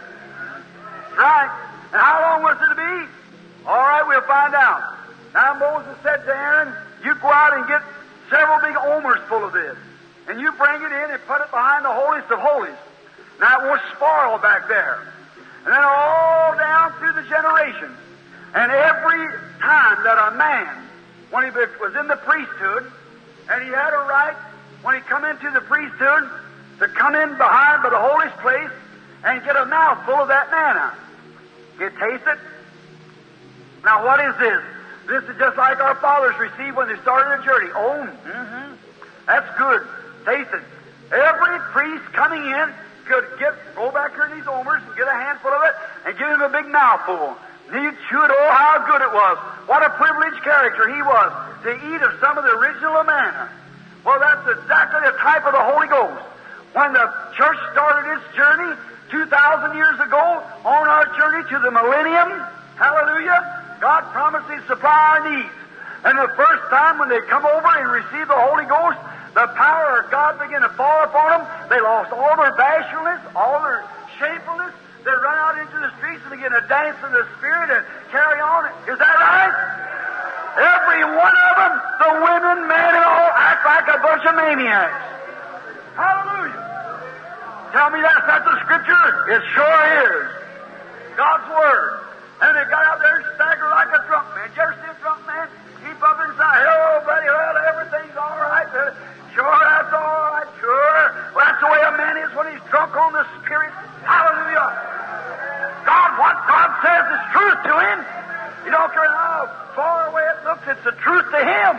Right. 1.20 1.52
And 1.92 2.02
how 2.02 2.22
long 2.24 2.42
was 2.42 2.56
it 2.56 2.70
to 2.72 2.80
be? 2.80 3.68
All 3.68 3.78
right, 3.78 4.08
we'll 4.08 4.22
find 4.22 4.56
out. 4.56 4.95
Now 5.36 5.60
Moses 5.60 5.98
said 6.02 6.24
to 6.24 6.32
Aaron, 6.32 6.74
you 7.04 7.14
go 7.16 7.28
out 7.28 7.52
and 7.54 7.68
get 7.68 7.84
several 8.32 8.58
big 8.64 8.76
omers 8.80 9.20
full 9.28 9.44
of 9.44 9.52
this. 9.52 9.76
And 10.30 10.40
you 10.40 10.52
bring 10.54 10.82
it 10.82 10.92
in 10.96 11.12
and 11.12 11.22
put 11.28 11.42
it 11.42 11.52
behind 11.52 11.84
the 11.84 11.92
holiest 11.92 12.32
of 12.32 12.40
holies. 12.40 12.80
Now 13.40 13.60
it 13.60 13.68
won't 13.68 13.82
spoil 13.94 14.40
back 14.40 14.70
there. 14.70 14.98
And 15.66 15.74
then 15.74 15.84
all 15.84 16.56
down 16.56 16.94
through 17.00 17.14
the 17.20 17.28
generations. 17.28 18.00
And 18.56 18.72
every 18.72 19.28
time 19.60 20.04
that 20.08 20.32
a 20.32 20.38
man, 20.38 20.88
when 21.30 21.44
he 21.44 21.52
was 21.52 21.94
in 22.00 22.08
the 22.08 22.16
priesthood, 22.16 22.90
and 23.52 23.62
he 23.62 23.70
had 23.70 23.92
a 23.92 24.08
right, 24.08 24.38
when 24.84 24.96
he 24.96 25.02
come 25.02 25.26
into 25.26 25.52
the 25.52 25.62
priesthood, 25.62 26.30
to 26.80 26.88
come 26.88 27.14
in 27.14 27.38
behind 27.38 27.84
by 27.84 27.90
the 27.90 28.00
holiest 28.00 28.38
place 28.38 28.72
and 29.26 29.44
get 29.44 29.58
a 29.58 29.66
mouthful 29.66 30.16
of 30.16 30.30
that 30.30 30.50
manna. 30.50 30.96
You 31.80 31.90
taste 31.90 32.24
it? 32.26 32.40
Now 33.84 34.06
what 34.06 34.24
is 34.24 34.36
this? 34.40 34.64
This 35.08 35.24
is 35.24 35.38
just 35.38 35.58
like 35.58 35.80
our 35.80 35.96
fathers 35.96 36.36
received 36.40 36.76
when 36.76 36.90
they 36.90 36.98
started 37.02 37.40
the 37.40 37.44
journey. 37.46 37.70
Oh, 37.76 38.10
mm-hmm. 38.10 38.74
That's 39.28 39.50
good. 39.58 39.82
Taste 40.26 40.50
it. 40.54 40.64
Every 41.14 41.60
priest 41.70 42.06
coming 42.14 42.42
in 42.42 42.74
could 43.06 43.26
get 43.38 43.54
go 43.76 43.92
back 43.92 44.18
here 44.18 44.26
in 44.26 44.38
these 44.38 44.48
omers 44.50 44.82
and 44.82 44.96
get 44.98 45.08
a 45.08 45.14
handful 45.14 45.54
of 45.54 45.62
it 45.62 45.76
and 46.06 46.18
give 46.18 46.28
him 46.28 46.42
a 46.42 46.50
big 46.50 46.66
mouthful. 46.74 47.38
He'd 47.70 47.98
chew 48.10 48.22
it. 48.22 48.32
Oh, 48.34 48.50
how 48.50 48.82
good 48.86 49.02
it 49.02 49.14
was! 49.14 49.38
What 49.70 49.86
a 49.86 49.90
privileged 49.98 50.42
character 50.42 50.90
he 50.90 51.02
was 51.02 51.30
to 51.66 51.72
eat 51.74 52.02
of 52.02 52.14
some 52.22 52.38
of 52.38 52.44
the 52.44 52.54
original 52.58 53.04
manna. 53.04 53.50
Well, 54.06 54.20
that's 54.20 54.46
exactly 54.58 55.02
the 55.02 55.18
type 55.18 55.46
of 55.46 55.54
the 55.54 55.66
Holy 55.66 55.88
Ghost. 55.90 56.22
When 56.74 56.94
the 56.94 57.06
church 57.38 57.58
started 57.74 58.06
its 58.18 58.26
journey 58.38 58.78
2,000 59.10 59.78
years 59.78 60.00
ago 60.00 60.44
on 60.66 60.84
our 60.86 61.06
journey 61.18 61.50
to 61.50 61.58
the 61.58 61.72
millennium, 61.72 62.30
hallelujah, 62.78 63.55
God 63.80 64.02
promises 64.12 64.50
He'd 64.50 64.68
supply 64.68 64.92
our 64.92 65.22
needs. 65.30 65.56
And 66.06 66.18
the 66.18 66.30
first 66.38 66.64
time 66.70 67.00
when 67.00 67.10
they 67.10 67.20
come 67.26 67.46
over 67.46 67.72
and 67.82 67.90
receive 67.90 68.28
the 68.30 68.38
Holy 68.38 68.66
Ghost, 68.70 69.00
the 69.34 69.50
power 69.58 70.06
of 70.06 70.12
God 70.12 70.38
began 70.40 70.62
to 70.62 70.70
fall 70.78 71.04
upon 71.04 71.42
them. 71.42 71.44
They 71.68 71.82
lost 71.82 72.14
all 72.14 72.38
their 72.38 72.56
bashfulness, 72.56 73.20
all 73.36 73.60
their 73.66 73.84
shamefulness. 74.22 74.72
They 75.04 75.12
run 75.12 75.38
out 75.38 75.58
into 75.60 75.78
the 75.82 75.92
streets 75.98 76.22
and 76.24 76.32
begin 76.32 76.54
to 76.54 76.64
dance 76.70 76.98
in 77.04 77.12
the 77.12 77.26
Spirit 77.38 77.74
and 77.74 77.84
carry 78.10 78.40
on. 78.40 78.70
Is 78.88 78.98
that 78.98 79.16
right? 79.18 79.54
Every 80.56 81.04
one 81.04 81.36
of 81.36 81.54
them, 81.60 81.74
the 82.00 82.12
women, 82.22 82.58
men, 82.70 82.92
and 82.96 83.06
all, 83.06 83.32
act 83.36 83.66
like 83.68 83.88
a 83.92 84.00
bunch 84.00 84.24
of 84.24 84.34
maniacs. 84.40 85.04
Hallelujah. 86.00 86.64
Tell 87.76 87.90
me 87.92 88.00
that's 88.00 88.26
not 88.30 88.46
the 88.46 88.56
Scripture? 88.64 89.06
It 89.36 89.42
sure 89.52 89.82
is. 90.06 90.26
God's 91.18 91.50
Word. 91.50 92.06
And 92.42 92.52
they 92.52 92.66
got 92.68 92.84
out 92.84 93.00
there 93.00 93.16
and 93.22 93.26
staggered 93.40 93.72
like 93.72 93.92
a 93.96 94.02
drunk 94.08 94.28
man. 94.36 94.52
Did 94.52 94.56
you 94.60 94.64
ever 94.68 94.76
see 94.84 94.92
a 94.92 94.98
drunk 95.00 95.22
man? 95.24 95.48
Keep 95.80 96.00
up 96.04 96.20
inside. 96.20 96.60
Hello, 96.68 97.00
buddy. 97.08 97.28
Well, 97.32 97.58
everything's 97.64 98.18
all 98.20 98.38
right. 98.42 98.68
Uh, 98.68 98.92
sure, 99.32 99.60
that's 99.64 99.94
all 99.96 100.36
right. 100.36 100.50
Sure. 100.60 101.04
Well, 101.32 101.44
that's 101.48 101.62
the 101.64 101.70
way 101.72 101.80
a 101.80 101.94
man 101.96 102.16
is 102.20 102.32
when 102.36 102.52
he's 102.52 102.64
drunk 102.68 102.92
on 102.92 103.16
the 103.16 103.24
Spirit. 103.40 103.72
Hallelujah. 104.04 104.68
God, 105.88 106.10
what 106.20 106.36
God 106.50 106.70
says 106.84 107.06
is 107.08 107.22
truth 107.32 107.60
to 107.72 107.76
him. 107.78 108.00
You 108.66 108.72
don't 108.74 108.92
care 108.92 109.06
how 109.06 109.46
far 109.78 110.10
away 110.10 110.26
it 110.26 110.40
looks, 110.44 110.66
it's 110.66 110.84
the 110.84 110.98
truth 110.98 111.30
to 111.30 111.38
him. 111.38 111.76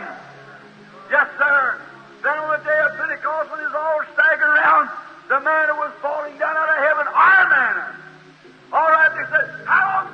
Yes, 1.11 1.27
sir. 1.37 1.75
Then 2.23 2.39
on 2.39 2.49
the 2.55 2.63
day 2.63 2.79
of 2.87 2.95
Pentecost, 2.95 3.51
when 3.51 3.59
he's 3.59 3.75
all 3.75 3.99
staggering 4.15 4.55
around, 4.55 4.89
the 5.27 5.39
manna 5.43 5.75
was 5.75 5.91
falling 6.01 6.37
down 6.39 6.55
out 6.55 6.71
of 6.71 6.79
heaven, 6.79 7.05
our 7.11 7.43
manna. 7.51 7.85
All 8.71 8.87
right, 8.87 9.11
they 9.11 9.25
said, 9.31 9.47
how 9.67 10.03
long 10.03 10.06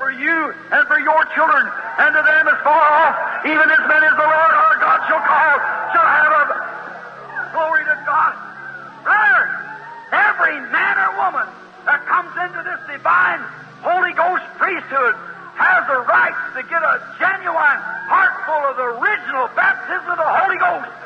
for 0.00 0.08
you 0.08 0.56
and 0.72 0.82
for 0.88 0.96
your 0.96 1.20
children, 1.36 1.60
and 2.00 2.10
to 2.16 2.22
them 2.24 2.48
as 2.48 2.58
far 2.64 2.80
off, 2.80 3.44
even 3.44 3.68
as 3.68 3.84
many 3.84 4.06
as 4.08 4.16
the 4.16 4.24
Lord 4.24 4.52
our 4.56 4.76
God 4.80 4.98
shall 5.04 5.20
call, 5.20 5.54
shall 5.92 6.08
have 6.08 6.32
a 6.40 6.46
glory 7.52 7.84
to 7.84 7.96
God. 8.08 8.32
Brother, 9.04 9.44
every 10.16 10.56
man 10.72 10.96
or 11.04 11.20
woman 11.20 11.46
that 11.84 12.00
comes 12.08 12.32
into 12.32 12.64
this 12.64 12.80
divine 12.96 13.44
Holy 13.84 14.16
Ghost 14.16 14.44
priesthood 14.56 15.14
has 15.60 15.84
the 15.84 16.00
right 16.08 16.36
to 16.56 16.64
get 16.64 16.80
a 16.80 16.96
genuine 17.20 17.80
heart 18.08 18.32
full 18.48 18.64
of 18.72 18.80
the 18.80 18.88
original 19.04 19.52
baptism 19.52 20.08
of 20.08 20.16
the 20.16 20.32
Holy 20.32 20.56
Ghost 20.56 20.88
the. 20.88 21.00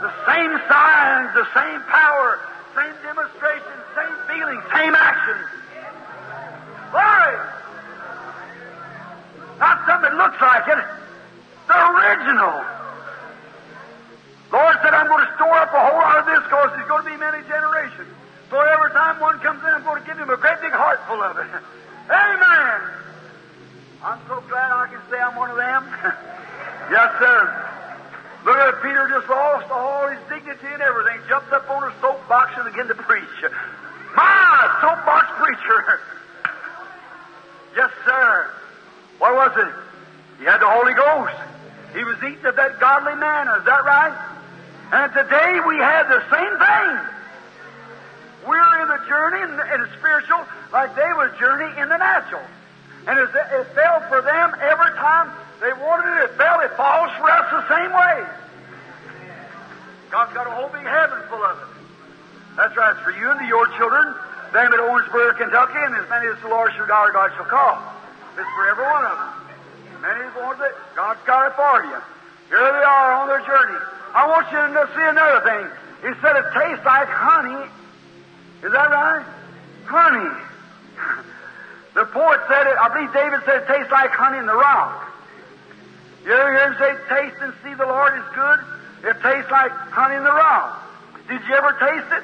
The 0.00 0.12
same 0.26 0.52
signs, 0.66 1.28
the 1.34 1.46
same 1.54 1.80
power, 1.86 2.40
same 2.74 2.94
demonstration, 3.02 3.76
same 3.94 4.16
feeling, 4.26 4.58
same 4.72 4.94
action. 4.94 5.09
Something 10.00 10.16
looks 10.16 10.40
like 10.40 10.64
it. 10.68 10.80
The 11.68 11.76
original. 11.76 12.56
Lord 14.50 14.76
said, 14.82 14.96
I'm 14.96 15.06
going 15.06 15.24
to 15.24 15.32
store 15.36 15.54
up 15.60 15.70
a 15.70 15.78
whole 15.78 16.00
lot 16.00 16.18
of 16.18 16.26
this 16.26 16.42
because 16.48 16.72
there's 16.74 16.88
going 16.88 17.04
to 17.04 17.10
be 17.10 17.16
many 17.20 17.44
generations. 17.46 18.08
So 18.48 18.58
every 18.58 18.90
time 18.90 19.20
one 19.20 19.38
comes 19.40 19.62
in, 19.62 19.70
I'm 19.70 19.84
going 19.84 20.02
to 20.02 20.06
give 20.08 20.18
him 20.18 20.30
a 20.30 20.36
great 20.36 20.58
big 20.60 20.72
heart 20.72 20.98
full 21.06 21.22
of 21.22 21.36
it. 21.38 21.46
Amen. 22.10 22.80
I'm 24.02 24.18
so 24.26 24.42
glad 24.48 24.72
I 24.72 24.88
can 24.88 25.02
say 25.12 25.20
I'm 25.20 25.36
one 25.36 25.52
of 25.52 25.60
them. 25.60 25.84
yes, 26.90 27.10
sir. 27.20 27.38
Look 28.42 28.56
at 28.56 28.82
Peter 28.82 29.06
just 29.12 29.28
lost 29.28 29.70
all 29.70 30.08
his 30.08 30.18
dignity 30.32 30.66
and 30.72 30.80
everything, 30.82 31.20
jumped 31.28 31.52
up 31.52 31.68
on 31.68 31.84
a 31.84 31.92
soapbox 32.00 32.56
and 32.56 32.64
began 32.64 32.88
to 32.88 32.96
preach. 32.96 33.36
My! 34.16 34.80
Soapbox 34.80 35.28
preacher. 35.36 36.00
Yes, 37.76 37.90
sir. 38.04 38.50
What 39.18 39.34
was 39.36 39.52
it? 39.60 39.89
He 40.40 40.48
had 40.48 40.56
the 40.56 40.72
Holy 40.72 40.96
Ghost. 40.96 41.36
He 41.92 42.00
was 42.00 42.16
eating 42.24 42.48
of 42.48 42.56
that 42.56 42.80
godly 42.80 43.12
manna. 43.12 43.60
Is 43.60 43.66
that 43.68 43.84
right? 43.84 44.16
And 44.88 45.12
today 45.12 45.60
we 45.68 45.76
have 45.76 46.08
the 46.08 46.24
same 46.32 46.54
thing. 46.56 46.92
We're 48.48 48.72
in 48.80 48.88
the 48.88 49.04
journey 49.04 49.44
in 49.44 49.52
the, 49.52 49.64
in 49.68 49.78
the 49.84 49.90
spiritual 50.00 50.40
like 50.72 50.96
they 50.96 51.12
was 51.12 51.28
journey 51.36 51.68
in 51.76 51.92
the 51.92 52.00
natural. 52.00 52.40
And 53.06 53.20
it, 53.20 53.28
it 53.28 53.68
fell 53.76 54.00
for 54.08 54.24
them 54.24 54.56
every 54.64 54.96
time 54.96 55.28
they 55.60 55.76
wanted 55.76 56.08
it, 56.08 56.32
it 56.32 56.36
fell. 56.40 56.60
It 56.64 56.72
falls 56.72 57.12
for 57.20 57.28
us 57.28 57.44
the 57.52 57.68
same 57.68 57.92
way. 57.92 58.24
God's 60.08 60.32
got 60.32 60.48
a 60.48 60.56
whole 60.56 60.72
big 60.72 60.88
heaven 60.88 61.20
full 61.28 61.44
of 61.44 61.58
it. 61.60 61.68
That's 62.56 62.74
right. 62.80 62.96
It's 62.96 63.04
for 63.04 63.12
you 63.12 63.28
and 63.28 63.44
your 63.46 63.68
children, 63.76 64.16
them 64.56 64.72
at 64.72 64.80
Owensboro, 64.80 65.36
Kentucky, 65.36 65.84
and 65.84 65.94
as 66.00 66.08
many 66.08 66.32
as 66.32 66.40
the 66.40 66.48
Lord 66.48 66.72
your 66.80 66.88
God 66.88 67.12
shall 67.36 67.44
call. 67.44 67.76
It's 68.40 68.48
for 68.56 68.68
every 68.72 68.88
one 68.88 69.04
of 69.04 69.18
them. 69.18 69.39
Many 70.00 70.24
of 70.24 70.34
the 70.34 70.72
God's 70.96 71.20
got 71.26 71.52
it 71.52 71.54
for 71.56 71.84
you. 71.84 72.00
Here 72.48 72.72
they 72.72 72.84
are 72.84 73.12
on 73.20 73.28
their 73.28 73.44
journey. 73.44 73.78
I 74.14 74.26
want 74.26 74.50
you 74.50 74.58
to 74.58 74.84
see 74.96 75.06
another 75.06 75.40
thing. 75.44 75.66
He 76.02 76.20
said 76.20 76.36
it 76.36 76.48
tastes 76.56 76.84
like 76.84 77.08
honey. 77.08 77.68
Is 78.64 78.72
that 78.72 78.90
right? 78.90 79.26
Honey. 79.84 80.30
The 81.92 82.04
poet 82.06 82.38
said 82.46 82.68
it, 82.68 82.78
I 82.78 82.86
believe 82.86 83.12
David 83.12 83.42
said 83.44 83.62
it 83.62 83.66
tastes 83.66 83.90
like 83.90 84.10
honey 84.12 84.38
in 84.38 84.46
the 84.46 84.54
rock. 84.54 85.10
You 86.24 86.30
ever 86.32 86.52
hear 86.54 86.70
him 86.70 86.76
say, 86.78 86.94
taste 87.10 87.36
and 87.42 87.52
see 87.64 87.74
the 87.74 87.84
Lord 87.84 88.14
is 88.14 88.22
good? 88.32 89.10
It 89.10 89.16
tastes 89.20 89.50
like 89.50 89.72
honey 89.90 90.14
in 90.14 90.22
the 90.22 90.30
rock. 90.30 90.86
Did 91.26 91.42
you 91.48 91.54
ever 91.56 91.72
taste 91.82 92.12
it? 92.14 92.22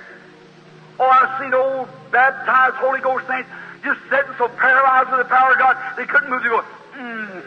Oh, 1.01 1.11
I've 1.11 1.41
seen 1.43 1.53
old 1.53 1.89
baptized 2.13 2.77
Holy 2.77 3.01
Ghost 3.01 3.27
saints 3.27 3.51
just 3.83 4.01
sitting 4.11 4.33
so 4.39 4.49
paralyzed 4.49 5.11
with 5.11 5.21
the 5.21 5.31
power 5.31 5.53
of 5.53 5.59
God, 5.59 5.77
they 5.97 6.07
couldn't 6.07 6.31
move. 6.31 6.43
They 6.43 6.49
go, 6.49 6.63
mm, 6.95 7.43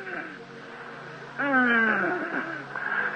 mm. 1.39 2.43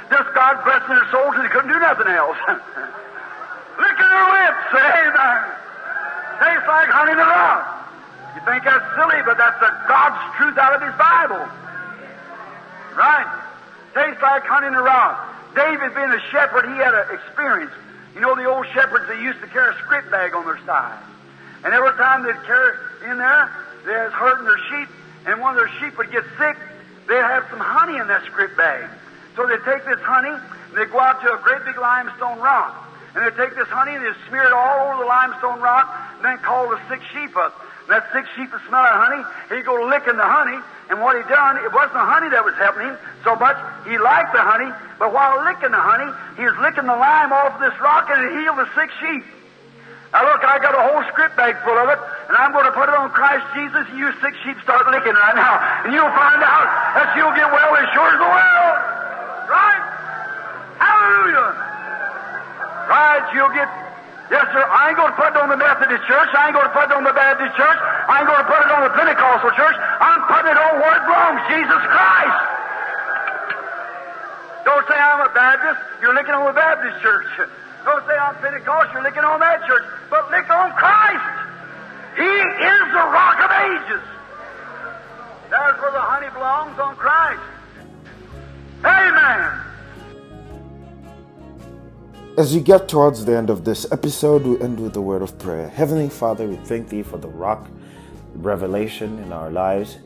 Just 0.09 0.30
God 0.34 0.63
blessing 0.63 0.95
their 0.95 1.09
souls, 1.11 1.34
and 1.36 1.43
they 1.45 1.49
couldn't 1.49 1.71
do 1.71 1.80
nothing 1.80 2.07
else. 2.07 2.38
Licking 3.80 4.09
their 4.09 4.28
lips, 4.30 4.65
amen. 4.74 5.39
Tastes 6.39 6.67
like 6.67 6.89
honey 6.89 7.15
the 7.15 7.26
rock. 7.26 7.84
You 8.36 8.41
think 8.45 8.63
that's 8.63 8.86
silly, 8.97 9.21
but 9.26 9.38
that's 9.38 9.59
the 9.59 9.71
God's 9.88 10.21
truth 10.38 10.57
out 10.57 10.74
of 10.78 10.82
His 10.82 10.95
Bible. 10.97 11.43
Right? 12.97 13.30
Tastes 13.93 14.21
like 14.21 14.43
honey 14.45 14.67
in 14.67 14.74
the 14.74 14.82
rock. 14.82 15.17
David, 15.55 15.93
being 15.93 16.09
a 16.09 16.21
shepherd, 16.30 16.65
he 16.65 16.78
had 16.78 16.93
an 16.93 17.13
experience. 17.13 17.71
You 18.15 18.21
know 18.21 18.36
the 18.36 18.45
old 18.45 18.65
shepherds, 18.74 19.07
they 19.07 19.21
used 19.21 19.41
to 19.41 19.47
carry 19.47 19.74
a 19.74 19.78
script 19.80 20.11
bag 20.11 20.34
on 20.34 20.45
their 20.45 20.59
side. 20.65 20.97
And 21.63 21.74
every 21.74 21.93
time 21.97 22.24
they'd 22.24 22.43
carry 22.43 22.78
in 23.09 23.17
there, 23.17 23.49
they 23.86 23.93
was 23.93 24.13
herding 24.13 24.45
their 24.45 24.61
sheep, 24.69 24.89
and 25.26 25.41
one 25.41 25.57
of 25.57 25.57
their 25.57 25.74
sheep 25.80 25.97
would 25.97 26.11
get 26.11 26.24
sick, 26.38 26.57
they'd 27.08 27.22
have 27.22 27.45
some 27.49 27.60
honey 27.60 27.97
in 27.97 28.08
that 28.08 28.24
script 28.26 28.58
bag. 28.58 28.89
So 29.36 29.47
they'd 29.47 29.64
take 29.66 29.86
this 29.86 29.99
honey, 30.01 30.30
and 30.30 30.74
they'd 30.78 30.91
go 30.91 30.99
out 30.99 31.22
to 31.22 31.34
a 31.34 31.39
great 31.41 31.66
big 31.66 31.78
limestone 31.78 32.39
rock. 32.39 32.80
And 33.16 33.26
they'd 33.26 33.38
take 33.38 33.56
this 33.56 33.68
honey, 33.68 33.95
and 33.95 34.06
they'd 34.06 34.18
smear 34.30 34.43
it 34.43 34.54
all 34.54 34.89
over 34.89 35.04
the 35.04 35.10
limestone 35.10 35.62
rock, 35.62 35.89
and 36.18 36.26
then 36.26 36.38
call 36.39 36.70
the 36.70 36.80
sick 36.89 37.01
sheep 37.14 37.36
up. 37.38 37.54
And 37.86 37.97
that 37.97 38.08
sick 38.14 38.26
sheep 38.36 38.51
would 38.51 38.62
smell 38.70 38.82
that 38.82 38.95
honey, 38.95 39.22
he'd 39.49 39.66
go 39.66 39.76
licking 39.86 40.18
the 40.18 40.26
honey, 40.26 40.58
and 40.89 41.01
what 41.01 41.18
he 41.18 41.24
done, 41.30 41.58
it 41.66 41.72
wasn't 41.74 41.93
the 41.93 42.08
honey 42.08 42.30
that 42.30 42.45
was 42.45 42.56
helping 42.56 42.88
him 42.88 42.97
so 43.24 43.36
much. 43.36 43.58
He 43.86 43.97
liked 43.97 44.34
the 44.34 44.41
honey, 44.41 44.72
but 44.99 45.14
while 45.14 45.43
licking 45.43 45.72
the 45.72 45.82
honey, 45.82 46.10
he 46.38 46.43
was 46.45 46.56
licking 46.62 46.86
the 46.86 46.95
lime 46.95 47.34
off 47.34 47.60
this 47.60 47.76
rock, 47.82 48.10
and 48.10 48.24
it 48.24 48.39
healed 48.39 48.58
the 48.58 48.70
sick 48.76 48.89
sheep. 49.01 49.24
Now 50.14 50.30
look, 50.30 50.45
I 50.45 50.61
got 50.61 50.78
a 50.78 50.84
whole 50.93 51.01
script 51.09 51.34
bag 51.34 51.57
full 51.66 51.74
of 51.74 51.89
it, 51.89 51.97
and 52.30 52.38
I'm 52.38 52.53
going 52.53 52.70
to 52.70 52.76
put 52.78 52.86
it 52.86 52.93
on 52.93 53.09
Christ 53.09 53.49
Jesus, 53.57 53.82
and 53.89 53.97
you 53.97 54.14
sick 54.22 54.38
sheep 54.45 54.61
start 54.61 54.86
licking 54.86 55.18
right 55.18 55.34
now. 55.34 55.57
And 55.82 55.89
you'll 55.89 56.14
find 56.14 56.38
out 56.38 56.70
that 56.93 57.18
you'll 57.18 57.34
get 57.34 57.49
well 57.49 57.74
as 57.74 57.89
sure 57.97 58.05
as 58.14 58.20
the 58.22 58.30
world. 58.30 58.78
Right? 59.49 59.84
Hallelujah. 60.78 61.49
Right, 62.93 63.26
you'll 63.34 63.53
get, 63.57 63.66
yes 64.30 64.45
sir, 64.53 64.61
I 64.61 64.93
ain't 64.93 65.01
going 65.01 65.09
to 65.09 65.18
put 65.18 65.34
it 65.34 65.39
on 65.41 65.49
the 65.49 65.57
Methodist 65.57 66.05
church, 66.05 66.30
I 66.38 66.53
ain't 66.53 66.55
going 66.61 66.70
to 66.70 66.76
put 66.78 66.91
it 66.91 66.93
on 66.93 67.01
the 67.01 67.16
Baptist 67.18 67.57
church, 67.57 67.80
I 68.05 68.22
ain't 68.22 68.30
going 68.30 68.43
to 68.43 68.49
put 68.53 68.61
it 68.61 68.70
on 68.70 68.86
the 68.86 68.93
Pentecostal 68.93 69.49
church, 69.57 69.78
I'm 69.97 70.22
putting 70.30 70.53
it 70.53 70.59
on 70.61 70.74
where 70.78 70.93
it 70.93 71.03
belongs, 71.09 71.41
Jesus 71.49 71.82
Christ. 71.89 72.39
Don't 74.61 74.86
say 74.86 74.93
I'm 74.93 75.26
a 75.26 75.32
Baptist, 75.34 75.82
you're 76.05 76.14
looking 76.14 76.38
on 76.38 76.45
the 76.45 76.53
Baptist 76.53 77.01
church. 77.01 77.49
Don't 77.86 78.06
say 78.08 78.16
I'm 78.16 78.36
Pentecostal, 78.36 79.04
looking 79.04 79.24
on 79.24 79.40
that 79.40 79.66
church. 79.68 79.84
But 80.10 80.32
look 80.32 80.50
on 80.50 80.72
Christ. 80.72 81.26
He 82.16 82.24
is 82.24 82.84
the 82.94 83.06
rock 83.12 83.40
of 83.44 83.52
ages. 83.52 84.04
There's 85.50 85.82
where 85.82 85.92
the 85.92 86.02
honey 86.02 86.30
belongs 86.34 86.80
on 86.80 86.96
Christ. 86.96 87.42
Amen. 88.86 89.60
As 92.38 92.54
we 92.54 92.62
get 92.62 92.88
towards 92.88 93.26
the 93.26 93.38
end 93.38 93.50
of 93.50 93.64
this 93.64 93.86
episode, 93.92 94.44
we 94.44 94.60
end 94.62 94.80
with 94.80 94.96
a 94.96 95.02
word 95.02 95.22
of 95.22 95.38
prayer. 95.38 95.70
Heavenly 95.70 96.10
Father, 96.10 96.48
we 96.48 96.56
thank 96.56 96.90
Thee 96.90 97.04
for 97.04 97.18
the 97.18 97.28
rock 97.28 97.68
revelation 98.36 99.20
in 99.20 99.32
our 99.32 99.52
lives, 99.52 99.98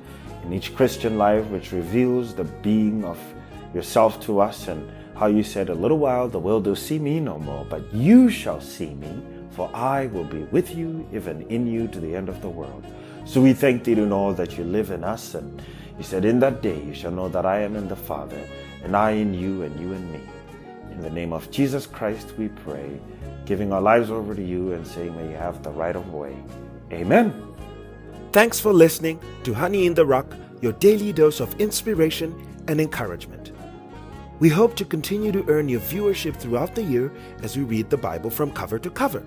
in 0.44 0.52
each 0.52 0.76
Christian 0.76 1.18
life, 1.18 1.46
which 1.46 1.72
reveals 1.72 2.34
the 2.34 2.44
being 2.44 3.06
of 3.06 3.18
yourself 3.74 4.20
to 4.22 4.40
us 4.40 4.68
and 4.68 4.92
how 5.18 5.26
you 5.28 5.44
said, 5.44 5.70
A 5.70 5.74
little 5.74 5.98
while 5.98 6.28
the 6.28 6.40
world 6.40 6.68
will 6.68 6.76
see 6.76 7.00
me 7.00 7.20
no 7.20 7.40
more, 7.40 7.66
but 7.66 7.82
you 7.94 8.30
shall 8.30 8.62
see 8.62 8.94
me, 8.94 9.22
for 9.50 9.70
I 9.74 10.06
will 10.08 10.24
be 10.24 10.44
with 10.46 10.76
you, 10.76 11.08
even 11.12 11.42
in 11.50 11.66
you, 11.66 11.88
to 11.88 12.00
the 12.00 12.16
end 12.16 12.30
of 12.30 12.42
the 12.42 12.50
world. 12.50 12.86
So 13.26 13.42
we 13.42 13.54
thank 13.54 13.84
Thee 13.84 13.96
to 13.96 14.06
know 14.06 14.32
that 14.34 14.58
you 14.58 14.64
live 14.64 14.92
in 14.92 15.04
us, 15.04 15.34
and 15.34 15.62
you 15.98 16.04
said, 16.04 16.24
In 16.24 16.40
that 16.40 16.62
day 16.62 16.82
you 16.84 16.94
shall 16.94 17.12
know 17.12 17.30
that 17.30 17.46
I 17.46 17.62
am 17.62 17.76
in 17.76 17.88
the 17.88 17.96
Father, 17.96 18.40
and 18.84 18.96
I 18.96 19.12
in 19.12 19.34
you, 19.34 19.64
and 19.64 19.80
you 19.80 19.92
in 19.94 20.12
me. 20.12 20.22
In 20.92 21.02
the 21.02 21.10
name 21.10 21.34
of 21.34 21.50
Jesus 21.50 21.88
Christ, 21.88 22.34
we 22.38 22.50
pray, 22.50 23.00
giving 23.46 23.74
our 23.74 23.82
lives 23.82 24.12
over 24.12 24.36
to 24.36 24.44
you 24.44 24.74
and 24.74 24.86
saying, 24.86 25.16
May 25.18 25.32
you 25.32 25.38
have 25.38 25.64
the 25.64 25.72
right 25.72 25.96
of 25.96 26.14
way. 26.14 26.38
Amen. 26.92 27.34
Thanks 28.32 28.60
for 28.60 28.72
listening 28.72 29.20
to 29.44 29.54
Honey 29.54 29.88
in 29.88 29.96
the 29.96 30.06
Rock, 30.06 30.28
your 30.62 30.74
daily 30.74 31.12
dose 31.12 31.40
of 31.40 31.60
inspiration 31.60 32.36
and 32.68 32.80
encouragement. 32.80 33.52
We 34.40 34.50
hope 34.50 34.76
to 34.76 34.86
continue 34.86 35.32
to 35.32 35.44
earn 35.48 35.68
your 35.68 35.82
viewership 35.82 36.36
throughout 36.36 36.76
the 36.76 36.84
year 36.84 37.12
as 37.42 37.58
we 37.58 37.64
read 37.64 37.90
the 37.90 37.98
Bible 37.98 38.30
from 38.30 38.52
cover 38.52 38.78
to 38.78 38.92
cover. 38.92 39.24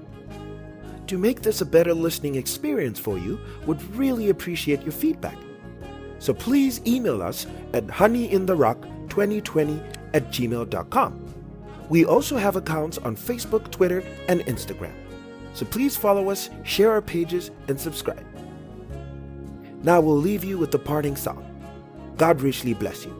To 1.08 1.18
make 1.18 1.42
this 1.42 1.60
a 1.60 1.66
better 1.66 1.92
listening 1.92 2.36
experience 2.36 3.00
for 3.00 3.18
you, 3.18 3.40
would 3.66 3.82
really 3.96 4.30
appreciate 4.30 4.82
your 4.82 4.92
feedback. 4.92 5.36
So 6.20 6.32
please 6.32 6.80
email 6.86 7.22
us 7.22 7.48
at 7.72 7.88
honeyintherock2020 7.88 9.96
at 10.14 10.30
gmail.com. 10.30 11.34
We 11.88 12.04
also 12.04 12.36
have 12.36 12.54
accounts 12.54 12.98
on 12.98 13.16
Facebook, 13.16 13.72
Twitter, 13.72 14.04
and 14.28 14.42
Instagram. 14.42 14.92
So 15.54 15.66
please 15.66 15.96
follow 15.96 16.30
us, 16.30 16.50
share 16.62 16.92
our 16.92 17.02
pages, 17.02 17.50
and 17.66 17.80
subscribe. 17.80 18.24
Now 19.82 20.00
we'll 20.00 20.16
leave 20.16 20.44
you 20.44 20.56
with 20.58 20.70
the 20.70 20.78
parting 20.78 21.16
song. 21.16 21.44
God 22.16 22.40
richly 22.42 22.74
bless 22.74 23.04
you. 23.04 23.19